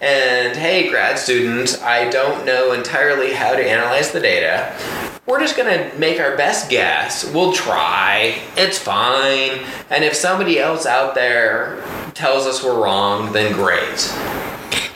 and 0.00 0.56
hey, 0.56 0.88
grad 0.90 1.18
students, 1.18 1.80
I 1.80 2.10
don't 2.10 2.44
know 2.44 2.72
entirely 2.72 3.32
how 3.34 3.54
to 3.54 3.64
analyze 3.64 4.10
the 4.10 4.20
data. 4.20 4.74
We're 5.26 5.40
just 5.40 5.56
gonna 5.56 5.92
make 5.98 6.20
our 6.20 6.36
best 6.36 6.70
guess. 6.70 7.24
We'll 7.24 7.52
try. 7.52 8.40
It's 8.56 8.78
fine. 8.78 9.66
And 9.90 10.04
if 10.04 10.14
somebody 10.14 10.60
else 10.60 10.86
out 10.86 11.16
there 11.16 11.82
tells 12.14 12.46
us 12.46 12.62
we're 12.62 12.80
wrong, 12.80 13.32
then 13.32 13.52
great. 13.52 14.14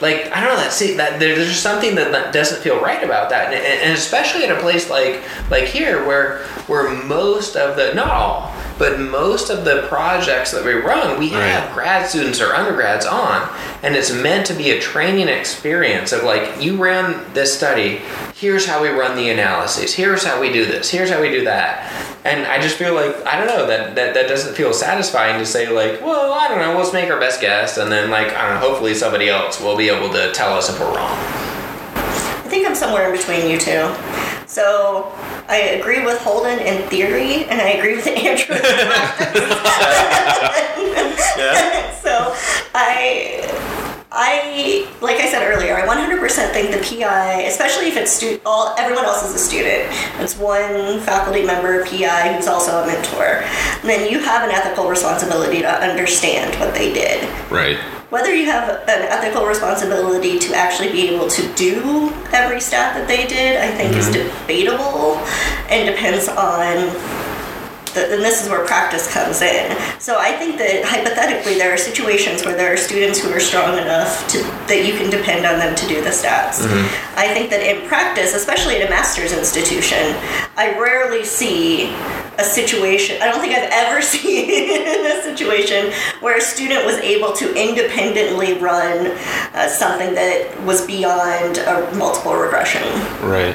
Like 0.01 0.31
I 0.31 0.41
don't 0.41 0.51
know 0.51 0.57
that 0.57 0.73
see 0.73 0.95
that 0.99 1.19
there's 1.19 1.49
just 1.49 1.65
something 1.65 1.97
that, 1.97 2.13
that 2.13 2.33
doesn't 2.33 2.63
feel 2.63 2.81
right 2.81 3.03
about 3.03 3.31
that, 3.31 3.53
and, 3.53 3.65
and 3.65 3.93
especially 3.93 4.45
at 4.45 4.57
a 4.57 4.61
place 4.61 4.89
like 4.89 5.21
like 5.51 5.65
here 5.65 6.07
where 6.07 6.45
where 6.69 6.89
most 6.89 7.57
of 7.57 7.77
the 7.77 7.93
not 7.95 8.09
all 8.09 8.55
but 8.81 8.99
most 8.99 9.51
of 9.51 9.67
the 9.67 9.85
projects 9.89 10.53
that 10.53 10.65
we 10.65 10.73
run, 10.73 11.19
we 11.19 11.29
have 11.29 11.71
grad 11.75 12.09
students 12.09 12.41
or 12.41 12.55
undergrads 12.55 13.05
on, 13.05 13.47
and 13.83 13.95
it's 13.95 14.11
meant 14.11 14.47
to 14.47 14.55
be 14.55 14.71
a 14.71 14.81
training 14.81 15.29
experience 15.29 16.13
of 16.13 16.23
like, 16.23 16.63
you 16.63 16.83
ran 16.83 17.31
this 17.35 17.55
study, 17.55 18.01
here's 18.35 18.65
how 18.65 18.81
we 18.81 18.89
run 18.89 19.15
the 19.17 19.29
analyses, 19.29 19.93
here's 19.93 20.25
how 20.25 20.41
we 20.41 20.51
do 20.51 20.65
this, 20.65 20.91
here's 20.91 21.11
how 21.11 21.21
we 21.21 21.29
do 21.31 21.45
that. 21.45 21.93
And 22.25 22.47
I 22.47 22.59
just 22.59 22.77
feel 22.79 22.95
like, 22.95 23.15
I 23.27 23.37
don't 23.37 23.49
know, 23.49 23.67
that, 23.67 23.95
that, 23.97 24.15
that 24.15 24.29
doesn't 24.29 24.55
feel 24.55 24.73
satisfying 24.73 25.39
to 25.39 25.45
say, 25.45 25.69
like, 25.69 26.01
well, 26.01 26.33
I 26.33 26.49
don't 26.49 26.59
know, 26.59 26.79
let's 26.79 26.95
make 26.95 27.11
our 27.11 27.21
best 27.21 27.43
guess, 27.43 27.77
and 27.77 27.93
then, 27.93 28.09
like, 28.09 28.33
I 28.33 28.49
don't 28.49 28.61
know, 28.61 28.67
hopefully 28.67 28.95
somebody 28.95 29.29
else 29.29 29.61
will 29.61 29.77
be 29.77 29.91
able 29.91 30.11
to 30.15 30.33
tell 30.33 30.57
us 30.57 30.71
if 30.71 30.81
we're 30.81 30.97
wrong. 30.97 31.60
I 32.51 32.53
think 32.53 32.67
I'm 32.67 32.75
somewhere 32.75 33.07
in 33.07 33.17
between 33.17 33.49
you 33.49 33.61
two. 33.61 33.95
So 34.49 35.13
I 35.49 35.77
agree 35.79 36.05
with 36.05 36.19
Holden 36.19 36.59
in 36.59 36.83
theory, 36.89 37.45
and 37.45 37.61
I 37.61 37.75
agree 37.79 37.95
with 37.95 38.05
Andrew 38.09 38.57
in 38.57 38.61
practice. 38.61 39.39
so 42.03 42.35
I. 42.75 43.90
I, 44.13 44.91
like 45.01 45.17
I 45.17 45.31
said 45.31 45.47
earlier, 45.47 45.77
I 45.77 45.87
100% 45.87 46.53
think 46.53 46.73
the 46.73 46.79
PI, 46.83 47.43
especially 47.43 47.87
if 47.87 47.97
it's 47.97 48.11
stu- 48.11 48.41
all 48.45 48.75
everyone 48.77 49.05
else 49.05 49.25
is 49.25 49.35
a 49.35 49.39
student, 49.39 49.87
it's 50.19 50.37
one 50.37 50.99
faculty 51.01 51.45
member 51.45 51.85
PI 51.87 52.35
who's 52.35 52.49
also 52.49 52.83
a 52.83 52.87
mentor. 52.87 53.45
then 53.83 54.11
you 54.11 54.19
have 54.19 54.43
an 54.43 54.51
ethical 54.51 54.89
responsibility 54.91 55.61
to 55.63 55.69
understand 55.69 56.59
what 56.59 56.75
they 56.75 56.93
did 56.93 57.23
Right. 57.51 57.77
whether 58.11 58.35
you 58.35 58.47
have 58.47 58.69
an 58.69 59.03
ethical 59.15 59.47
responsibility 59.47 60.39
to 60.41 60.55
actually 60.55 60.91
be 60.91 61.09
able 61.09 61.29
to 61.29 61.43
do 61.55 62.13
every 62.33 62.61
stat 62.61 62.95
that 62.97 63.07
they 63.07 63.27
did, 63.29 63.57
I 63.59 63.71
think 63.71 63.95
is 63.97 64.09
mm-hmm. 64.09 64.41
debatable 64.43 65.17
and 65.71 65.89
depends 65.89 66.27
on. 66.29 67.30
And 67.97 68.23
this 68.23 68.43
is 68.43 68.49
where 68.49 68.65
practice 68.67 69.13
comes 69.13 69.43
in. 69.43 69.77
So 69.99 70.19
I 70.19 70.33
think 70.33 70.59
that 70.59 70.85
hypothetically, 70.85 71.55
there 71.55 71.73
are 71.73 71.77
situations 71.79 72.45
where 72.45 72.57
there 72.57 72.73
are 72.73 72.77
students 72.77 73.19
who 73.19 73.31
are 73.33 73.41
strong 73.41 73.79
enough 73.79 74.27
to, 74.29 74.39
that 74.69 74.85
you 74.87 74.95
can 74.95 75.11
depend 75.11 75.47
on 75.47 75.59
them 75.59 75.75
to 75.77 75.87
do 75.89 76.03
the 76.03 76.11
stats. 76.11 76.63
I 77.17 77.33
think 77.35 77.51
that 77.51 77.63
in 77.63 77.87
practice, 77.89 78.35
especially 78.35 78.77
at 78.77 78.87
a 78.87 78.91
master's 78.91 79.33
institution, 79.33 80.15
I 80.57 80.77
rarely 80.79 81.25
see 81.25 81.91
a 82.39 82.45
situation. 82.45 83.21
I 83.21 83.27
don't 83.27 83.41
think 83.41 83.55
I've 83.55 83.71
ever 83.71 84.01
seen 84.15 84.51
a 85.07 85.23
situation 85.23 85.93
where 86.21 86.39
a 86.39 86.41
student 86.41 86.87
was 86.87 86.97
able 86.99 87.33
to 87.35 87.55
independently 87.55 88.55
run 88.55 89.09
uh, 89.55 89.69
something 89.69 90.15
that 90.15 90.61
was 90.65 90.87
beyond 90.87 91.59
a 91.59 91.93
multiple 91.97 92.35
regression. 92.35 92.83
Right. 93.23 93.55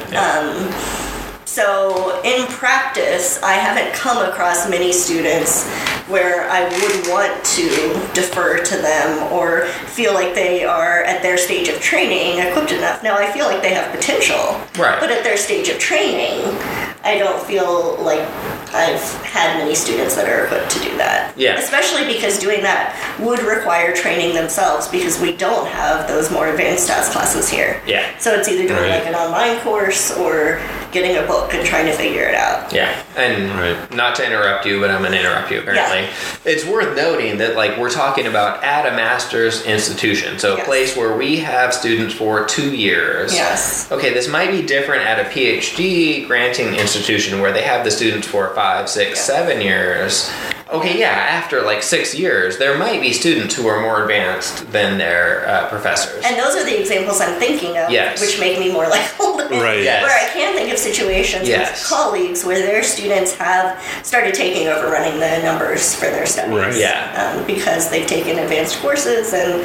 So 1.55 2.21
in 2.25 2.47
practice, 2.47 3.41
I 3.41 3.53
haven't 3.53 3.93
come 3.93 4.17
across 4.29 4.69
many 4.69 4.91
students 4.91 5.65
where 6.09 6.49
I 6.49 6.65
would 6.65 7.07
want 7.07 7.45
to 7.45 7.69
defer 8.13 8.61
to 8.61 8.75
them 8.75 9.31
or 9.31 9.61
feel 9.95 10.13
like 10.13 10.35
they 10.35 10.65
are 10.65 11.03
at 11.03 11.21
their 11.21 11.37
stage 11.37 11.69
of 11.69 11.79
training 11.79 12.45
equipped 12.45 12.73
enough. 12.73 13.03
Now 13.03 13.15
I 13.15 13.31
feel 13.31 13.45
like 13.45 13.61
they 13.61 13.73
have 13.73 13.89
potential, 13.95 14.59
Right. 14.77 14.99
But 14.99 15.11
at 15.11 15.23
their 15.23 15.37
stage 15.37 15.69
of 15.69 15.79
training, 15.79 16.41
I 17.05 17.19
don't 17.19 17.39
feel 17.45 17.97
like 18.01 18.19
I've 18.73 18.99
had 19.23 19.59
many 19.59 19.75
students 19.75 20.15
that 20.15 20.27
are 20.27 20.45
equipped 20.45 20.71
to 20.71 20.79
do 20.79 20.97
that. 20.97 21.37
Yeah. 21.37 21.57
Especially 21.59 22.11
because 22.11 22.39
doing 22.39 22.61
that 22.63 22.97
would 23.19 23.39
require 23.43 23.93
training 23.95 24.33
themselves 24.33 24.87
because 24.87 25.21
we 25.21 25.37
don't 25.37 25.67
have 25.67 26.07
those 26.07 26.31
more 26.31 26.47
advanced 26.47 26.89
stats 26.89 27.11
classes 27.11 27.47
here. 27.47 27.79
Yeah. 27.85 28.17
So 28.17 28.33
it's 28.33 28.49
either 28.49 28.67
doing 28.67 28.81
Right. 28.81 28.89
like 28.99 29.05
an 29.05 29.13
online 29.15 29.59
course 29.61 30.11
or 30.17 30.59
getting 30.91 31.15
a 31.17 31.21
book 31.23 31.53
and 31.53 31.65
trying 31.65 31.85
to 31.85 31.93
figure 31.93 32.23
it 32.23 32.35
out. 32.35 32.73
Yeah, 32.73 32.89
and 33.17 33.51
Right. 33.59 33.93
not 33.93 34.15
to 34.15 34.25
interrupt 34.25 34.65
you, 34.65 34.79
but 34.79 34.89
I'm 34.89 35.03
gonna 35.03 35.17
interrupt 35.17 35.51
you 35.51 35.59
apparently. 35.59 36.07
It's 36.45 36.65
worth 36.65 36.95
noting 36.95 37.37
that 37.37 37.55
like 37.55 37.77
we're 37.77 37.89
talking 37.89 38.25
about 38.27 38.63
at 38.63 38.85
a 38.87 38.91
master's 38.91 39.61
institution, 39.65 40.39
so 40.39 40.55
a 40.55 40.63
place 40.63 40.95
where 40.95 41.13
we 41.13 41.37
have 41.37 41.73
students 41.73 42.15
for 42.15 42.45
two 42.45 42.69
years. 42.73 43.33
Yes. 43.33 43.87
Okay, 43.91 44.13
this 44.13 44.27
might 44.27 44.51
be 44.51 44.61
different 44.61 45.05
at 45.05 45.19
a 45.19 45.25
PhD 45.25 46.25
granting 46.25 46.67
institution 46.75 46.94
where 46.95 47.51
they 47.51 47.61
have 47.63 47.83
the 47.83 47.91
students 47.91 48.27
for 48.27 48.49
five, 48.55 48.89
six, 48.89 49.17
Yeah. 49.19 49.35
seven 49.37 49.61
years. 49.61 50.29
Okay, 50.73 50.97
yeah, 50.99 51.09
after 51.11 51.61
like 51.61 51.83
six 51.83 52.15
years, 52.15 52.57
there 52.57 52.75
might 52.77 52.99
be 52.99 53.13
students 53.13 53.53
who 53.55 53.67
are 53.67 53.79
more 53.81 54.01
advanced 54.01 54.71
than 54.71 54.97
their 54.97 55.47
uh, 55.47 55.69
professors. 55.69 56.23
And 56.25 56.35
those 56.37 56.55
are 56.55 56.63
the 56.65 56.79
examples 56.79 57.21
I'm 57.21 57.39
thinking 57.39 57.77
of, 57.77 57.91
Yes. 57.91 58.19
which 58.19 58.39
make 58.39 58.57
me 58.57 58.71
more 58.71 58.87
like 58.95 59.03
Holden. 59.13 59.59
Right. 59.61 59.83
Yes. 59.83 60.01
Where 60.01 60.11
I 60.11 60.33
can 60.33 60.55
think 60.55 60.73
of 60.73 60.79
situations 60.79 61.47
Yes. 61.47 61.69
with 61.81 61.89
colleagues 61.89 62.43
where 62.43 62.59
their 62.65 62.81
students 62.81 63.35
have 63.35 63.79
started 64.03 64.33
taking 64.33 64.67
over 64.67 64.87
running 64.87 65.19
the 65.19 65.37
numbers 65.43 65.93
for 65.93 66.05
their 66.07 66.25
studies. 66.25 66.55
Right. 66.55 66.75
Yeah. 66.75 67.35
Um, 67.37 67.45
because 67.45 67.91
they've 67.91 68.07
taken 68.07 68.39
advanced 68.39 68.79
courses 68.81 69.33
and 69.33 69.63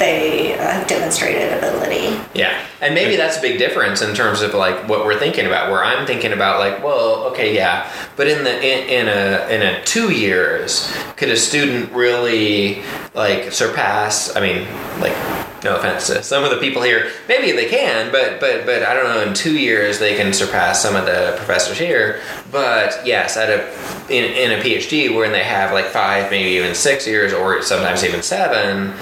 they 0.00 0.54
uh, 0.58 0.62
have 0.72 0.86
demonstrated 0.88 1.52
ability. 1.58 2.18
Yeah, 2.34 2.58
and 2.80 2.94
maybe 2.94 3.16
that's 3.16 3.36
a 3.38 3.40
big 3.40 3.58
difference 3.58 4.02
in 4.02 4.14
terms 4.14 4.40
of 4.42 4.54
like 4.54 4.88
what 4.88 5.04
we're 5.04 5.18
thinking 5.18 5.46
about. 5.46 5.70
Where 5.70 5.84
I'm 5.84 6.06
thinking 6.06 6.32
about 6.32 6.58
like, 6.58 6.69
well, 6.82 7.24
okay, 7.30 7.54
yeah, 7.54 7.90
but 8.16 8.28
in 8.28 8.44
the 8.44 8.56
in, 8.56 8.88
in 8.88 9.08
a 9.08 9.48
in 9.48 9.62
a 9.62 9.84
two 9.84 10.12
years, 10.12 10.92
could 11.16 11.28
a 11.28 11.36
student 11.36 11.92
really 11.92 12.82
like 13.14 13.52
surpass? 13.52 14.36
I 14.36 14.40
mean, 14.40 14.66
like, 15.00 15.16
no 15.64 15.76
offense 15.76 16.06
to 16.06 16.22
some 16.22 16.44
of 16.44 16.50
the 16.50 16.56
people 16.58 16.82
here, 16.82 17.10
maybe 17.28 17.52
they 17.52 17.68
can, 17.68 18.10
but 18.10 18.40
but 18.40 18.66
but 18.66 18.82
I 18.82 18.94
don't 18.94 19.04
know. 19.04 19.22
In 19.22 19.34
two 19.34 19.58
years, 19.58 19.98
they 19.98 20.16
can 20.16 20.32
surpass 20.32 20.80
some 20.82 20.96
of 20.96 21.06
the 21.06 21.34
professors 21.36 21.78
here. 21.78 22.20
But 22.50 23.04
yes, 23.04 23.36
at 23.36 23.50
a 23.50 23.68
in, 24.08 24.24
in 24.24 24.58
a 24.58 24.62
PhD, 24.62 25.14
where 25.14 25.30
they 25.30 25.44
have 25.44 25.72
like 25.72 25.86
five, 25.86 26.30
maybe 26.30 26.50
even 26.50 26.74
six 26.74 27.06
years, 27.06 27.32
or 27.32 27.62
sometimes 27.62 28.04
even 28.04 28.22
seven. 28.22 28.94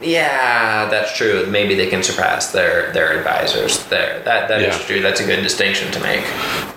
Yeah, 0.00 0.88
that's 0.90 1.14
true. 1.16 1.44
Maybe 1.46 1.74
they 1.74 1.86
can 1.88 2.02
surpass 2.02 2.52
their 2.52 2.90
their 2.92 3.18
advisors 3.18 3.84
there. 3.86 4.20
That 4.24 4.48
that 4.48 4.62
is 4.62 4.76
Yeah. 4.78 4.86
true. 4.86 5.00
That's 5.02 5.20
a 5.20 5.24
good 5.26 5.42
distinction 5.42 5.90
to 5.92 6.00
make. 6.00 6.24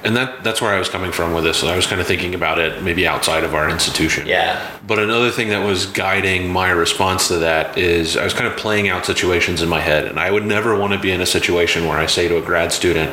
And 0.03 0.15
that 0.17 0.43
that's 0.43 0.61
where 0.61 0.73
I 0.73 0.77
was 0.79 0.89
coming 0.89 1.11
from 1.13 1.33
with 1.33 1.45
this. 1.45 1.63
I 1.63 1.75
was 1.75 1.87
kind 1.87 2.01
of 2.01 2.07
thinking 2.07 2.35
about 2.35 2.59
it 2.59 2.81
maybe 2.83 3.07
outside 3.07 3.43
of 3.45 3.55
our 3.55 3.69
institution. 3.69 4.27
Yeah. 4.27 4.59
But 4.85 4.99
another 4.99 5.31
thing 5.31 5.49
that 5.49 5.63
was 5.65 5.85
guiding 5.85 6.51
my 6.51 6.69
response 6.71 7.29
to 7.29 7.37
that 7.37 7.77
is 7.77 8.17
I 8.17 8.25
was 8.25 8.33
kind 8.33 8.47
of 8.47 8.57
playing 8.57 8.89
out 8.89 9.05
situations 9.05 9.61
in 9.61 9.69
my 9.69 9.79
head, 9.79 10.05
and 10.05 10.19
I 10.19 10.29
would 10.29 10.45
never 10.45 10.75
want 10.75 10.91
to 10.91 10.99
be 10.99 11.11
in 11.11 11.21
a 11.21 11.25
situation 11.25 11.87
where 11.87 11.97
I 11.97 12.07
say 12.07 12.27
to 12.27 12.37
a 12.37 12.41
grad 12.41 12.73
student, 12.73 13.11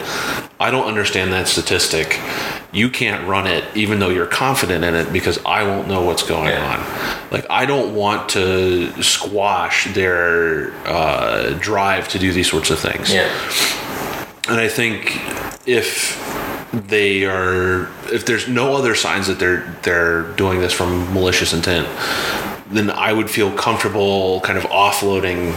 "I 0.59 0.73
don't 0.73 0.87
understand 0.89 1.33
that 1.33 1.47
statistic. 1.47 2.19
You 2.73 2.89
can't 2.89 3.27
run 3.27 3.47
it, 3.47 3.65
even 3.77 3.99
though 3.99 4.11
you're 4.11 4.27
confident 4.27 4.85
in 4.85 4.95
it, 4.95 5.13
because 5.13 5.39
I 5.45 5.65
won't 5.65 5.89
know 5.89 6.03
what's 6.03 6.23
going 6.23 6.49
Yeah. 6.49 6.75
on." 6.75 7.31
Like 7.33 7.47
I 7.51 7.67
don't 7.67 7.95
want 7.95 8.29
to 8.31 9.03
squash 9.03 9.93
their 9.95 10.73
uh, 10.87 11.51
drive 11.61 12.09
to 12.11 12.19
do 12.19 12.33
these 12.33 12.51
sorts 12.51 12.71
of 12.71 12.79
things. 12.79 13.13
Yeah. 13.13 13.29
And 14.49 14.61
I 14.61 14.69
think 14.69 15.21
if 15.67 16.17
they 16.73 17.25
are 17.25 17.89
if 18.13 18.25
there's 18.27 18.47
no 18.49 18.75
other 18.77 18.95
signs 18.95 19.27
that 19.27 19.39
they're 19.39 19.65
they're 19.83 20.23
doing 20.37 20.61
this 20.61 20.73
from 20.73 21.13
malicious 21.13 21.53
intent, 21.53 21.89
then 22.71 22.91
I 22.91 23.13
would 23.13 23.29
feel 23.29 23.51
comfortable 23.53 24.41
kind 24.43 24.57
of 24.59 24.65
offloading 24.65 25.53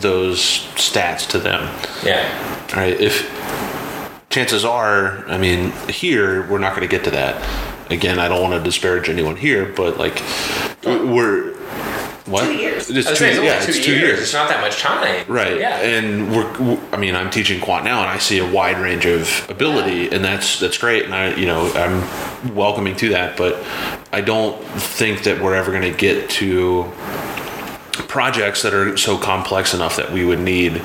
those 0.00 0.40
stats 0.74 1.26
to 1.30 1.38
them. 1.38 1.62
Yeah. 2.04 2.26
Right? 2.76 3.00
If 3.00 3.24
chances 4.36 4.66
are, 4.66 5.26
I 5.28 5.38
mean, 5.38 5.72
here 5.88 6.46
we're 6.50 6.58
not 6.58 6.76
going 6.76 6.86
to 6.86 6.94
get 6.94 7.04
to 7.04 7.10
that. 7.12 7.90
Again, 7.90 8.18
I 8.18 8.28
don't 8.28 8.42
want 8.42 8.52
to 8.52 8.62
disparage 8.62 9.08
anyone 9.08 9.34
here, 9.34 9.72
but 9.74 9.96
like 9.96 10.20
we're 10.84 11.54
what? 12.26 12.44
Two 12.44 12.56
years. 12.56 12.90
It's 12.90 13.08
two, 13.08 13.14
saying, 13.14 13.36
it's 13.36 13.44
yeah, 13.44 13.60
two 13.60 13.70
it's 13.70 13.86
two 13.86 13.92
years. 13.92 14.02
years. 14.02 14.20
It's 14.20 14.34
not 14.34 14.50
that 14.50 14.60
much 14.60 14.78
time. 14.80 15.24
Right. 15.26 15.58
Yeah. 15.58 15.78
And 15.78 16.30
we're, 16.30 16.78
I 16.92 16.98
mean, 16.98 17.14
I'm 17.14 17.30
teaching 17.30 17.62
quant 17.62 17.84
now, 17.84 18.00
and 18.00 18.10
I 18.10 18.18
see 18.18 18.38
a 18.38 18.52
wide 18.52 18.78
range 18.78 19.06
of 19.06 19.48
ability, 19.48 20.10
and 20.10 20.22
that's 20.22 20.60
that's 20.60 20.76
great, 20.76 21.06
and 21.06 21.14
I, 21.14 21.34
you 21.34 21.46
know, 21.46 21.72
I'm 21.72 22.54
welcoming 22.54 22.94
to 22.96 23.08
that. 23.10 23.38
But 23.38 23.64
I 24.12 24.20
don't 24.20 24.62
think 24.62 25.22
that 25.22 25.40
we're 25.40 25.54
ever 25.54 25.70
going 25.70 25.90
to 25.90 25.96
get 25.96 26.28
to 26.30 26.82
projects 28.08 28.62
that 28.62 28.74
are 28.74 28.96
so 28.96 29.18
complex 29.18 29.74
enough 29.74 29.96
that 29.96 30.12
we 30.12 30.24
would 30.24 30.40
need 30.40 30.78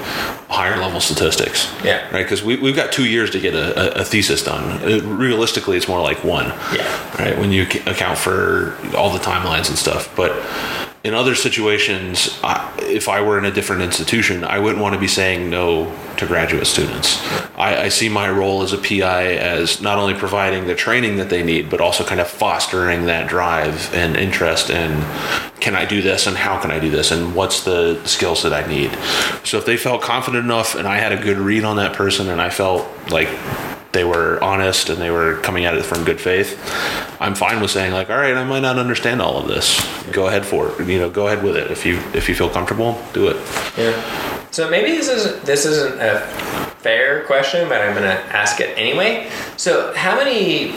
higher 0.49 0.77
level 0.79 0.99
statistics. 0.99 1.71
Yeah. 1.83 2.03
Right. 2.11 2.23
Because 2.23 2.43
we, 2.43 2.57
we've 2.57 2.75
got 2.75 2.91
two 2.91 3.05
years 3.05 3.29
to 3.31 3.39
get 3.39 3.53
a, 3.53 4.01
a, 4.01 4.03
thesis 4.05 4.43
done. 4.43 4.81
Uh, 4.83 5.01
realistically, 5.03 5.77
it's 5.77 5.87
more 5.87 6.01
like 6.01 6.23
one 6.23 6.47
Yeah. 6.73 7.17
right? 7.17 7.37
When 7.37 7.51
you 7.51 7.63
account 7.63 8.17
for 8.17 8.77
all 8.95 9.09
the 9.11 9.19
timelines 9.19 9.69
and 9.69 9.77
stuff. 9.77 10.13
But 10.15 10.31
in 11.03 11.15
other 11.15 11.33
situations, 11.33 12.39
I, 12.43 12.71
if 12.81 13.09
I 13.09 13.21
were 13.21 13.39
in 13.39 13.45
a 13.45 13.51
different 13.51 13.81
institution, 13.81 14.43
I 14.43 14.59
wouldn't 14.59 14.81
want 14.81 14.93
to 14.93 14.99
be 14.99 15.07
saying 15.07 15.49
no 15.49 15.95
to 16.17 16.27
graduate 16.27 16.67
students. 16.67 17.19
I, 17.57 17.85
I 17.85 17.89
see 17.89 18.07
my 18.07 18.29
role 18.29 18.61
as 18.61 18.71
a 18.71 18.77
PI 18.77 19.33
as 19.35 19.81
not 19.81 19.97
only 19.97 20.13
providing 20.13 20.67
the 20.67 20.75
training 20.75 21.17
that 21.17 21.29
they 21.29 21.41
need, 21.41 21.71
but 21.71 21.81
also 21.81 22.03
kind 22.03 22.21
of 22.21 22.27
fostering 22.27 23.07
that 23.07 23.27
drive 23.27 23.91
and 23.95 24.15
interest 24.15 24.69
in 24.69 24.91
can 25.59 25.75
I 25.75 25.85
do 25.85 26.03
this 26.03 26.27
and 26.27 26.37
how 26.37 26.59
can 26.59 26.69
I 26.69 26.79
do 26.79 26.91
this 26.91 27.11
and 27.11 27.35
what's 27.35 27.63
the 27.63 28.03
skills 28.05 28.43
that 28.43 28.53
I 28.53 28.67
need. 28.67 28.91
So 29.43 29.57
if 29.57 29.65
they 29.65 29.77
felt 29.77 30.03
confident 30.03 30.43
enough 30.43 30.75
and 30.75 30.87
I 30.87 30.97
had 30.97 31.11
a 31.11 31.21
good 31.21 31.37
read 31.37 31.63
on 31.63 31.77
that 31.77 31.95
person 31.95 32.29
and 32.29 32.39
I 32.39 32.51
felt 32.51 32.87
like 33.09 33.29
they 33.91 34.03
were 34.03 34.41
honest 34.41 34.89
and 34.89 35.01
they 35.01 35.11
were 35.11 35.37
coming 35.41 35.65
at 35.65 35.75
it 35.75 35.83
from 35.83 36.03
good 36.03 36.19
faith, 36.19 36.57
I'm 37.19 37.35
fine 37.35 37.61
with 37.61 37.71
saying 37.71 37.91
like, 37.91 38.09
all 38.09 38.17
right, 38.17 38.35
I 38.35 38.43
might 38.43 38.61
not 38.61 38.77
understand 38.77 39.21
all 39.21 39.37
of 39.37 39.47
this. 39.47 39.85
Go 40.11 40.27
ahead 40.27 40.45
for 40.45 40.69
it. 40.69 40.79
You 40.91 40.99
know, 40.99 41.09
go 41.09 41.27
ahead 41.27 41.41
with 41.41 41.55
it. 41.55 41.71
If 41.71 41.85
you 41.85 41.99
if 42.13 42.27
you 42.27 42.35
feel 42.35 42.49
comfortable, 42.49 43.01
do 43.13 43.29
it. 43.29 43.37
Yeah. 43.77 44.47
So 44.51 44.69
maybe 44.69 44.91
this 44.91 45.07
is 45.07 45.41
this 45.43 45.65
isn't 45.65 46.01
a 46.01 46.19
fair 46.79 47.23
question, 47.25 47.69
but 47.69 47.79
I'm 47.79 47.93
gonna 47.93 48.21
ask 48.27 48.59
it 48.59 48.77
anyway. 48.77 49.31
So 49.55 49.93
how 49.95 50.17
many 50.17 50.75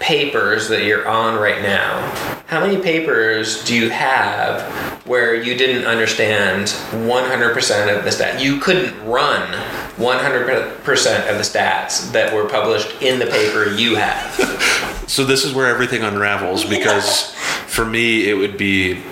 papers 0.00 0.68
that 0.68 0.82
you're 0.82 1.06
on 1.06 1.38
right 1.38 1.62
now? 1.62 2.00
How 2.46 2.60
many 2.60 2.82
papers 2.82 3.64
do 3.64 3.76
you 3.76 3.90
have 3.90 4.62
where 5.06 5.34
you 5.34 5.56
didn't 5.56 5.84
understand 5.84 6.66
100% 6.66 7.96
of 7.96 8.04
the 8.04 8.10
stats? 8.10 8.42
You 8.42 8.58
couldn't 8.58 9.06
run 9.06 9.50
100% 9.96 11.30
of 11.30 11.36
the 11.36 11.42
stats 11.42 12.10
that 12.12 12.34
were 12.34 12.48
published 12.48 13.00
in 13.00 13.18
the 13.18 13.26
paper 13.26 13.70
you 13.70 13.94
have. 13.94 14.90
So 15.06 15.24
this 15.24 15.44
is 15.44 15.52
where 15.52 15.66
everything 15.66 16.02
unravels 16.02 16.64
because 16.64 17.30
for 17.66 17.84
me 17.84 18.28
it 18.28 18.34
would 18.34 18.56
be 18.56 19.02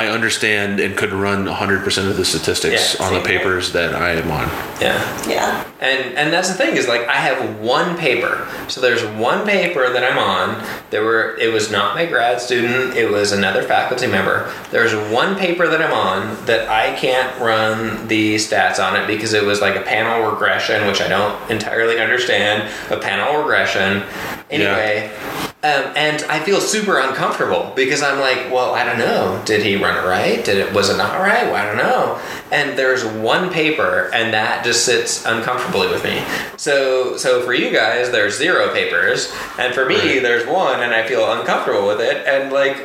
I 0.00 0.08
understand 0.08 0.80
and 0.80 0.96
could 0.96 1.12
run 1.12 1.44
100% 1.44 2.08
of 2.10 2.16
the 2.16 2.24
statistics 2.24 2.96
Yeah, 2.98 3.04
on 3.06 3.12
the 3.12 3.20
same 3.20 3.28
here. 3.28 3.38
papers 3.40 3.72
that 3.72 3.94
I 3.94 4.12
am 4.12 4.30
on. 4.30 4.48
Yeah. 4.80 5.28
Yeah. 5.28 5.66
And 5.78 6.16
and 6.16 6.32
that's 6.32 6.48
the 6.48 6.54
thing 6.54 6.74
is 6.76 6.88
like 6.88 7.06
I 7.06 7.16
have 7.16 7.58
one 7.60 7.96
paper. 7.98 8.48
So 8.68 8.80
there's 8.80 9.04
one 9.04 9.46
paper 9.46 9.92
that 9.92 10.02
I'm 10.02 10.18
on. 10.18 10.62
There 10.88 11.04
were 11.04 11.36
it 11.38 11.52
was 11.52 11.70
not 11.70 11.94
my 11.94 12.06
grad 12.06 12.40
student, 12.40 12.96
it 12.96 13.10
was 13.10 13.32
another 13.32 13.62
faculty 13.62 14.06
member. 14.06 14.50
There's 14.70 14.94
one 15.12 15.36
paper 15.36 15.68
that 15.68 15.82
I'm 15.82 15.92
on 15.92 16.46
that 16.46 16.68
I 16.70 16.94
can't 16.96 17.38
run 17.38 18.08
the 18.08 18.36
stats 18.36 18.78
on 18.82 18.96
it 18.96 19.06
because 19.06 19.34
it 19.34 19.44
was 19.44 19.60
like 19.60 19.76
a 19.76 19.82
panel 19.82 20.30
regression, 20.30 20.86
which 20.86 21.00
I 21.02 21.08
don't 21.08 21.50
entirely 21.50 21.98
understand. 22.00 22.70
A 22.90 22.98
panel 22.98 23.38
regression. 23.38 24.02
Anyway, 24.50 25.10
um, 25.62 25.92
and 25.94 26.22
I 26.24 26.40
feel 26.40 26.58
super 26.60 26.98
uncomfortable 26.98 27.72
because 27.76 28.02
I'm 28.02 28.18
like, 28.18 28.50
well, 28.50 28.74
I 28.74 28.82
don't 28.84 28.98
know. 28.98 29.42
Did 29.44 29.62
he 29.62 29.76
run 29.76 30.02
it 30.02 30.08
right? 30.08 30.42
Did 30.44 30.56
it 30.56 30.72
was 30.72 30.88
it 30.88 30.96
not 30.96 31.20
right? 31.20 31.44
Well, 31.44 31.56
I 31.56 31.66
don't 31.66 31.76
know. 31.76 32.18
And 32.50 32.78
there's 32.78 33.04
one 33.04 33.50
paper, 33.50 34.10
and 34.12 34.32
that 34.34 34.64
just 34.64 34.84
sits 34.84 35.24
uncomfortably 35.24 35.86
with 35.88 36.02
me. 36.02 36.24
So, 36.56 37.16
so 37.16 37.42
for 37.42 37.52
you 37.54 37.70
guys, 37.70 38.10
there's 38.10 38.36
zero 38.36 38.72
papers, 38.72 39.32
and 39.58 39.72
for 39.74 39.86
me, 39.86 39.96
Right. 40.14 40.22
there's 40.22 40.46
one, 40.48 40.80
and 40.82 40.92
I 40.92 41.06
feel 41.06 41.30
uncomfortable 41.30 41.86
with 41.86 42.00
it. 42.00 42.26
And 42.26 42.52
like, 42.52 42.76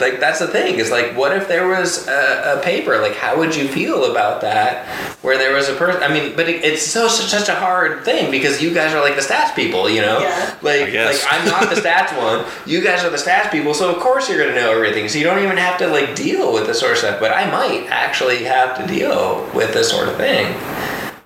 like 0.00 0.18
that's 0.18 0.40
the 0.40 0.48
thing 0.48 0.76
is 0.80 0.90
like, 0.90 1.16
what 1.16 1.36
if 1.36 1.46
there 1.48 1.68
was 1.68 2.08
a, 2.08 2.58
a 2.58 2.62
paper? 2.64 2.98
Like, 3.00 3.14
how 3.14 3.38
would 3.38 3.54
you 3.54 3.68
feel 3.68 4.10
about 4.10 4.40
that? 4.40 4.86
Where 5.22 5.38
there 5.38 5.54
was 5.54 5.68
a 5.68 5.74
person? 5.76 6.02
I 6.02 6.08
mean, 6.12 6.34
but 6.34 6.48
it, 6.48 6.64
it's 6.64 6.82
so 6.84 7.06
such 7.06 7.48
a 7.48 7.54
hard 7.54 8.04
thing 8.04 8.30
because 8.32 8.60
you 8.60 8.74
guys 8.74 8.92
are 8.92 9.00
like 9.02 9.14
the 9.14 9.20
stats 9.22 9.54
people, 9.54 9.88
you 9.88 10.00
know? 10.00 10.18
Yeah. 10.18 10.56
Like, 10.62 10.80
I 10.82 10.90
guess. 10.90 11.22
like 11.24 11.32
I'm 11.32 11.46
not 11.46 11.72
the 11.72 11.80
stats 11.80 12.08
one. 12.16 12.21
You 12.66 12.82
guys 12.82 13.04
are 13.04 13.10
the 13.10 13.16
stats 13.16 13.50
people, 13.50 13.74
so 13.74 13.94
of 13.94 14.00
course 14.02 14.28
you're 14.28 14.38
gonna 14.38 14.54
know 14.60 14.72
everything. 14.72 15.08
So 15.08 15.18
you 15.18 15.24
don't 15.24 15.42
even 15.42 15.56
have 15.56 15.78
to 15.78 15.86
like 15.88 16.14
deal 16.14 16.52
with 16.52 16.66
this 16.66 16.80
sort 16.80 16.92
of 16.92 16.98
stuff. 16.98 17.20
But 17.20 17.32
I 17.32 17.50
might 17.50 17.86
actually 17.90 18.44
have 18.44 18.76
to 18.78 18.86
deal 18.86 19.48
with 19.54 19.72
this 19.74 19.90
sort 19.90 20.08
of 20.08 20.16
thing. 20.16 20.46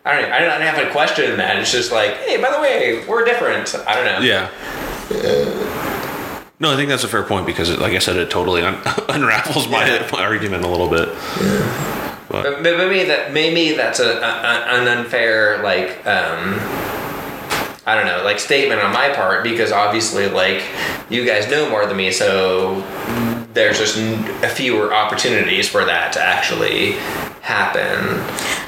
I 0.05 0.20
don't. 0.20 0.32
I 0.32 0.38
don't 0.40 0.61
have 0.62 0.78
a 0.86 0.90
question 0.92 1.30
in 1.30 1.36
that. 1.38 1.57
It's 1.59 1.72
just 1.72 1.90
like, 1.90 2.14
hey, 2.18 2.40
by 2.40 2.51
the 2.53 2.61
way, 2.61 3.05
we're 3.09 3.24
different. 3.24 3.74
I 3.86 3.94
don't 3.94 4.05
know. 4.05 4.20
Yeah. 4.20 4.49
No, 6.59 6.72
I 6.72 6.76
think 6.76 6.88
that's 6.88 7.05
a 7.05 7.09
fair 7.09 7.22
point 7.22 7.44
because, 7.44 7.68
it, 7.68 7.80
like 7.80 7.92
I 7.92 7.99
said, 7.99 8.16
it 8.16 8.30
totally 8.30 8.62
un- 8.62 8.80
unravels 9.11 9.68
my, 9.68 9.86
Yeah. 9.86 10.09
my 10.11 10.22
argument 10.22 10.64
a 10.64 10.68
little 10.68 10.88
bit. 10.88 11.09
But, 12.30 12.62
but 12.62 12.76
maybe 12.78 13.05
that 13.05 13.32
maybe 13.32 13.72
that's 13.76 14.01
a, 14.01 14.18
a 14.18 14.80
an 14.80 14.88
unfair 14.88 15.62
like 15.62 16.05
um, 16.07 16.55
I 17.87 17.95
don't 17.95 18.07
know 18.07 18.22
like 18.24 18.41
statement 18.41 18.80
on 18.82 18.93
my 18.93 19.11
part 19.11 19.45
because 19.45 19.70
obviously 19.72 20.28
like 20.28 20.64
you 21.09 21.24
guys 21.24 21.49
know 21.51 21.70
more 21.70 21.87
than 21.87 21.97
me, 21.97 22.11
so 22.11 22.80
there's 23.55 23.78
just 23.78 23.97
n- 23.97 24.24
fewer 24.51 24.93
opportunities 24.93 25.68
for 25.68 25.84
that 25.84 26.12
to 26.14 26.20
actually 26.20 26.93
happen. 27.43 28.18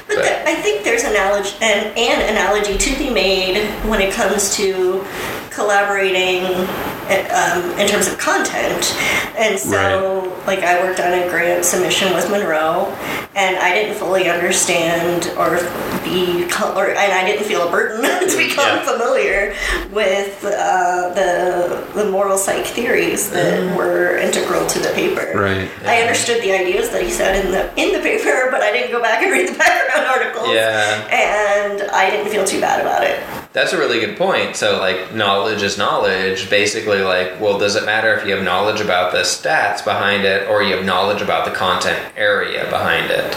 But 0.07 0.15
But- 0.15 0.23
th- 0.23 0.47
I 0.47 0.55
think 0.61 0.83
there's 0.83 1.03
an, 1.03 1.11
analogy 1.11 1.53
an, 1.61 1.93
an 1.97 2.29
analogy 2.31 2.77
to 2.77 2.97
be 2.97 3.09
made 3.09 3.67
when 3.89 4.01
it 4.01 4.13
comes 4.13 4.55
to 4.55 5.05
collaborating 5.51 6.45
um, 6.45 7.77
in 7.79 7.87
terms 7.87 8.07
of 8.07 8.17
content. 8.17 8.95
And 9.37 9.59
so, 9.59 10.33
like, 10.47 10.59
I 10.59 10.79
worked 10.81 10.99
on 10.99 11.11
a 11.13 11.27
grant 11.29 11.65
submission 11.65 12.13
with 12.13 12.29
Monroe, 12.29 12.85
and 13.39 13.55
I 13.57 13.73
didn't 13.73 13.95
fully 13.95 14.29
understand 14.29 15.31
or 15.37 15.49
be 16.03 16.43
or 16.75 16.85
and 16.89 17.11
I 17.19 17.23
didn't 17.25 17.45
feel 17.45 17.67
a 17.67 17.71
burden 17.71 18.01
to 18.31 18.37
become 18.37 18.77
Yeah. 18.77 18.91
familiar 18.91 19.55
with 19.91 20.43
uh, 20.43 21.13
the 21.19 21.31
the 21.95 22.11
moral 22.11 22.37
psych 22.37 22.65
theories 22.65 23.29
that 23.31 23.77
were 23.77 24.17
integral 24.17 24.67
to 24.67 24.79
the 24.79 24.89
paper. 25.01 25.25
Right. 25.35 25.69
I 25.85 26.01
understood 26.01 26.41
the 26.43 26.51
ideas 26.51 26.89
that 26.89 27.01
he 27.01 27.09
said 27.09 27.45
in 27.45 27.51
the 27.51 27.63
in 27.81 27.93
the 27.93 27.99
paper, 27.99 28.47
but 28.51 28.61
I 28.61 28.71
didn't 28.71 28.91
go 28.91 29.01
back 29.01 29.23
and 29.23 29.31
read 29.31 29.47
the 29.53 29.57
background 29.57 30.05
articles. 30.15 30.49
Yeah. 30.49 31.07
And 31.09 31.83
I 31.91 32.09
didn't 32.09 32.31
feel 32.31 32.45
too 32.45 32.59
bad 32.59 32.81
about 32.81 33.03
it. 33.03 33.19
That's 33.51 33.73
a 33.73 33.79
really 33.79 33.99
good 33.99 34.15
point. 34.15 34.55
So, 34.55 34.77
like, 34.79 35.13
knowledge 35.15 35.63
is 35.63 35.75
knowledge. 35.77 36.51
Basically, 36.51 36.99
like, 37.01 37.41
well, 37.41 37.57
does 37.57 37.75
it 37.75 37.83
matter 37.83 38.13
if 38.13 38.23
you 38.27 38.35
have 38.35 38.43
knowledge 38.43 38.79
about 38.79 39.11
the 39.11 39.19
stats 39.21 39.83
behind 39.83 40.23
it 40.23 40.47
or 40.47 40.61
you 40.61 40.75
have 40.75 40.85
knowledge 40.85 41.21
about 41.23 41.45
the 41.45 41.51
content 41.51 41.99
area 42.15 42.69
behind 42.69 43.09
it? 43.09 43.28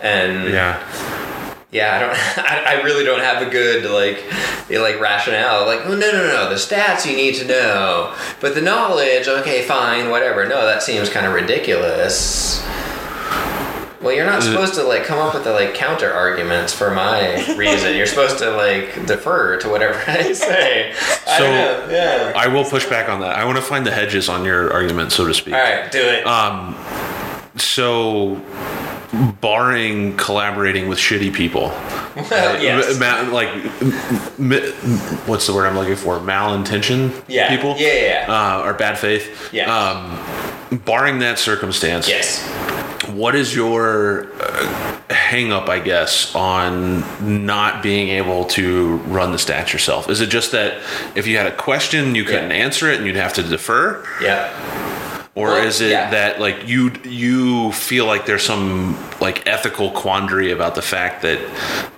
And 0.00 0.52
Yeah. 0.52 0.78
yeah, 1.72 1.94
I 1.96 1.98
don't. 2.00 2.10
I, 2.46 2.78
I 2.78 2.82
really 2.82 3.04
don't 3.04 3.20
have 3.20 3.46
a 3.46 3.50
good 3.50 3.84
like, 3.90 4.22
like 4.70 5.00
rationale. 5.00 5.66
Like, 5.66 5.80
oh, 5.86 5.94
no, 5.94 6.10
no, 6.12 6.26
no. 6.28 6.48
The 6.48 6.56
stats 6.56 7.08
you 7.08 7.16
need 7.16 7.34
to 7.36 7.46
know, 7.46 8.14
but 8.40 8.54
the 8.54 8.60
knowledge, 8.62 9.28
okay, 9.28 9.62
fine, 9.62 10.10
whatever. 10.10 10.46
No, 10.48 10.64
that 10.66 10.82
seems 10.82 11.08
kind 11.08 11.26
of 11.26 11.32
ridiculous. 11.34 12.62
Well, 14.02 14.14
you're 14.14 14.26
not 14.26 14.42
supposed 14.44 14.74
to 14.74 14.84
like 14.84 15.04
come 15.04 15.18
up 15.18 15.34
with 15.34 15.42
the 15.42 15.52
like 15.52 15.74
counter 15.74 16.12
arguments 16.12 16.72
for 16.72 16.90
my 16.94 17.34
reason. 17.56 17.96
You're 17.96 18.06
supposed 18.06 18.38
to 18.38 18.50
like 18.50 19.04
defer 19.06 19.56
to 19.58 19.68
whatever 19.68 19.94
I 20.06 20.32
say. 20.32 20.92
I 21.26 21.38
So-. 21.38 21.88
Yeah. 21.90 22.32
I 22.36 22.46
will 22.46 22.64
push 22.64 22.86
back 22.86 23.08
on 23.08 23.20
that. 23.22 23.34
I 23.36 23.44
want 23.44 23.56
to 23.56 23.62
find 23.64 23.84
the 23.84 23.90
hedges 23.90 24.28
on 24.28 24.44
your 24.44 24.72
argument, 24.72 25.10
so 25.10 25.26
to 25.26 25.34
speak. 25.34 25.54
All 25.54 25.60
right, 25.60 25.90
do 25.90 25.98
it. 25.98 26.24
Um, 26.24 26.76
so, 27.56 28.36
barring 29.40 30.16
collaborating 30.16 30.88
with 30.88 30.98
shitty 30.98 31.32
people, 31.32 31.68
well, 32.16 32.62
yes. 32.62 32.98
ma- 32.98 33.30
like, 33.32 33.48
what's 35.26 35.46
the 35.46 35.54
word 35.54 35.66
I'm 35.66 35.76
looking 35.76 35.96
for? 35.96 36.18
Malintention 36.18 37.22
Yeah. 37.28 37.48
people? 37.54 37.74
Yeah, 37.78 37.92
yeah, 37.92 38.26
yeah. 38.28 38.58
Uh, 38.58 38.62
or 38.66 38.74
bad 38.74 38.98
faith? 38.98 39.52
Yeah. 39.52 39.74
Um, 40.70 40.78
barring 40.84 41.18
that 41.20 41.38
circumstance, 41.38 42.08
yes. 42.08 42.46
what 43.10 43.34
is 43.34 43.54
your 43.54 44.26
uh, 44.40 45.00
hang 45.10 45.52
up, 45.52 45.68
I 45.68 45.78
guess, 45.80 46.34
on 46.34 47.04
not 47.44 47.82
being 47.82 48.08
able 48.08 48.44
to 48.46 48.96
run 49.06 49.30
the 49.32 49.38
stats 49.38 49.72
yourself? 49.72 50.08
Is 50.10 50.20
it 50.20 50.28
just 50.28 50.52
that 50.52 50.82
if 51.16 51.26
you 51.26 51.36
had 51.36 51.46
a 51.46 51.54
question, 51.56 52.14
you 52.14 52.24
couldn't 52.24 52.50
Yeah. 52.50 52.56
answer 52.56 52.90
it 52.90 52.98
and 52.98 53.06
you'd 53.06 53.16
have 53.16 53.32
to 53.34 53.42
defer? 53.42 54.04
Yeah. 54.20 54.52
Or 55.36 55.48
Well, 55.48 55.66
is 55.66 55.82
it 55.82 55.90
yeah. 55.90 56.08
that 56.12 56.40
like 56.40 56.66
you 56.66 56.92
you 57.04 57.70
feel 57.72 58.06
like 58.06 58.24
there's 58.24 58.42
some 58.42 58.96
like 59.20 59.46
ethical 59.46 59.90
quandary 59.90 60.50
about 60.50 60.74
the 60.74 60.80
fact 60.80 61.20
that 61.22 61.38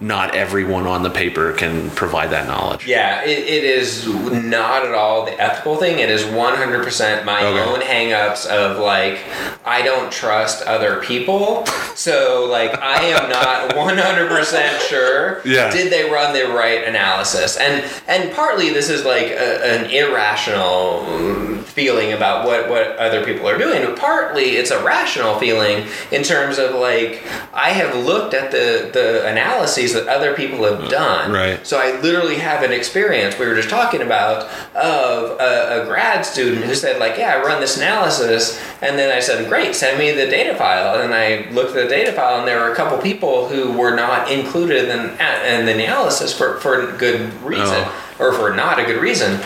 not 0.01 0.35
everyone 0.35 0.89
on 0.89 1.05
the 1.05 1.11
paper 1.11 1.53
can 1.53 1.89
provide 1.91 2.31
that 2.31 2.49
knowledge? 2.49 2.85
Yeah, 2.85 3.23
it, 3.23 3.39
it 3.39 3.63
is 3.63 4.09
not 4.09 4.85
at 4.85 4.93
all 4.93 5.25
the 5.25 5.41
ethical 5.41 5.77
thing. 5.77 6.01
It 6.01 6.11
is 6.11 6.25
100% 6.25 7.25
my 7.25 7.45
Okay. 7.45 7.61
own 7.71 7.81
hangups 7.81 8.45
of 8.47 8.79
like, 8.81 9.21
I 9.65 9.83
don't 9.83 10.11
trust 10.11 10.67
other 10.67 11.01
people. 11.01 11.65
So, 11.95 12.45
like, 12.51 12.77
I 12.81 13.03
am 13.05 13.31
not 13.31 13.71
100% 13.77 14.81
sure 14.89 15.43
Yeah. 15.45 15.71
did 15.71 15.93
they 15.93 16.11
run 16.11 16.33
the 16.35 16.47
right 16.53 16.83
analysis. 16.83 17.57
And 17.57 17.85
and 18.09 18.33
partly 18.33 18.71
this 18.71 18.91
is 18.91 19.05
like 19.05 19.27
a, 19.29 19.65
an 19.65 19.91
irrational 19.91 21.63
feeling 21.65 22.13
about 22.13 22.45
what, 22.47 22.69
what 22.69 22.97
other 22.97 23.25
people 23.33 23.49
are 23.49 23.59
doing, 23.59 23.85
but 23.85 23.99
partly 23.99 24.57
it's 24.57 24.71
a 24.71 24.83
rational 24.85 25.39
feeling 25.39 25.87
in 26.11 26.23
terms 26.23 26.59
of 26.59 26.75
like 26.75 27.23
I 27.53 27.71
have 27.71 27.95
looked 28.05 28.35
at 28.35 28.51
the 28.51 28.91
the 28.93 29.27
analyses 29.27 29.95
that 29.95 30.07
other 30.09 30.35
people 30.35 30.65
have 30.65 30.81
mm, 30.81 30.91
done. 30.91 31.33
Right. 31.33 31.67
So 31.67 31.79
I 31.79 32.01
literally 32.01 32.37
have 32.37 32.63
an 32.63 32.73
experience 32.73 33.39
we 33.39 33.47
were 33.47 33.55
just 33.55 33.71
talking 33.71 34.03
about 34.03 34.49
of 34.75 35.39
a, 35.41 35.83
a 35.83 35.87
grad 35.87 36.27
student 36.27 36.65
who 36.65 36.75
said 36.75 36.99
like, 36.99 37.17
yeah, 37.19 37.35
I 37.35 37.43
run 37.45 37.61
this 37.61 37.77
analysis, 37.77 38.61
and 38.83 38.99
then 38.99 39.15
I 39.17 39.21
said, 39.21 39.49
great, 39.49 39.75
send 39.75 39.99
me 39.99 40.11
the 40.13 40.27
data 40.27 40.55
file, 40.57 41.01
and 41.01 41.15
I 41.15 41.49
looked 41.51 41.77
at 41.77 41.85
the 41.85 41.89
data 41.89 42.13
file, 42.13 42.39
and 42.39 42.49
there 42.49 42.61
were 42.61 42.73
a 42.73 42.77
couple 42.77 42.99
people 42.99 43.49
who 43.49 43.73
were 43.73 43.95
not 43.95 44.31
included 44.31 44.89
in, 44.89 45.01
in 45.11 45.67
the 45.67 45.75
analysis 45.75 46.37
for 46.37 46.59
for 46.61 46.93
good 46.99 47.33
reason 47.43 47.69
Oh. 47.69 48.17
or 48.19 48.33
for 48.33 48.55
not 48.55 48.79
a 48.79 48.85
good 48.85 49.01
reason, 49.01 49.41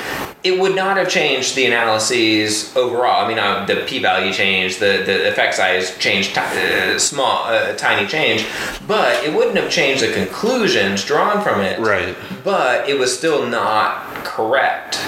it 0.44 0.58
would 0.58 0.74
not 0.74 0.96
have 0.96 1.08
changed 1.08 1.54
the 1.54 1.66
analyses 1.66 2.74
overall. 2.76 3.24
I 3.24 3.28
mean, 3.28 3.38
uh, 3.38 3.64
the 3.64 3.84
p-value 3.86 4.32
changed, 4.32 4.80
the, 4.80 5.02
the 5.06 5.28
effect 5.28 5.54
size 5.54 5.96
changed, 5.98 6.34
ti- 6.34 6.40
uh, 6.40 6.98
small, 6.98 7.44
uh, 7.44 7.74
tiny 7.76 8.08
change, 8.08 8.46
but 8.86 9.22
it 9.24 9.32
wouldn't 9.34 9.56
have 9.56 9.70
changed 9.70 10.02
the 10.02 10.12
conclusions 10.12 11.04
drawn 11.04 11.42
from 11.42 11.60
it. 11.60 11.78
Right. 11.78 12.16
But 12.42 12.88
it 12.88 12.98
was 12.98 13.16
still 13.16 13.46
not 13.46 14.02
correct. 14.24 14.98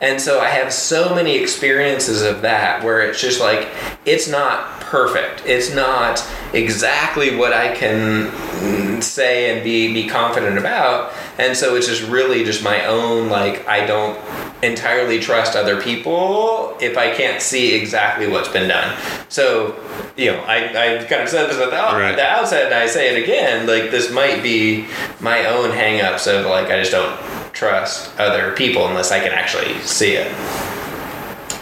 And 0.00 0.20
so 0.20 0.40
I 0.40 0.48
have 0.48 0.72
so 0.72 1.14
many 1.14 1.36
experiences 1.36 2.22
of 2.22 2.42
that 2.42 2.84
where 2.84 3.02
it's 3.02 3.20
just 3.20 3.40
like, 3.40 3.68
it's 4.06 4.28
not 4.28 4.77
perfect. 4.88 5.42
It's 5.46 5.72
not 5.74 6.26
exactly 6.52 7.36
what 7.36 7.52
I 7.52 7.74
can 7.74 9.02
say 9.02 9.54
and 9.54 9.62
be, 9.62 9.92
be 9.92 10.08
confident 10.08 10.58
about. 10.58 11.12
And 11.38 11.56
so 11.56 11.74
it's 11.76 11.86
just 11.86 12.02
really 12.08 12.42
just 12.44 12.62
my 12.64 12.84
own, 12.86 13.28
like, 13.28 13.66
I 13.68 13.86
don't 13.86 14.18
entirely 14.62 15.20
trust 15.20 15.54
other 15.54 15.80
people 15.80 16.76
if 16.80 16.96
I 16.98 17.14
can't 17.14 17.40
see 17.40 17.74
exactly 17.74 18.26
what's 18.26 18.48
been 18.48 18.68
done. 18.68 18.96
So, 19.28 19.78
you 20.16 20.32
know, 20.32 20.40
I, 20.40 20.96
I 21.00 21.04
kind 21.04 21.22
of 21.22 21.28
said 21.28 21.48
this 21.48 21.58
at 21.58 21.70
the, 21.70 21.76
Right. 21.76 22.16
the 22.16 22.26
outset 22.26 22.66
and 22.66 22.74
I 22.74 22.86
say 22.86 23.14
it 23.14 23.22
again, 23.22 23.66
like, 23.66 23.90
this 23.90 24.10
might 24.10 24.42
be 24.42 24.86
my 25.20 25.44
own 25.46 25.70
hangups 25.70 26.26
of, 26.26 26.46
like, 26.46 26.66
I 26.70 26.80
just 26.80 26.90
don't 26.90 27.18
trust 27.52 28.18
other 28.18 28.52
people 28.52 28.86
unless 28.88 29.12
I 29.12 29.20
can 29.20 29.32
actually 29.32 29.78
see 29.80 30.14
it. 30.14 30.32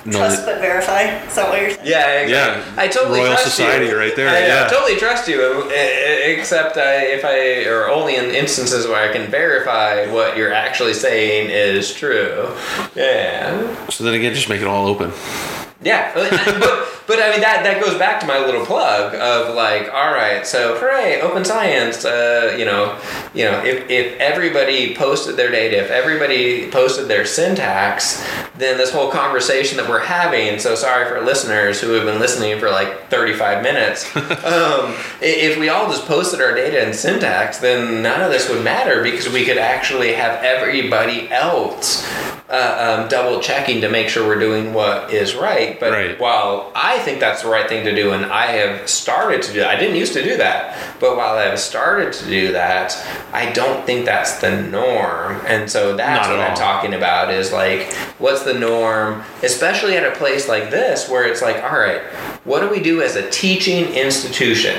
No, 0.07 0.18
Trust 0.18 0.46
but 0.46 0.61
verify. 0.61 1.02
Is 1.26 1.34
that 1.34 1.48
what 1.48 1.61
you're 1.61 1.70
saying? 1.70 1.84
Yeah, 1.84 2.20
exactly. 2.20 2.74
Yeah, 2.74 2.80
I 2.82 2.86
totally 2.86 3.18
Royal 3.18 3.32
trust 3.32 3.44
Society 3.46 3.86
you. 3.86 3.98
right 3.98 4.14
there, 4.14 4.28
I, 4.28 4.38
yeah. 4.46 4.68
totally 4.68 4.96
trust 4.96 5.26
you, 5.26 5.68
except 5.70 6.76
I, 6.76 7.07
if 7.07 7.24
I, 7.24 7.68
or 7.68 7.88
only 7.88 8.14
in 8.14 8.26
instances 8.26 8.86
where 8.86 9.09
I 9.09 9.12
can 9.12 9.28
verify 9.28 10.07
what 10.12 10.36
you're 10.36 10.52
actually 10.52 10.94
saying 10.94 11.50
is 11.50 11.92
true. 11.92 12.54
Yeah, 12.94 13.88
so 13.88 14.04
then 14.04 14.14
again, 14.14 14.32
just 14.32 14.48
make 14.48 14.61
it 14.61 14.68
all 14.68 14.86
open. 14.86 15.11
Yeah, 15.87 16.12
but, 16.14 16.28
but 17.07 17.22
I 17.22 17.30
mean 17.30 17.41
that 17.41 17.62
that 17.62 17.80
goes 17.80 17.97
back 17.97 18.18
to 18.20 18.26
my 18.26 18.45
little 18.45 18.66
plug 18.66 19.14
of 19.14 19.55
like, 19.55 19.89
all 19.95 20.12
right, 20.12 20.45
so 20.45 20.76
hooray, 20.78 21.20
open 21.20 21.45
science. 21.45 22.05
Uh, 22.05 22.57
you 22.59 22.64
know, 22.64 23.01
you 23.32 23.45
know, 23.45 23.64
if 23.64 23.89
if 23.89 24.18
everybody 24.18 24.97
posted 24.97 25.37
their 25.37 25.51
data, 25.51 25.76
if 25.76 25.91
everybody 25.91 26.68
posted 26.72 27.07
their 27.07 27.24
syntax, 27.24 28.26
then 28.59 28.78
this 28.78 28.93
whole 28.93 29.12
conversation 29.12 29.76
that 29.76 29.89
we're 29.89 30.05
having. 30.05 30.59
So 30.59 30.74
sorry 30.74 31.09
for 31.09 31.24
listeners 31.24 31.80
who 31.80 31.93
have 31.93 32.05
been 32.05 32.18
listening 32.18 32.59
for 32.59 32.68
like 32.68 33.09
thirty 33.09 33.32
five 33.32 33.62
minutes. 33.62 34.05
um, 34.16 34.97
if 35.22 35.57
we 35.57 35.68
all 35.68 35.89
just 35.89 36.07
posted 36.07 36.41
our 36.41 36.53
data 36.53 36.84
and 36.84 36.93
syntax, 36.93 37.59
then 37.59 38.03
none 38.03 38.20
of 38.20 38.32
this 38.32 38.51
would 38.51 38.64
matter 38.64 39.05
because 39.05 39.28
we 39.28 39.45
could 39.45 39.59
actually 39.59 40.14
have 40.14 40.43
everybody 40.43 41.30
else 41.30 42.05
uh, 42.49 43.01
um, 43.03 43.09
double 43.09 43.41
checking 43.41 43.80
to 43.80 43.89
make 43.89 44.09
sure 44.09 44.26
we're 44.26 44.39
doing 44.39 44.72
what 44.72 45.12
is 45.12 45.34
right. 45.34 45.76
But 45.79 45.93
Right. 45.93 46.18
while 46.18 46.70
I 46.74 46.99
think 46.99 47.20
that's 47.20 47.43
the 47.43 47.49
right 47.49 47.68
thing 47.68 47.85
to 47.85 47.95
do, 47.95 48.12
and 48.12 48.27
I 48.27 48.47
have 48.47 48.89
started 48.89 49.43
to 49.43 49.53
do 49.53 49.61
that, 49.61 49.68
I 49.68 49.77
didn't 49.77 49.97
used 49.97 50.12
to 50.14 50.22
do 50.22 50.37
that, 50.37 50.77
but 51.01 51.16
while 51.16 51.37
I 51.37 51.43
have 51.45 51.59
started 51.59 52.12
to 52.14 52.24
do 52.27 52.53
that, 52.53 52.97
I 53.33 53.47
don't 53.51 53.85
think 53.87 54.07
that's 54.07 54.35
the 54.39 54.62
norm. 54.62 55.41
And 55.47 55.70
so 55.70 55.97
that's 55.97 56.29
what 56.29 56.41
I'm 56.41 56.57
talking 56.57 56.95
about 56.95 57.31
is 57.31 57.53
like, 57.53 57.93
what's 58.18 58.43
the 58.43 58.55
norm, 58.55 59.22
especially 59.43 59.97
at 59.97 60.05
a 60.05 60.16
place 60.16 60.49
like 60.49 60.70
this 60.70 61.09
where 61.09 61.24
it's 61.24 61.43
like, 61.43 61.62
all 61.62 61.79
right, 61.79 62.03
what 62.45 62.61
do 62.61 62.68
we 62.68 62.81
do 62.81 63.03
as 63.03 63.16
a 63.16 63.29
teaching 63.31 63.93
institution? 63.95 64.77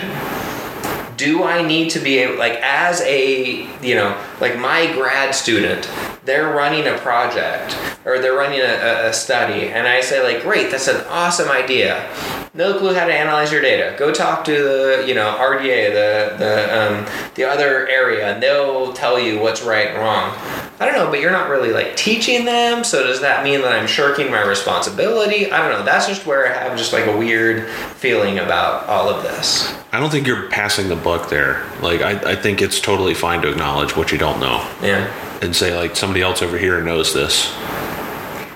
do 1.18 1.44
I 1.44 1.68
need 1.68 1.90
to 1.92 2.00
be 2.00 2.20
able, 2.20 2.38
like, 2.38 2.60
as 2.62 3.02
a, 3.02 3.68
you 3.82 3.96
know, 3.96 4.16
like 4.40 4.58
my 4.60 4.92
grad 4.94 5.34
student, 5.34 5.90
they're 6.28 6.54
running 6.54 6.86
a 6.88 6.98
project 6.98 7.78
or 8.06 8.20
they're 8.20 8.36
running 8.36 8.60
a, 8.60 9.08
a, 9.08 9.14
study, 9.14 9.70
and 9.70 9.88
I 9.88 10.02
say, 10.02 10.22
like, 10.22 10.44
great, 10.44 10.70
that's 10.70 10.90
an 10.90 11.04
awesome 11.08 11.50
idea. 11.50 12.08
No 12.54 12.78
clue 12.78 12.94
how 12.94 13.06
to 13.06 13.14
analyze 13.14 13.52
your 13.52 13.62
data. 13.62 13.96
Go 13.98 14.14
talk 14.14 14.44
to 14.46 14.52
the, 14.52 15.06
you 15.08 15.16
know, 15.16 15.38
RDA, 15.40 15.94
the 15.94 16.38
the 16.38 16.78
um, 16.78 17.32
the 17.36 17.46
other 17.46 17.88
area, 17.88 18.34
and 18.34 18.44
they'll 18.44 18.94
tell 18.94 19.20
you 19.20 19.40
what's 19.40 19.64
right 19.64 19.88
and 19.88 19.98
wrong. 19.98 20.36
I 20.80 20.86
don't 20.86 20.96
know, 20.96 21.10
but 21.10 21.22
you're 21.22 21.32
not 21.32 21.50
really 21.50 21.72
like 21.72 21.96
teaching 21.96 22.46
them. 22.46 22.84
So 22.84 23.04
does 23.04 23.22
that 23.22 23.44
mean 23.44 23.62
that 23.62 23.72
I'm 23.72 23.88
shirking 23.88 24.30
my 24.30 24.44
responsibility? 24.44 25.52
I 25.52 25.58
don't 25.60 25.80
know. 25.80 25.86
That's 25.86 26.08
just 26.08 26.26
where 26.26 26.48
I 26.48 26.64
have 26.64 26.78
just 26.78 26.94
like 26.94 27.06
a 27.06 27.16
weird 27.16 27.70
feeling 27.70 28.40
about 28.40 28.88
all 28.88 29.10
of 29.10 29.24
this. 29.24 29.74
I 29.92 30.00
don't 30.00 30.10
think 30.10 30.28
you're 30.28 30.50
passing 30.50 30.90
the 30.90 30.96
buck 30.96 31.30
there. 31.30 31.66
Like, 31.82 32.02
I, 32.02 32.34
I 32.34 32.36
think 32.36 32.62
it's 32.62 32.80
totally 32.80 33.14
fine 33.14 33.42
to 33.44 33.50
acknowledge 33.50 33.96
what 33.96 34.12
you 34.12 34.18
don't 34.18 34.40
know 34.40 34.68
Yeah. 34.82 35.27
And 35.42 35.56
say, 35.56 35.76
like, 35.76 35.96
somebody 35.96 36.22
else 36.22 36.42
over 36.42 36.58
here 36.58 36.82
knows 36.82 37.14
this. 37.14 37.52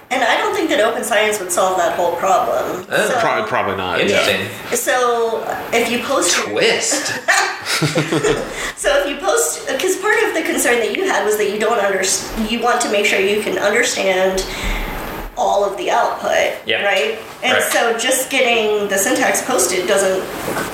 And 0.10 0.22
I 0.24 0.36
don't 0.38 0.54
think 0.54 0.70
that 0.70 0.82
open 0.82 1.04
science 1.06 1.40
would 1.40 1.52
solve 1.52 1.78
that 1.78 1.96
whole 1.98 2.16
problem. 2.18 2.86
Oh. 2.90 3.08
So- 3.10 3.20
Probably, 3.22 3.48
probably 3.50 3.76
not. 3.78 4.00
Yeah. 4.00 4.28
Interesting. 4.28 4.76
So 4.78 5.44
if 5.74 5.90
you 5.92 6.00
post 6.04 6.36
Twist. 6.38 7.14
So 8.82 8.90
if 9.00 9.08
you 9.08 9.18
post, 9.24 9.68
because 9.68 9.96
part 9.98 10.22
of 10.24 10.34
the 10.34 10.42
concern 10.42 10.80
that 10.80 10.98
you 10.98 11.04
had 11.06 11.24
was 11.24 11.38
that 11.38 11.52
you 11.54 11.60
don't 11.60 11.78
understand. 11.80 12.50
you 12.50 12.60
want 12.60 12.82
to 12.82 12.92
make 12.92 13.06
sure 13.06 13.20
you 13.20 13.42
can 13.44 13.60
understand 13.60 14.44
all 15.38 15.64
of 15.64 15.78
the 15.78 15.92
output, 15.92 16.58
Yeah. 16.66 16.84
right? 16.84 17.20
And 17.44 17.54
Right. 17.54 17.72
so 17.72 17.96
just 18.00 18.32
getting 18.32 18.88
the 18.90 18.98
syntax 18.98 19.44
posted 19.44 19.88
doesn't 19.88 20.22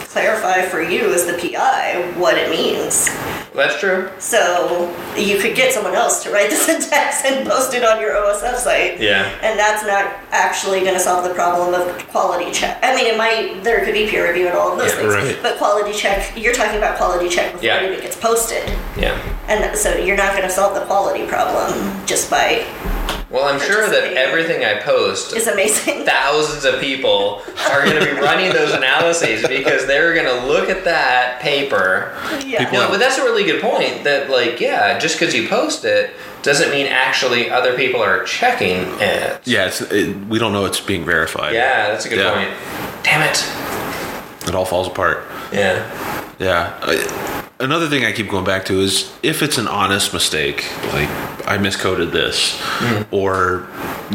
clarify 0.07 0.61
for 0.61 0.81
you 0.81 1.13
as 1.13 1.25
the 1.25 1.33
PI 1.33 2.13
what 2.17 2.37
it 2.37 2.49
means. 2.49 3.09
That's 3.57 3.79
true. 3.79 4.09
So 4.19 4.93
you 5.17 5.39
could 5.39 5.55
get 5.55 5.73
someone 5.73 5.95
else 5.95 6.23
to 6.23 6.31
write 6.31 6.49
the 6.51 6.55
syntax 6.67 7.25
and 7.25 7.45
post 7.47 7.73
it 7.73 7.83
on 7.83 7.99
your 7.99 8.11
OSF 8.11 8.55
site. 8.55 8.99
Yeah. 9.01 9.25
And 9.41 9.57
that's 9.59 9.83
not 9.85 10.05
actually 10.31 10.81
going 10.81 10.93
to 10.93 10.99
solve 10.99 11.23
the 11.27 11.33
problem 11.33 11.73
of 11.73 12.07
quality 12.09 12.51
check. 12.51 12.79
I 12.83 12.95
mean, 12.95 13.07
it 13.07 13.17
might, 13.17 13.63
there 13.63 13.83
could 13.83 13.93
be 13.95 14.07
peer 14.07 14.27
review 14.27 14.47
and 14.47 14.55
all 14.55 14.71
of 14.73 14.77
those 14.77 14.91
Yeah, 14.91 14.97
things. 14.97 15.13
right. 15.13 15.39
But 15.41 15.57
quality 15.57 15.91
check, 15.97 16.37
you're 16.37 16.53
talking 16.53 16.77
about 16.77 16.97
quality 16.97 17.27
check 17.29 17.51
before 17.53 17.65
Yeah. 17.65 17.81
it 17.81 17.89
even 17.91 18.01
gets 18.03 18.15
posted. 18.15 18.63
Yeah. 18.95 19.17
And 19.47 19.75
so 19.77 19.95
you're 19.97 20.17
not 20.17 20.31
going 20.31 20.43
to 20.47 20.49
solve 20.53 20.75
the 20.75 20.85
quality 20.85 21.25
problem 21.27 21.73
just 22.05 22.29
by, 22.29 22.63
Well, 23.29 23.43
I'm 23.43 23.59
sure 23.59 23.89
that 23.89 24.13
everything 24.13 24.63
I 24.63 24.79
post, 24.81 25.35
is 25.35 25.47
amazing. 25.47 26.03
thousands 26.05 26.63
of 26.63 26.79
people 26.79 27.41
are 27.69 27.83
going 27.83 27.99
to 27.99 28.05
be 28.15 28.19
running 28.21 28.53
those 28.53 28.71
analyses 28.73 29.45
because 29.45 29.85
they're 29.85 30.13
going 30.13 30.25
to 30.27 30.47
look 30.47 30.69
at 30.69 30.85
that 30.85 31.41
paper. 31.41 32.15
yeah. 32.45 32.69
No, 32.71 32.87
but 32.89 32.99
that's 32.99 33.17
a 33.17 33.23
really 33.23 33.43
good 33.43 33.61
point. 33.61 34.05
That 34.05 34.29
like, 34.29 34.61
yeah, 34.61 34.97
just 34.97 35.19
because 35.19 35.35
you 35.35 35.47
post 35.49 35.83
it 35.83 36.11
doesn't 36.41 36.71
mean 36.71 36.85
actually 36.87 37.49
other 37.49 37.75
people 37.75 38.01
are 38.01 38.23
checking 38.23 38.77
it. 39.01 39.41
Yeah, 39.45 39.67
it's, 39.67 39.81
it, 39.81 40.15
we 40.27 40.39
don't 40.39 40.53
know 40.53 40.63
it's 40.65 40.79
being 40.79 41.03
verified. 41.03 41.53
Yeah, 41.53 41.89
that's 41.89 42.05
a 42.05 42.09
good 42.09 42.19
Yeah. 42.19 42.33
point. 42.33 43.03
Damn 43.03 43.23
it. 43.23 44.47
It 44.47 44.55
all 44.55 44.63
falls 44.65 44.87
apart. 44.87 45.23
Yeah. 45.51 46.35
Yeah. 46.39 46.77
I, 46.81 47.47
another 47.59 47.87
thing 47.87 48.05
I 48.05 48.11
keep 48.11 48.29
going 48.29 48.45
back 48.45 48.65
to 48.65 48.79
is 48.79 49.11
if 49.23 49.41
it's 49.41 49.57
an 49.57 49.67
honest 49.67 50.13
mistake, 50.13 50.65
like 50.93 51.09
I 51.47 51.57
miscoded 51.57 52.11
this, 52.11 52.57
mm. 52.79 53.07
or 53.11 53.67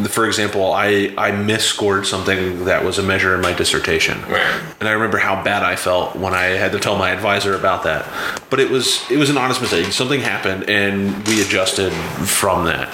for 0.08 0.26
example, 0.26 0.72
I, 0.72 1.12
I 1.18 1.32
misscored 1.32 2.06
something 2.06 2.64
that 2.64 2.84
was 2.84 2.98
a 2.98 3.02
measure 3.02 3.34
in 3.34 3.40
my 3.40 3.52
dissertation. 3.52 4.20
Right. 4.22 4.62
And 4.80 4.88
I 4.88 4.92
remember 4.92 5.18
how 5.18 5.42
bad 5.42 5.62
I 5.62 5.76
felt 5.76 6.16
when 6.16 6.34
I 6.34 6.44
had 6.44 6.72
to 6.72 6.78
tell 6.78 6.96
my 6.96 7.10
advisor 7.10 7.54
about 7.54 7.84
that. 7.84 8.06
But 8.50 8.60
it 8.60 8.70
was 8.70 9.10
it 9.10 9.16
was 9.18 9.30
an 9.30 9.36
honest 9.36 9.60
mistake. 9.60 9.86
Something 9.92 10.20
happened 10.20 10.68
and 10.68 11.26
we 11.26 11.42
adjusted 11.42 11.92
from 11.92 12.64
that. 12.66 12.88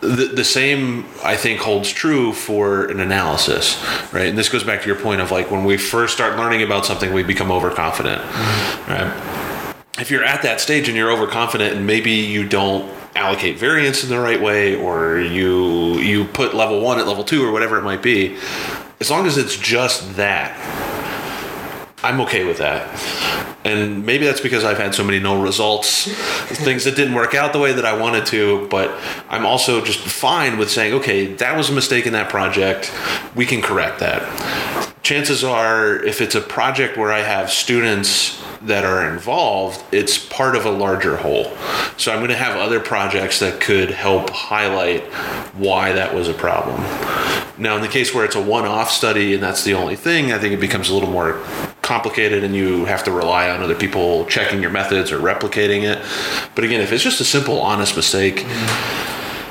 The, 0.00 0.32
the 0.34 0.44
same 0.44 1.06
I 1.22 1.36
think 1.36 1.60
holds 1.60 1.90
true 1.90 2.32
for 2.32 2.86
an 2.86 3.00
analysis, 3.00 3.82
right? 4.12 4.28
And 4.28 4.38
this 4.38 4.48
goes 4.48 4.64
back 4.64 4.80
to 4.80 4.86
your 4.86 4.98
point 4.98 5.20
of 5.20 5.30
like 5.30 5.50
when 5.50 5.64
we 5.64 5.76
first 5.76 6.14
start 6.14 6.38
learning 6.38 6.62
about 6.62 6.86
something, 6.86 7.12
we 7.12 7.22
become 7.22 7.50
overconfident, 7.50 8.22
right? 8.88 9.74
If 9.98 10.10
you're 10.10 10.24
at 10.24 10.42
that 10.42 10.62
stage 10.62 10.88
and 10.88 10.96
you're 10.96 11.12
overconfident 11.12 11.76
and 11.76 11.86
maybe 11.86 12.12
you 12.12 12.48
don't 12.48 12.90
allocate 13.14 13.58
variance 13.58 14.02
in 14.02 14.08
the 14.08 14.18
right 14.18 14.40
way 14.40 14.74
or 14.76 15.20
you 15.20 15.98
you 15.98 16.24
put 16.24 16.54
level 16.54 16.80
1 16.80 16.98
at 16.98 17.06
level 17.06 17.24
2 17.24 17.44
or 17.44 17.52
whatever 17.52 17.76
it 17.76 17.82
might 17.82 18.02
be, 18.02 18.38
as 19.00 19.10
long 19.10 19.26
as 19.26 19.36
it's 19.36 19.56
just 19.56 20.16
that, 20.16 20.56
I'm 22.02 22.20
okay 22.22 22.44
with 22.44 22.58
that. 22.58 22.88
And 23.64 24.06
maybe 24.06 24.24
that's 24.24 24.40
because 24.40 24.64
I've 24.64 24.78
had 24.78 24.94
so 24.94 25.04
many 25.04 25.18
no 25.18 25.42
results, 25.42 26.06
things 26.46 26.84
that 26.84 26.96
didn't 26.96 27.14
work 27.14 27.34
out 27.34 27.52
the 27.52 27.58
way 27.58 27.72
that 27.72 27.84
I 27.84 27.98
wanted 27.98 28.26
to. 28.26 28.66
But 28.68 28.90
I'm 29.28 29.44
also 29.44 29.84
just 29.84 30.00
fine 30.00 30.56
with 30.58 30.70
saying, 30.70 30.94
okay, 30.94 31.26
that 31.34 31.56
was 31.56 31.68
a 31.68 31.72
mistake 31.72 32.06
in 32.06 32.14
that 32.14 32.30
project. 32.30 32.92
We 33.34 33.44
can 33.44 33.60
correct 33.60 34.00
that. 34.00 34.89
Chances 35.02 35.42
are, 35.42 35.96
if 35.96 36.20
it's 36.20 36.34
a 36.34 36.40
project 36.40 36.96
where 36.96 37.10
I 37.10 37.20
have 37.20 37.50
students 37.50 38.42
that 38.62 38.84
are 38.84 39.10
involved, 39.10 39.82
it's 39.92 40.18
part 40.18 40.54
of 40.54 40.66
a 40.66 40.70
larger 40.70 41.16
whole. 41.16 41.44
So 41.96 42.12
I'm 42.12 42.18
going 42.18 42.30
to 42.30 42.36
have 42.36 42.56
other 42.56 42.80
projects 42.80 43.40
that 43.40 43.60
could 43.60 43.90
help 43.90 44.30
highlight 44.30 45.02
why 45.54 45.92
that 45.92 46.14
was 46.14 46.28
a 46.28 46.34
problem. 46.34 46.80
Now, 47.56 47.76
in 47.76 47.82
the 47.82 47.88
case 47.88 48.14
where 48.14 48.24
it's 48.24 48.36
a 48.36 48.42
one 48.42 48.66
off 48.66 48.90
study 48.90 49.34
and 49.34 49.42
that's 49.42 49.64
the 49.64 49.74
only 49.74 49.96
thing, 49.96 50.32
I 50.32 50.38
think 50.38 50.54
it 50.54 50.60
becomes 50.60 50.90
a 50.90 50.94
little 50.94 51.10
more 51.10 51.42
complicated 51.82 52.44
and 52.44 52.54
you 52.54 52.84
have 52.84 53.02
to 53.04 53.10
rely 53.10 53.50
on 53.50 53.62
other 53.62 53.74
people 53.74 54.26
checking 54.26 54.60
your 54.60 54.70
methods 54.70 55.10
or 55.10 55.18
replicating 55.18 55.82
it. 55.82 55.98
But 56.54 56.64
again, 56.64 56.80
if 56.80 56.92
it's 56.92 57.02
just 57.02 57.20
a 57.20 57.24
simple, 57.24 57.60
honest 57.60 57.96
mistake, 57.96 58.44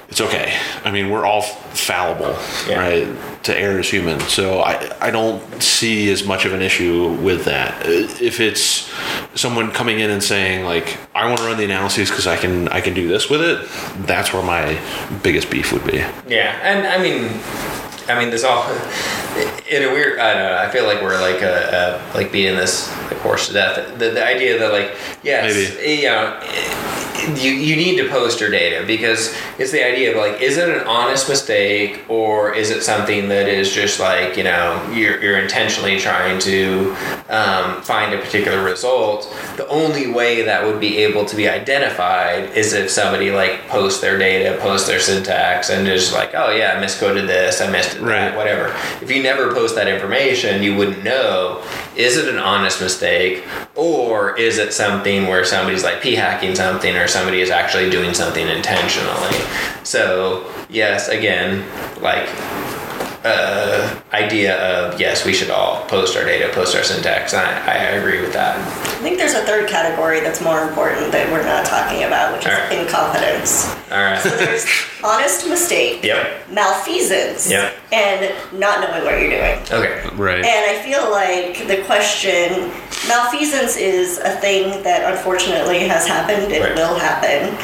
it's 0.10 0.22
okay. 0.22 0.57
I 0.84 0.91
mean, 0.91 1.10
we're 1.10 1.26
all 1.26 1.41
fallible, 1.43 2.36
Yeah. 2.68 2.80
right? 2.80 3.43
To 3.43 3.57
err 3.57 3.80
is 3.80 3.89
human. 3.89 4.20
So 4.22 4.60
I, 4.60 4.91
I 4.99 5.12
don't 5.12 5.41
see 5.62 6.12
as 6.12 6.26
much 6.26 6.45
of 6.45 6.53
an 6.53 6.62
issue 6.62 7.14
with 7.22 7.45
that. 7.45 7.86
If 7.86 8.39
it's 8.39 8.91
someone 9.36 9.72
coming 9.72 9.99
in 9.99 10.10
and 10.10 10.22
saying 10.22 10.66
like, 10.66 10.97
I 11.16 11.26
want 11.28 11.39
to 11.39 11.45
run 11.45 11.57
the 11.57 11.64
analyses 11.66 12.10
because 12.10 12.28
I 12.28 12.36
can 12.38 12.68
I 12.70 12.82
can 12.82 12.93
do 12.93 13.07
this 13.07 13.30
with 13.30 13.41
it, 13.41 13.68
that's 14.07 14.34
where 14.34 14.43
my 14.43 14.78
biggest 15.24 15.49
beef 15.49 15.72
would 15.72 15.86
be. 15.86 15.97
Yeah, 16.28 16.57
and 16.64 16.86
I 16.88 16.97
mean, 17.01 17.39
I 18.10 18.20
mean, 18.20 18.30
this 18.32 18.43
all 18.43 18.64
in 19.70 19.84
a 19.84 19.93
weird. 19.93 20.20
I 20.20 20.34
don't 20.34 20.43
know. 20.43 20.57
I 20.57 20.70
feel 20.70 20.86
like 20.86 21.01
we're 21.01 21.22
like 21.22 21.41
a, 21.41 22.01
a 22.14 22.18
like 22.18 22.32
being 22.32 22.55
this 22.57 22.89
horse 23.22 23.47
to 23.47 23.53
death. 23.53 23.97
The, 23.99 24.09
the 24.11 24.26
idea 24.26 24.57
that 24.59 24.72
like 24.72 24.95
yes, 25.24 25.53
Maybe. 25.55 26.01
you 26.01 26.07
know. 26.09 26.39
You, 27.36 27.51
you 27.51 27.76
need 27.76 27.97
to 27.97 28.07
post 28.09 28.39
your 28.39 28.49
data 28.49 28.88
because 28.88 29.36
it's 29.59 29.72
the 29.74 29.86
idea 29.86 30.11
of 30.11 30.17
like 30.17 30.41
is 30.41 30.57
it 30.57 30.70
an 30.70 30.88
honest 30.88 31.28
mistake 31.28 32.03
or 32.07 32.55
is 32.55 32.70
it 32.72 32.82
something 32.82 33.28
that 33.28 33.47
is 33.49 33.72
just 33.72 33.99
like 33.99 34.38
you 34.38 34.45
know 34.45 34.82
you're, 34.93 35.22
you're 35.22 35.38
intentionally 35.38 35.99
trying 35.99 36.39
to 36.39 36.95
um, 37.30 37.82
find 37.82 38.13
a 38.13 38.17
particular 38.20 38.63
result 38.63 39.30
the 39.57 39.67
only 39.67 40.09
way 40.09 40.43
that 40.43 40.63
would 40.65 40.80
be 40.80 40.97
able 40.99 41.26
to 41.26 41.36
be 41.36 41.47
identified 41.49 42.45
is 42.57 42.72
if 42.72 42.89
somebody 42.89 43.32
like 43.32 43.67
posts 43.67 43.99
their 43.99 44.17
data 44.17 44.57
posts 44.61 44.88
their 44.88 44.99
syntax 44.99 45.70
and 45.70 45.86
just 45.86 46.13
like 46.13 46.34
oh 46.34 46.51
yeah 46.51 46.76
I 46.80 46.84
miscoded 46.84 47.28
this 47.28 47.59
I 47.59 47.70
missed 47.70 47.97
it 47.97 48.01
Right. 48.01 48.34
whatever 48.36 48.67
if 49.03 49.11
you 49.11 49.22
never 49.22 49.53
post 49.53 49.76
that 49.76 49.89
information 49.89 50.63
you 50.63 50.76
wouldn't 50.78 51.03
know 51.03 51.61
is 51.97 52.15
it 52.17 52.30
an 52.34 52.39
honest 52.39 52.80
mistake 52.82 53.09
or 53.76 54.38
is 54.38 54.57
it 54.57 54.74
something 54.74 55.28
where 55.28 55.45
somebody's 55.45 55.84
like 55.84 56.01
p 56.01 56.16
hacking 56.16 56.55
something 56.55 56.95
or 56.95 57.07
somebody 57.07 57.41
is 57.41 57.49
actually 57.49 57.89
doing 57.89 58.14
something 58.14 58.47
intentionally? 58.47 59.36
So 59.84 60.51
yes 60.70 61.07
again 61.07 61.64
like 62.01 62.28
uh, 63.26 63.99
idea 64.13 64.57
of 64.61 64.99
yes 64.99 65.26
we 65.26 65.34
should 65.34 65.49
all 65.49 65.86
post 65.88 66.15
our 66.17 66.24
data 66.24 66.49
post 66.53 66.76
our 66.76 66.84
syntax 66.84 67.34
I, 67.34 67.43
I 67.43 67.76
agree 67.99 68.22
with 68.22 68.34
that 68.34 68.57
I 68.57 69.01
think 69.01 69.17
there's 69.17 69.34
a 69.34 69.41
third 69.43 69.67
category 69.70 70.20
that's 70.20 70.41
more 70.41 70.61
important 70.67 71.11
that 71.13 71.32
we're 71.32 71.43
not 71.43 71.65
talking 71.65 72.03
about, 72.03 72.34
which 72.36 72.45
is 72.45 72.51
Alright. 72.51 72.72
incompetence. 72.80 73.67
all 73.91 74.03
right 74.03 74.20
So 74.20 74.30
There's 74.30 74.65
honest 75.03 75.47
mistake, 75.47 76.03
yep 76.03 76.47
malfeasance, 76.49 77.49
Yep. 77.49 77.74
and 77.93 78.59
not 78.59 78.82
knowing 78.82 79.03
what 79.05 79.20
you're 79.22 79.30
doing. 79.30 79.59
okay 79.72 80.07
Right. 80.15 80.43
And 80.43 80.65
I 80.72 80.82
feel 80.84 81.09
like 81.11 81.67
the 81.67 81.84
question 81.86 82.72
malfeasance 83.07 83.78
is 83.78 84.17
a 84.20 84.32
thing 84.41 84.84
that 84.84 85.09
unfortunately 85.15 85.88
has 85.88 86.05
happened. 86.07 86.51
It 86.51 86.61
Right. 86.61 86.76
will 86.76 86.95
happen. 86.95 87.55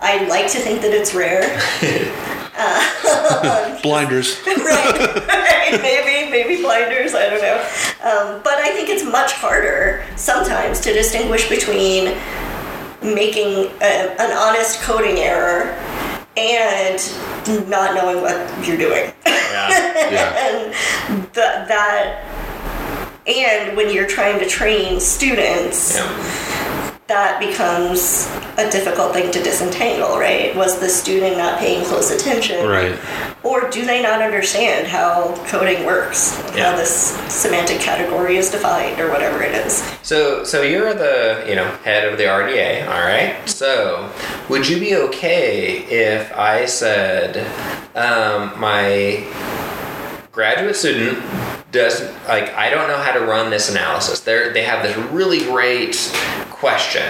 I 0.00 0.26
like 0.28 0.46
to 0.52 0.58
think 0.58 0.82
that 0.82 0.92
it's 0.92 1.14
rare. 1.14 1.42
Blinders. 3.82 4.40
right, 4.46 5.26
right. 5.28 5.78
Maybe, 5.82 6.30
maybe 6.30 6.62
blinders. 6.62 7.14
I 7.14 7.28
don't 7.28 7.42
know. 7.42 7.58
Um, 8.02 8.40
but 8.42 8.54
I 8.58 8.70
think 8.72 8.88
it's 8.88 9.04
much 9.04 9.32
harder 9.32 10.04
sometimes 10.16 10.80
to 10.80 10.92
distinguish 10.92 11.48
between 11.48 12.16
making 13.02 13.70
a, 13.82 14.14
an 14.18 14.32
honest 14.36 14.80
coding 14.80 15.18
error 15.18 15.64
and 16.36 16.98
not 17.68 17.94
knowing 17.94 18.20
what 18.22 18.36
you're 18.66 18.76
doing. 18.78 19.12
yeah 19.26 20.10
Yeah. 20.10 20.46
and 20.46 20.72
th- 21.34 21.68
that 21.68 22.22
and 23.26 23.76
when 23.76 23.92
you're 23.92 24.06
trying 24.06 24.38
to 24.38 24.46
train 24.46 25.00
students 25.00 25.94
yeah 25.96 26.45
that 27.08 27.38
becomes 27.38 28.26
a 28.58 28.68
difficult 28.70 29.12
thing 29.12 29.30
to 29.30 29.40
disentangle 29.42 30.18
right 30.18 30.54
was 30.56 30.80
the 30.80 30.88
student 30.88 31.36
not 31.38 31.58
paying 31.60 31.84
close 31.84 32.10
attention 32.10 32.66
Right. 32.66 32.98
or 33.44 33.70
do 33.70 33.86
they 33.86 34.02
not 34.02 34.20
understand 34.22 34.88
how 34.88 35.34
coding 35.46 35.86
works 35.86 36.36
Yeah. 36.56 36.70
how 36.72 36.76
this 36.76 37.16
semantic 37.32 37.78
category 37.80 38.38
is 38.38 38.50
defined 38.50 38.98
or 39.00 39.08
whatever 39.10 39.40
it 39.42 39.54
is 39.54 39.84
So, 40.02 40.42
so 40.42 40.62
you're 40.62 40.94
the 40.94 41.44
you 41.48 41.54
know 41.54 41.68
head 41.84 42.08
of 42.10 42.18
the 42.18 42.24
RDA, 42.24 42.86
all 42.88 43.00
right. 43.02 43.36
So, 43.48 44.10
would 44.48 44.68
you 44.68 44.78
be 44.80 44.94
okay 44.96 45.78
if 45.88 46.32
I 46.36 46.64
said 46.66 47.46
um, 47.94 48.58
my 48.58 49.24
graduate 50.32 50.76
student 50.76 51.18
doesn't 51.76 52.12
like 52.26 52.52
I 52.54 52.70
don't 52.70 52.88
know 52.88 52.98
how 52.98 53.12
to 53.12 53.20
run 53.20 53.50
this 53.50 53.70
analysis. 53.70 54.20
They 54.20 54.50
they 54.52 54.64
have 54.64 54.82
this 54.82 54.96
really 55.10 55.40
great 55.40 55.96
question. 56.50 57.06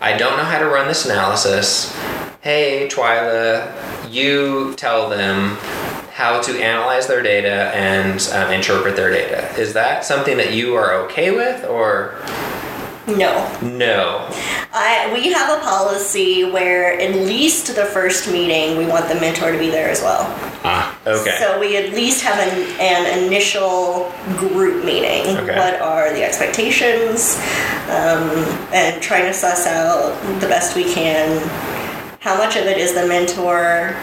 I 0.00 0.16
don't 0.16 0.36
know 0.36 0.44
how 0.44 0.58
to 0.58 0.66
run 0.66 0.86
this 0.88 1.04
analysis. 1.06 1.94
Hey, 2.40 2.88
Twyla, 2.92 4.12
you 4.12 4.74
tell 4.74 5.08
them 5.08 5.56
how 6.12 6.40
to 6.42 6.62
analyze 6.62 7.06
their 7.06 7.22
data 7.22 7.74
and 7.74 8.20
um, 8.32 8.52
interpret 8.52 8.94
their 8.94 9.10
data. 9.10 9.52
Is 9.58 9.72
that 9.72 10.04
something 10.04 10.36
that 10.36 10.52
you 10.52 10.74
are 10.74 10.92
okay 11.06 11.30
with, 11.30 11.64
or 11.64 12.14
no 13.06 13.58
no? 13.62 14.26
I, 14.72 15.10
we 15.12 15.32
have 15.32 15.58
a 15.58 15.62
policy 15.62 16.44
where 16.50 16.98
at 16.98 17.14
least 17.14 17.74
the 17.74 17.84
first 17.84 18.30
meeting 18.30 18.76
we 18.76 18.86
want 18.86 19.08
the 19.08 19.14
mentor 19.16 19.52
to 19.52 19.58
be 19.58 19.70
there 19.70 19.90
as 19.90 20.00
well 20.02 20.24
Ah. 20.66 20.98
Okay. 21.06 21.36
So 21.38 21.60
we 21.60 21.76
at 21.76 21.92
least 21.92 22.24
have 22.24 22.38
an, 22.38 22.80
an 22.80 23.24
initial 23.26 24.10
group 24.38 24.82
meeting. 24.82 25.36
Okay. 25.36 25.58
What 25.58 25.78
are 25.80 26.10
the 26.14 26.24
expectations? 26.24 27.36
Um, 27.92 28.32
and 28.72 29.00
trying 29.02 29.26
to 29.26 29.34
suss 29.34 29.66
out 29.66 30.16
the 30.40 30.48
best 30.48 30.74
we 30.74 30.84
can. 30.84 31.46
How 32.20 32.38
much 32.38 32.56
of 32.56 32.64
it 32.64 32.78
is 32.78 32.94
the 32.94 33.06
mentor 33.06 33.94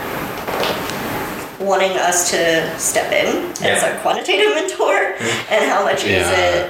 wanting 1.60 1.98
us 1.98 2.30
to 2.30 2.80
step 2.80 3.12
in 3.12 3.52
as 3.66 3.82
a 3.82 4.00
quantitative 4.02 4.54
mentor, 4.56 5.16
and 5.50 5.66
how 5.66 5.84
much 5.84 6.04
is 6.06 6.28
it 6.30 6.70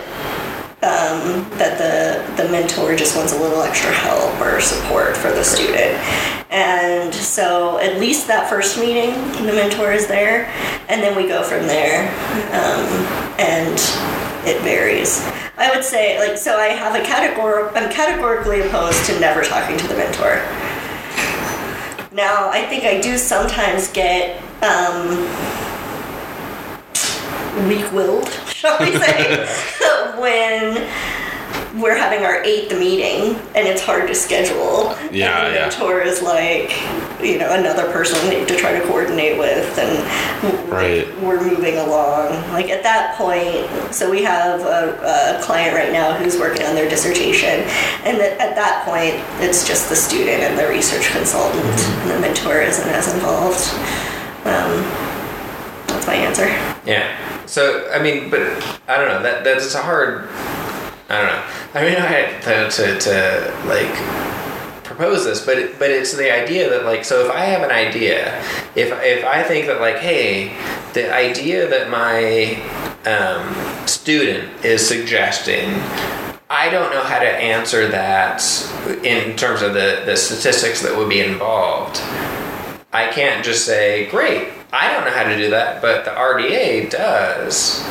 um, 0.84 1.48
that 1.60 1.78
the 1.78 2.44
the 2.44 2.50
mentor 2.50 2.96
just 2.96 3.16
wants 3.16 3.34
a 3.34 3.40
little 3.40 3.62
extra 3.62 3.92
help 3.92 4.40
or 4.42 4.60
support 4.60 5.16
for 5.16 5.30
the 5.30 5.44
student. 5.44 5.94
And 6.50 7.14
so 7.14 7.78
at 7.78 8.00
least 8.00 8.28
that 8.28 8.50
first 8.50 8.80
meeting, 8.80 9.14
the 9.46 9.54
mentor 9.54 9.92
is 9.92 10.08
there, 10.08 10.48
and 10.90 11.02
then 11.02 11.16
we 11.16 11.28
go 11.28 11.44
from 11.44 11.68
there. 11.68 12.10
Um, 12.52 12.90
and 13.40 13.78
it 14.48 14.62
varies. 14.64 15.24
I 15.58 15.70
would 15.74 15.84
say, 15.84 16.18
like, 16.18 16.38
so 16.38 16.58
I 16.58 16.68
have 16.68 16.96
a 16.96 17.04
categor. 17.06 17.72
I'm 17.76 17.92
categorically 17.92 18.62
opposed 18.62 19.06
to 19.06 19.20
never 19.20 19.44
talking 19.44 19.78
to 19.78 19.88
the 19.88 19.96
mentor. 19.96 20.42
Now, 22.12 22.50
I 22.50 22.66
think 22.68 22.84
I 22.84 23.00
do 23.00 23.18
sometimes 23.18 23.88
get 23.94 24.42
um, 24.64 25.26
weak-willed, 27.68 28.28
shall 28.48 28.78
we 28.80 28.92
say, 28.98 29.46
when 30.20 30.88
we're 31.80 31.96
having 31.96 32.26
our 32.26 32.44
eighth 32.44 32.78
meeting 32.78 33.36
and 33.56 33.66
it's 33.68 33.82
hard 33.82 34.08
to 34.08 34.14
schedule. 34.16 34.94
Yeah, 35.12 35.46
and 35.46 35.54
the 35.54 35.60
yeah. 35.60 35.68
mentor 35.70 36.02
is 36.02 36.22
like, 36.22 36.72
you 37.22 37.38
know, 37.38 37.54
another 37.54 37.90
person 37.92 38.30
to 38.46 38.56
try 38.58 38.78
to 38.78 38.86
coordinate 38.88 39.38
with, 39.38 39.78
and 39.78 40.70
Right. 40.70 41.08
we're 41.22 41.42
moving 41.42 41.78
along. 41.78 42.30
Like 42.52 42.70
at 42.70 42.84
that 42.84 43.16
point, 43.18 43.94
so 43.94 44.10
we 44.12 44.24
have 44.24 44.62
a, 44.62 45.38
a 45.40 45.42
client 45.44 45.74
right 45.76 45.92
now 45.94 46.14
who's 46.14 46.38
working 46.38 46.66
on 46.66 46.76
their 46.76 46.90
dissertation, 46.90 47.62
and 48.04 48.20
that 48.20 48.40
at 48.40 48.56
that 48.56 48.84
point, 48.86 49.16
it's 49.42 49.66
just 49.68 49.88
the 49.90 49.96
student 49.96 50.42
and 50.44 50.58
the 50.60 50.68
research 50.68 51.10
consultant, 51.12 51.64
and 51.64 52.12
the 52.12 52.20
mentor 52.20 52.62
isn't 52.62 52.90
as 52.90 53.14
involved. 53.14 53.62
Um, 54.44 54.84
that's 55.88 56.08
my 56.08 56.16
answer. 56.16 56.48
Yeah. 56.86 57.16
So 57.52 57.92
I 57.92 58.02
mean, 58.02 58.30
but 58.30 58.40
I 58.88 58.96
don't 58.96 59.10
know. 59.10 59.22
That 59.22 59.44
that's 59.44 59.76
a 59.76 59.82
hard. 59.82 60.30
I 61.10 61.18
don't 61.18 61.26
know. 61.26 61.44
I 61.74 61.84
mean, 61.84 61.98
I 61.98 62.08
had 62.08 62.42
to, 62.44 62.70
to, 62.78 63.00
to 63.00 63.68
like 63.68 64.86
propose 64.86 65.26
this, 65.26 65.46
but 65.46 65.78
but 65.78 65.90
it's 65.90 66.14
the 66.14 66.32
idea 66.32 66.70
that 66.70 66.86
like 66.86 67.04
so 67.04 67.26
if 67.26 67.30
I 67.30 67.42
have 67.42 67.62
an 67.62 67.70
idea, 67.70 68.40
if 68.74 68.94
if 69.04 69.26
I 69.26 69.44
think 69.44 69.68
that 69.68 69.82
like 69.82 69.98
hey, 69.98 70.56
the 70.94 71.14
idea 71.14 71.68
that 71.68 71.90
my 71.90 72.56
um, 73.06 73.86
student 73.86 74.64
is 74.64 74.88
suggesting. 74.88 75.72
I 76.50 76.70
don't 76.70 76.92
know 76.92 77.04
how 77.04 77.20
to 77.20 77.28
answer 77.28 77.88
that 77.90 78.44
in 79.04 79.38
terms 79.38 79.62
of 79.62 79.74
the, 79.74 80.04
the 80.06 80.18
statistics 80.18 80.82
that 80.82 80.98
would 80.98 81.08
be 81.08 81.22
involved. 81.22 81.98
I 82.92 83.10
can't 83.10 83.44
just 83.44 83.66
say, 83.66 84.10
great, 84.10 84.50
I 84.74 84.92
don't 84.94 85.04
know 85.04 85.12
how 85.12 85.24
to 85.24 85.36
do 85.36 85.50
that, 85.50 85.82
but 85.82 86.06
the 86.06 86.12
RDA 86.12 86.90
does. 86.90 87.86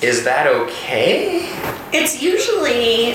Is 0.00 0.24
that 0.24 0.46
okay? 0.46 1.52
It's 1.92 2.22
usually 2.22 3.12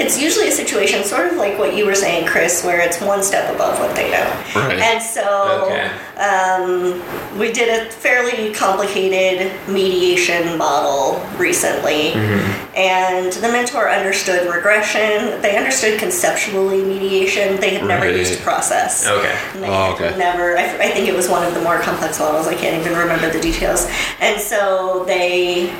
it's 0.00 0.20
usually 0.20 0.48
a 0.48 0.52
situation 0.52 1.04
sort 1.04 1.28
of 1.30 1.36
like 1.36 1.58
what 1.58 1.76
you 1.76 1.84
were 1.86 1.94
saying, 1.94 2.26
Chris, 2.26 2.64
where 2.64 2.80
it's 2.80 3.00
one 3.00 3.22
step 3.22 3.54
above 3.54 3.78
what 3.78 3.94
they 3.94 4.10
know. 4.10 4.24
Right. 4.56 4.78
And 4.78 5.02
so 5.02 5.68
Okay. 5.70 5.90
um, 6.16 7.38
we 7.38 7.52
did 7.52 7.68
a 7.68 7.90
fairly 7.90 8.52
complicated 8.54 9.52
mediation 9.68 10.56
model 10.58 11.20
recently, 11.38 12.12
Mm-hmm. 12.12 12.76
and 12.76 13.32
the 13.34 13.48
mentor 13.48 13.90
understood 13.90 14.52
regression. 14.52 15.40
They 15.42 15.56
understood 15.56 15.98
conceptually 15.98 16.82
mediation. 16.82 17.60
They 17.60 17.70
had 17.76 17.84
never 17.86 18.06
Right. 18.06 18.16
used 18.16 18.40
process. 18.42 19.06
Okay. 19.06 19.36
Oh, 19.64 19.92
okay. 19.92 20.16
Never. 20.16 20.56
I, 20.56 20.64
I 20.64 20.90
think 20.90 21.08
it 21.08 21.14
was 21.14 21.28
one 21.28 21.44
of 21.46 21.52
the 21.54 21.60
more 21.62 21.78
complex 21.80 22.18
models. 22.18 22.46
I 22.46 22.54
can't 22.54 22.80
even 22.80 22.96
remember 22.98 23.30
the 23.30 23.40
details. 23.40 23.86
And 24.20 24.40
so 24.40 25.04
they, 25.06 25.70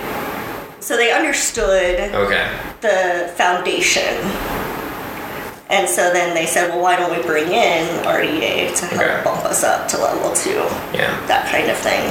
so 0.80 0.96
they 0.96 1.12
understood 1.12 2.12
Okay. 2.14 2.48
the 2.80 3.32
foundation. 3.36 4.14
And 5.70 5.88
so 5.88 6.12
then 6.12 6.34
they 6.34 6.46
said, 6.46 6.70
well, 6.70 6.80
why 6.82 6.96
don't 6.96 7.16
we 7.16 7.22
bring 7.22 7.46
in 7.52 7.86
RDA 8.04 8.74
to 8.76 8.86
help 8.86 9.02
Okay. 9.02 9.20
bump 9.22 9.44
us 9.44 9.62
up 9.62 9.86
to 9.88 9.98
level 9.98 10.32
two? 10.34 10.50
Yeah. 10.92 11.14
That 11.28 11.46
kind 11.48 11.70
of 11.70 11.76
thing. 11.76 12.02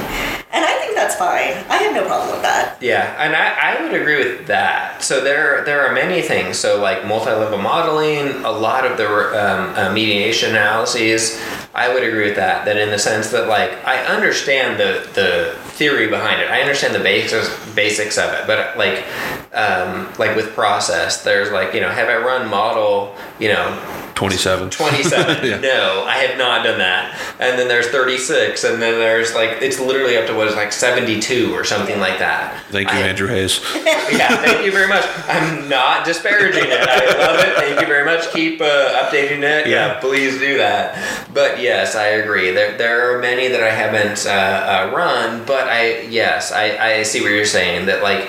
And 0.50 0.64
I 0.64 0.72
think 0.80 0.94
that's 0.96 1.14
fine. 1.14 1.52
I 1.68 1.76
have 1.84 1.94
no 1.94 2.06
problem 2.06 2.32
with 2.32 2.42
that. 2.42 2.78
Yeah, 2.80 3.14
and 3.22 3.36
I, 3.36 3.76
I 3.76 3.82
would 3.82 3.92
agree 4.00 4.16
with 4.16 4.46
that. 4.46 5.02
So 5.02 5.22
there 5.22 5.62
there 5.64 5.86
are 5.86 5.92
many 5.92 6.22
things. 6.22 6.58
So 6.58 6.80
like 6.80 7.04
multi-level 7.06 7.58
modeling, 7.58 8.44
a 8.44 8.50
lot 8.50 8.84
of 8.86 8.96
the 8.96 9.06
um, 9.06 9.74
uh, 9.76 9.92
mediation 9.92 10.50
analyses, 10.50 11.38
I 11.74 11.92
would 11.92 12.02
agree 12.02 12.24
with 12.28 12.36
that. 12.36 12.64
That 12.64 12.78
in 12.78 12.90
the 12.90 12.98
sense 12.98 13.30
that 13.30 13.46
like 13.46 13.70
I 13.86 14.04
understand 14.06 14.80
the 14.80 15.06
the 15.14 15.54
theory 15.80 16.08
behind 16.08 16.42
it. 16.42 16.50
I 16.50 16.60
understand 16.60 16.94
the 16.94 17.00
basics 17.00 17.48
basics 17.74 18.18
of 18.18 18.30
it. 18.34 18.46
But 18.46 18.76
like 18.76 19.02
um, 19.54 20.12
like 20.18 20.36
with 20.36 20.52
process, 20.52 21.24
there's 21.24 21.50
like 21.50 21.72
you 21.72 21.80
know 21.80 21.88
have 21.88 22.08
I 22.10 22.18
run 22.18 22.50
model 22.50 23.16
you 23.38 23.48
know 23.48 23.66
27. 24.20 24.68
27. 24.68 25.44
Yeah. 25.50 25.58
No, 25.60 26.04
I 26.06 26.16
have 26.18 26.36
not 26.36 26.62
done 26.62 26.78
that. 26.78 27.18
And 27.40 27.58
then 27.58 27.68
there's 27.68 27.86
36, 27.88 28.64
and 28.64 28.80
then 28.82 28.98
there's 28.98 29.34
like 29.34 29.62
it's 29.62 29.80
literally 29.80 30.18
up 30.18 30.26
to 30.26 30.34
what 30.34 30.46
is 30.48 30.54
like 30.54 30.72
72 30.72 31.54
or 31.54 31.64
something 31.64 31.98
like 31.98 32.18
that. 32.18 32.62
Thank 32.68 32.92
you, 32.92 32.98
I- 32.98 33.02
Andrew 33.08 33.28
Hayes. 33.28 33.60
Yeah, 34.10 34.36
thank 34.42 34.64
you 34.66 34.72
very 34.72 34.88
much. 34.88 35.04
I'm 35.28 35.68
not 35.68 36.04
disparaging 36.04 36.64
it. 36.66 36.80
I 36.88 37.06
love 37.26 37.38
it. 37.40 37.54
Thank 37.56 37.80
you 37.80 37.86
very 37.86 38.04
much. 38.04 38.30
Keep 38.32 38.60
uh, 38.60 38.64
updating 39.04 39.38
it. 39.38 39.66
Yeah. 39.68 39.86
Yeah. 39.94 40.00
please 40.00 40.38
do 40.38 40.58
that. 40.58 41.30
But 41.32 41.60
yes, 41.60 41.94
I 41.94 42.06
agree. 42.06 42.50
There, 42.50 42.76
there 42.76 43.16
are 43.16 43.20
many 43.20 43.46
that 43.48 43.62
I 43.62 43.70
haven't 43.70 44.26
uh, 44.26 44.30
uh, 44.30 44.94
run, 44.94 45.44
but 45.46 45.68
I 45.68 46.00
yes, 46.02 46.50
I, 46.52 46.98
I 46.98 47.02
see 47.04 47.20
what 47.22 47.30
you're 47.30 47.44
saying. 47.46 47.86
That 47.86 48.02
like 48.02 48.28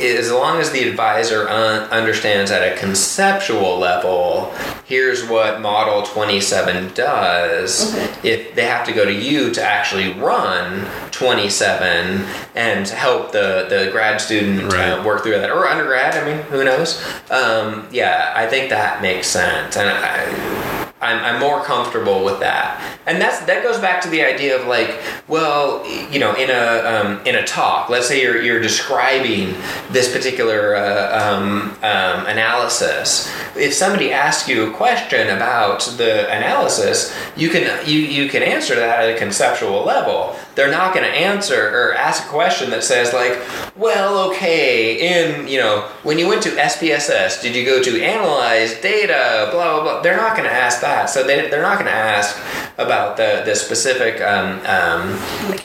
as 0.00 0.30
long 0.30 0.60
as 0.60 0.70
the 0.72 0.86
advisor 0.88 1.48
un- 1.48 1.88
understands 1.90 2.50
at 2.50 2.60
a 2.70 2.76
conceptual 2.78 3.78
level, 3.78 4.52
here's 4.84 5.23
what 5.28 5.60
Model 5.60 6.02
27 6.02 6.94
does. 6.94 7.94
If 8.24 8.54
they 8.54 8.64
have 8.64 8.86
to 8.86 8.92
go 8.92 9.04
to 9.04 9.12
you 9.12 9.52
to 9.52 9.62
actually 9.62 10.12
run 10.14 10.86
27 11.10 12.24
and 12.54 12.88
help 12.88 13.32
the, 13.32 13.66
the 13.68 13.88
grad 13.90 14.20
student 14.20 14.72
uh, 14.72 15.02
work 15.04 15.22
through 15.22 15.32
that, 15.32 15.50
or 15.50 15.66
undergrad, 15.66 16.14
I 16.14 16.24
mean, 16.24 16.42
who 16.44 16.64
knows? 16.64 17.02
Um, 17.30 17.88
yeah, 17.90 18.32
I 18.34 18.46
think 18.46 18.70
that 18.70 19.02
makes 19.02 19.26
sense. 19.26 19.76
And 19.76 19.88
I, 19.88 20.83
I'm, 21.04 21.22
I'm 21.24 21.40
more 21.40 21.62
comfortable 21.62 22.24
with 22.24 22.40
that, 22.40 22.80
and 23.06 23.20
that's 23.20 23.44
that 23.46 23.62
goes 23.62 23.78
back 23.78 24.00
to 24.02 24.08
the 24.08 24.22
idea 24.22 24.58
of 24.58 24.66
like, 24.66 25.00
well, 25.28 25.86
you 26.10 26.18
know, 26.18 26.34
in 26.34 26.50
a 26.50 26.64
um, 26.84 27.26
in 27.26 27.34
a 27.34 27.44
talk, 27.44 27.90
let's 27.90 28.08
say 28.08 28.22
you're 28.22 28.40
you're 28.42 28.60
describing 28.60 29.54
this 29.90 30.12
particular 30.12 30.76
uh, 30.76 31.36
um, 31.36 31.70
um, 31.82 32.26
analysis. 32.26 33.30
If 33.56 33.74
somebody 33.74 34.12
asks 34.12 34.48
you 34.48 34.70
a 34.70 34.74
question 34.74 35.28
about 35.28 35.80
the 35.96 36.26
analysis, 36.30 37.14
you 37.36 37.50
can 37.50 37.86
you 37.86 37.98
you 37.98 38.28
can 38.28 38.42
answer 38.42 38.74
that 38.74 39.04
at 39.04 39.14
a 39.14 39.18
conceptual 39.18 39.84
level. 39.84 40.36
They're 40.54 40.70
not 40.70 40.94
going 40.94 41.04
to 41.04 41.16
answer 41.16 41.68
or 41.68 41.94
ask 41.94 42.24
a 42.24 42.28
question 42.28 42.70
that 42.70 42.84
says 42.84 43.12
like, 43.12 43.38
well, 43.76 44.30
okay, 44.30 45.32
in 45.32 45.48
you 45.48 45.58
know, 45.58 45.88
when 46.02 46.18
you 46.18 46.28
went 46.28 46.42
to 46.44 46.50
SPSS, 46.50 47.42
did 47.42 47.56
you 47.56 47.64
go 47.64 47.82
to 47.82 48.02
analyze 48.02 48.80
data? 48.80 49.48
Blah 49.50 49.74
blah 49.74 49.82
blah. 49.82 50.02
They're 50.02 50.16
not 50.16 50.36
going 50.36 50.48
to 50.48 50.54
ask 50.54 50.80
that. 50.80 51.10
So 51.10 51.24
they 51.24 51.48
they're 51.50 51.62
not 51.62 51.78
going 51.78 51.90
to 51.90 51.92
ask 51.92 52.63
about 52.78 53.16
the 53.16 53.42
the 53.44 53.54
specific 53.54 54.20
um, 54.20 54.58
um, 54.60 55.18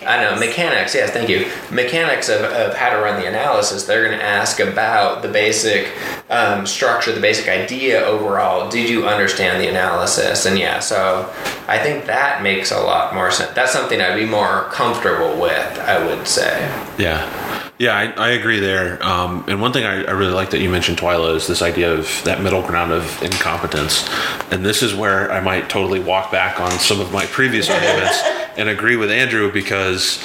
I 0.05 0.21
don't 0.21 0.35
know 0.35 0.39
mechanics. 0.39 0.93
Yes, 0.93 1.11
thank 1.11 1.29
you. 1.29 1.49
Mechanics 1.71 2.29
of, 2.29 2.41
of 2.41 2.75
how 2.75 2.91
to 2.91 2.97
run 2.97 3.19
the 3.19 3.27
analysis. 3.27 3.85
They're 3.85 4.05
going 4.05 4.17
to 4.17 4.23
ask 4.23 4.59
about 4.59 5.21
the 5.21 5.27
basic 5.27 5.91
um, 6.29 6.65
structure, 6.65 7.11
the 7.11 7.21
basic 7.21 7.47
idea 7.47 8.01
overall. 8.03 8.69
Did 8.69 8.89
you 8.89 9.07
understand 9.07 9.61
the 9.61 9.67
analysis? 9.67 10.45
And 10.45 10.57
yeah, 10.57 10.79
so 10.79 11.31
I 11.67 11.79
think 11.79 12.05
that 12.05 12.43
makes 12.43 12.71
a 12.71 12.79
lot 12.79 13.13
more 13.13 13.31
sense. 13.31 13.53
That's 13.55 13.71
something 13.71 13.99
I'd 13.99 14.15
be 14.15 14.25
more 14.25 14.65
comfortable 14.65 15.39
with. 15.39 15.79
I 15.79 16.05
would 16.05 16.27
say. 16.27 16.59
Yeah. 16.97 17.48
Yeah, 17.79 17.95
I, 17.95 18.07
I 18.11 18.29
agree 18.31 18.59
there. 18.59 19.01
Um, 19.01 19.45
and 19.47 19.61
one 19.61 19.71
thing 19.71 19.85
I, 19.85 20.03
I 20.03 20.11
really 20.11 20.33
like 20.33 20.49
that 20.49 20.59
you 20.59 20.69
mentioned, 20.69 20.97
Twyla, 20.97 21.35
is 21.35 21.47
this 21.47 21.61
idea 21.61 21.93
of 21.93 22.21
that 22.25 22.41
middle 22.41 22.61
ground 22.61 22.91
of 22.91 23.23
incompetence. 23.23 24.05
And 24.51 24.65
this 24.65 24.83
is 24.83 24.93
where 24.93 25.31
I 25.31 25.39
might 25.39 25.69
totally 25.69 26.01
walk 26.01 26.29
back 26.29 26.59
on 26.59 26.71
some 26.71 26.99
of 26.99 27.13
my 27.13 27.25
previous 27.27 27.69
arguments 27.69 28.21
and 28.57 28.67
agree 28.67 28.97
with 28.97 29.09
Andrew 29.09 29.49
because 29.49 30.21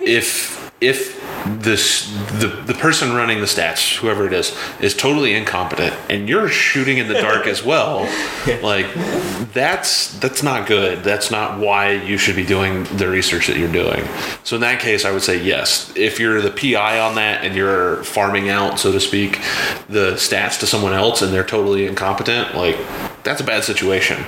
if 0.00 0.57
if 0.80 1.18
this 1.60 2.06
the 2.40 2.46
the 2.46 2.74
person 2.74 3.14
running 3.14 3.40
the 3.40 3.46
stats, 3.46 3.96
whoever 3.96 4.26
it 4.26 4.32
is, 4.32 4.56
is 4.80 4.94
totally 4.94 5.34
incompetent 5.34 5.94
and 6.08 6.28
you're 6.28 6.48
shooting 6.48 6.98
in 6.98 7.08
the 7.08 7.14
dark 7.14 7.46
as 7.46 7.64
well, 7.64 8.02
like 8.62 8.86
that's 9.52 10.16
that's 10.18 10.42
not 10.42 10.68
good. 10.68 11.02
That's 11.02 11.30
not 11.30 11.58
why 11.58 11.92
you 11.92 12.18
should 12.18 12.36
be 12.36 12.44
doing 12.44 12.84
the 12.96 13.08
research 13.08 13.48
that 13.48 13.56
you're 13.56 13.72
doing. 13.72 14.06
So 14.44 14.56
in 14.56 14.62
that 14.62 14.80
case, 14.80 15.04
I 15.04 15.10
would 15.10 15.22
say 15.22 15.42
yes. 15.42 15.92
If 15.96 16.20
you're 16.20 16.40
the 16.40 16.50
PI 16.50 17.00
on 17.00 17.16
that 17.16 17.44
and 17.44 17.56
you're 17.56 18.04
farming 18.04 18.48
out, 18.48 18.78
so 18.78 18.92
to 18.92 19.00
speak, 19.00 19.40
the 19.88 20.12
stats 20.12 20.60
to 20.60 20.66
someone 20.66 20.92
else 20.92 21.22
and 21.22 21.32
they're 21.32 21.44
totally 21.44 21.86
incompetent, 21.86 22.54
like 22.54 22.76
that's 23.24 23.40
a 23.40 23.44
bad 23.44 23.64
situation. 23.64 24.24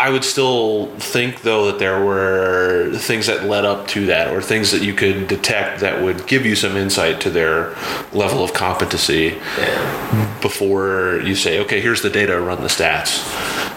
I 0.00 0.08
would 0.08 0.24
still 0.24 0.86
think 0.96 1.42
though 1.42 1.66
that 1.66 1.78
there 1.78 2.02
were 2.02 2.90
things 2.94 3.26
that 3.26 3.44
led 3.44 3.66
up 3.66 3.86
to 3.88 4.06
that, 4.06 4.32
or 4.32 4.40
things 4.40 4.70
that 4.70 4.80
you 4.80 4.94
could 4.94 5.28
detect 5.28 5.80
that 5.80 6.02
would 6.02 6.26
give 6.26 6.46
you 6.46 6.56
some 6.56 6.74
insight 6.74 7.20
to 7.20 7.30
their 7.30 7.74
level 8.14 8.42
of 8.42 8.54
competency 8.54 9.36
Yeah. 9.58 10.38
before 10.40 11.20
you 11.22 11.34
say, 11.34 11.60
okay, 11.60 11.82
here's 11.82 12.00
the 12.00 12.08
data, 12.08 12.40
run 12.40 12.62
the 12.62 12.68
stats. 12.68 13.20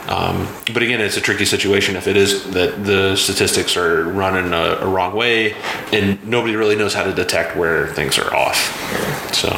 Um, 0.10 0.48
but 0.74 0.82
again, 0.82 1.02
it's 1.02 1.18
a 1.18 1.22
tricky 1.22 1.44
situation 1.44 1.98
if 1.98 2.08
it 2.08 2.16
is 2.16 2.50
that 2.52 2.86
the 2.86 3.18
statistics 3.18 3.76
are 3.76 4.06
run 4.06 4.38
in 4.38 4.54
a, 4.54 4.78
a 4.80 4.88
wrong 4.88 5.14
way 5.16 5.56
and 5.92 6.26
nobody 6.26 6.56
really 6.56 6.78
knows 6.78 6.94
how 6.94 7.04
to 7.04 7.14
detect 7.14 7.58
where 7.58 7.88
things 7.96 8.18
are 8.18 8.34
off. 8.34 8.58
So, 9.36 9.50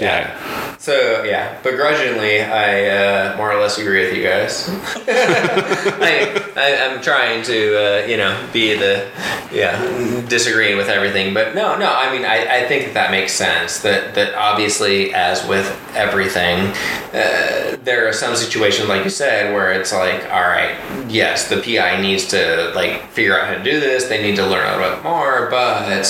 so 0.00 0.06
yeah. 0.06 0.76
So 0.78 1.24
yeah, 1.24 1.60
begrudgingly, 1.60 2.40
I 2.40 2.88
uh, 2.88 3.36
more 3.36 3.52
or 3.52 3.60
less 3.60 3.76
agree 3.76 4.06
with 4.06 4.16
you 4.16 4.22
guys. 4.22 4.66
I, 5.06 6.42
I 6.56 6.88
I'm 6.88 7.02
trying 7.02 7.42
to 7.44 8.04
uh, 8.04 8.06
you 8.06 8.16
know 8.16 8.48
be 8.50 8.74
the 8.74 9.06
yeah 9.52 9.78
disagreeing 10.26 10.78
with 10.78 10.88
everything, 10.88 11.34
but 11.34 11.54
no 11.54 11.76
no 11.76 11.92
I 11.92 12.10
mean 12.10 12.24
I, 12.24 12.62
I 12.62 12.66
think 12.66 12.86
that 12.86 12.94
that 12.94 13.10
makes 13.10 13.34
sense. 13.34 13.80
That 13.80 14.14
that 14.14 14.34
obviously 14.34 15.12
as 15.12 15.46
with 15.46 15.68
everything, 15.94 16.72
uh, 17.12 17.76
there 17.84 18.08
are 18.08 18.14
some 18.14 18.34
situations 18.34 18.88
like 18.88 19.04
you 19.04 19.10
said 19.10 19.52
where 19.52 19.72
it's 19.72 19.92
like 19.92 20.24
all 20.32 20.48
right 20.48 20.78
yes 21.10 21.48
the 21.48 21.60
PI 21.60 22.00
needs 22.00 22.26
to 22.28 22.72
like 22.74 23.06
figure 23.10 23.38
out 23.38 23.48
how 23.48 23.54
to 23.54 23.62
do 23.62 23.80
this. 23.80 24.04
They 24.04 24.22
need 24.22 24.36
to 24.36 24.46
learn 24.46 24.66
a 24.66 24.78
little 24.78 24.96
bit 24.96 25.04
more, 25.04 25.50
but 25.50 26.08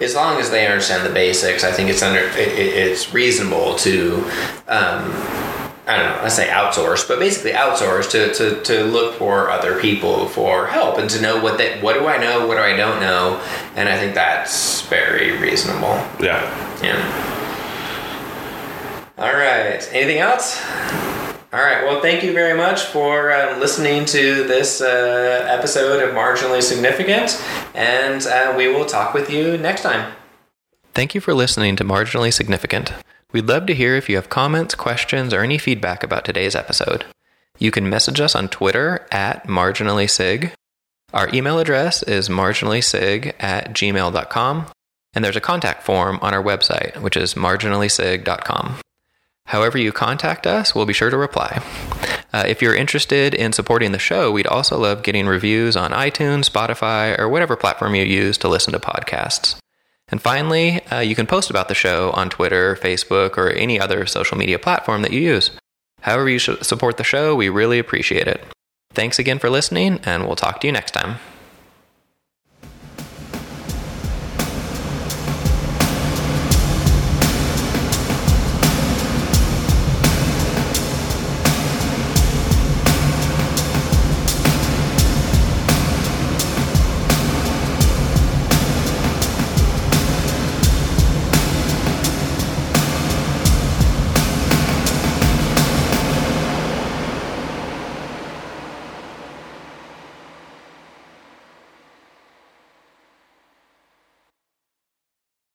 as 0.00 0.14
long 0.14 0.38
as 0.40 0.50
they 0.50 0.66
understand 0.66 1.04
the 1.04 1.12
basics, 1.12 1.64
I 1.64 1.72
think 1.72 1.90
it's 1.90 2.02
under 2.02 2.20
it, 2.20 2.36
it, 2.36 2.58
it's 2.58 3.12
reasonable 3.12 3.74
to 3.76 4.16
um, 4.68 5.12
I 5.88 5.96
don't 5.96 6.06
know, 6.06 6.20
I 6.22 6.28
say 6.28 6.48
outsource, 6.48 7.08
but 7.08 7.18
basically 7.18 7.52
outsource 7.52 8.10
to, 8.10 8.34
to, 8.34 8.62
to 8.62 8.84
look 8.84 9.14
for 9.14 9.48
other 9.48 9.80
people 9.80 10.28
for 10.28 10.66
help 10.66 10.98
and 10.98 11.08
to 11.08 11.20
know 11.22 11.42
what 11.42 11.56
they 11.56 11.80
what 11.80 11.94
do 11.94 12.06
I 12.06 12.18
know, 12.18 12.46
what 12.46 12.56
do 12.56 12.60
I 12.60 12.76
don't 12.76 13.00
know, 13.00 13.42
and 13.74 13.88
I 13.88 13.98
think 13.98 14.14
that's 14.14 14.82
very 14.82 15.38
reasonable. 15.38 15.96
Yeah. 16.20 16.44
Yeah. 16.82 17.34
All 19.16 19.32
right. 19.32 19.82
Anything 19.92 20.18
else? 20.18 20.60
All 21.50 21.60
right. 21.60 21.82
Well, 21.82 22.02
thank 22.02 22.22
you 22.22 22.34
very 22.34 22.54
much 22.54 22.82
for 22.82 23.32
um, 23.32 23.58
listening 23.58 24.04
to 24.06 24.44
this 24.44 24.82
uh, 24.82 25.46
episode 25.48 26.02
of 26.06 26.14
Marginally 26.14 26.62
Significant, 26.62 27.42
and 27.74 28.26
uh, 28.26 28.52
we 28.54 28.68
will 28.68 28.84
talk 28.84 29.14
with 29.14 29.30
you 29.30 29.56
next 29.56 29.80
time. 29.80 30.12
Thank 30.92 31.14
you 31.14 31.22
for 31.22 31.32
listening 31.32 31.74
to 31.76 31.84
Marginally 31.84 32.34
Significant. 32.34 32.92
We'd 33.32 33.48
love 33.48 33.64
to 33.66 33.74
hear 33.74 33.94
if 33.96 34.10
you 34.10 34.16
have 34.16 34.28
comments, 34.28 34.74
questions, 34.74 35.32
or 35.32 35.40
any 35.40 35.56
feedback 35.56 36.02
about 36.02 36.26
today's 36.26 36.54
episode. 36.54 37.06
You 37.58 37.70
can 37.70 37.88
message 37.88 38.20
us 38.20 38.36
on 38.36 38.48
Twitter 38.48 39.06
at 39.10 39.46
marginallysig. 39.46 40.52
Our 41.14 41.30
email 41.32 41.58
address 41.58 42.02
is 42.02 42.28
marginallysig 42.28 43.32
at 43.40 43.72
gmail.com, 43.72 44.66
and 45.14 45.24
there's 45.24 45.36
a 45.36 45.40
contact 45.40 45.82
form 45.82 46.18
on 46.20 46.34
our 46.34 46.42
website, 46.42 47.00
which 47.00 47.16
is 47.16 47.32
marginallysig.com. 47.32 48.80
However, 49.48 49.78
you 49.78 49.92
contact 49.92 50.46
us, 50.46 50.74
we'll 50.74 50.84
be 50.84 50.92
sure 50.92 51.08
to 51.08 51.16
reply. 51.16 51.62
Uh, 52.34 52.44
if 52.46 52.60
you're 52.60 52.74
interested 52.74 53.34
in 53.34 53.54
supporting 53.54 53.92
the 53.92 53.98
show, 53.98 54.30
we'd 54.30 54.46
also 54.46 54.78
love 54.78 55.02
getting 55.02 55.26
reviews 55.26 55.74
on 55.74 55.90
iTunes, 55.92 56.50
Spotify, 56.50 57.18
or 57.18 57.30
whatever 57.30 57.56
platform 57.56 57.94
you 57.94 58.04
use 58.04 58.36
to 58.38 58.48
listen 58.48 58.74
to 58.74 58.78
podcasts. 58.78 59.58
And 60.08 60.20
finally, 60.20 60.84
uh, 60.88 61.00
you 61.00 61.14
can 61.14 61.26
post 61.26 61.48
about 61.48 61.68
the 61.68 61.74
show 61.74 62.10
on 62.10 62.28
Twitter, 62.28 62.76
Facebook, 62.76 63.38
or 63.38 63.48
any 63.48 63.80
other 63.80 64.04
social 64.04 64.36
media 64.36 64.58
platform 64.58 65.00
that 65.00 65.14
you 65.14 65.20
use. 65.20 65.50
However, 66.02 66.28
you 66.28 66.38
support 66.38 66.98
the 66.98 67.04
show, 67.04 67.34
we 67.34 67.48
really 67.48 67.78
appreciate 67.78 68.28
it. 68.28 68.44
Thanks 68.92 69.18
again 69.18 69.38
for 69.38 69.48
listening, 69.48 70.00
and 70.04 70.26
we'll 70.26 70.36
talk 70.36 70.60
to 70.60 70.66
you 70.66 70.72
next 70.74 70.92
time. 70.92 71.16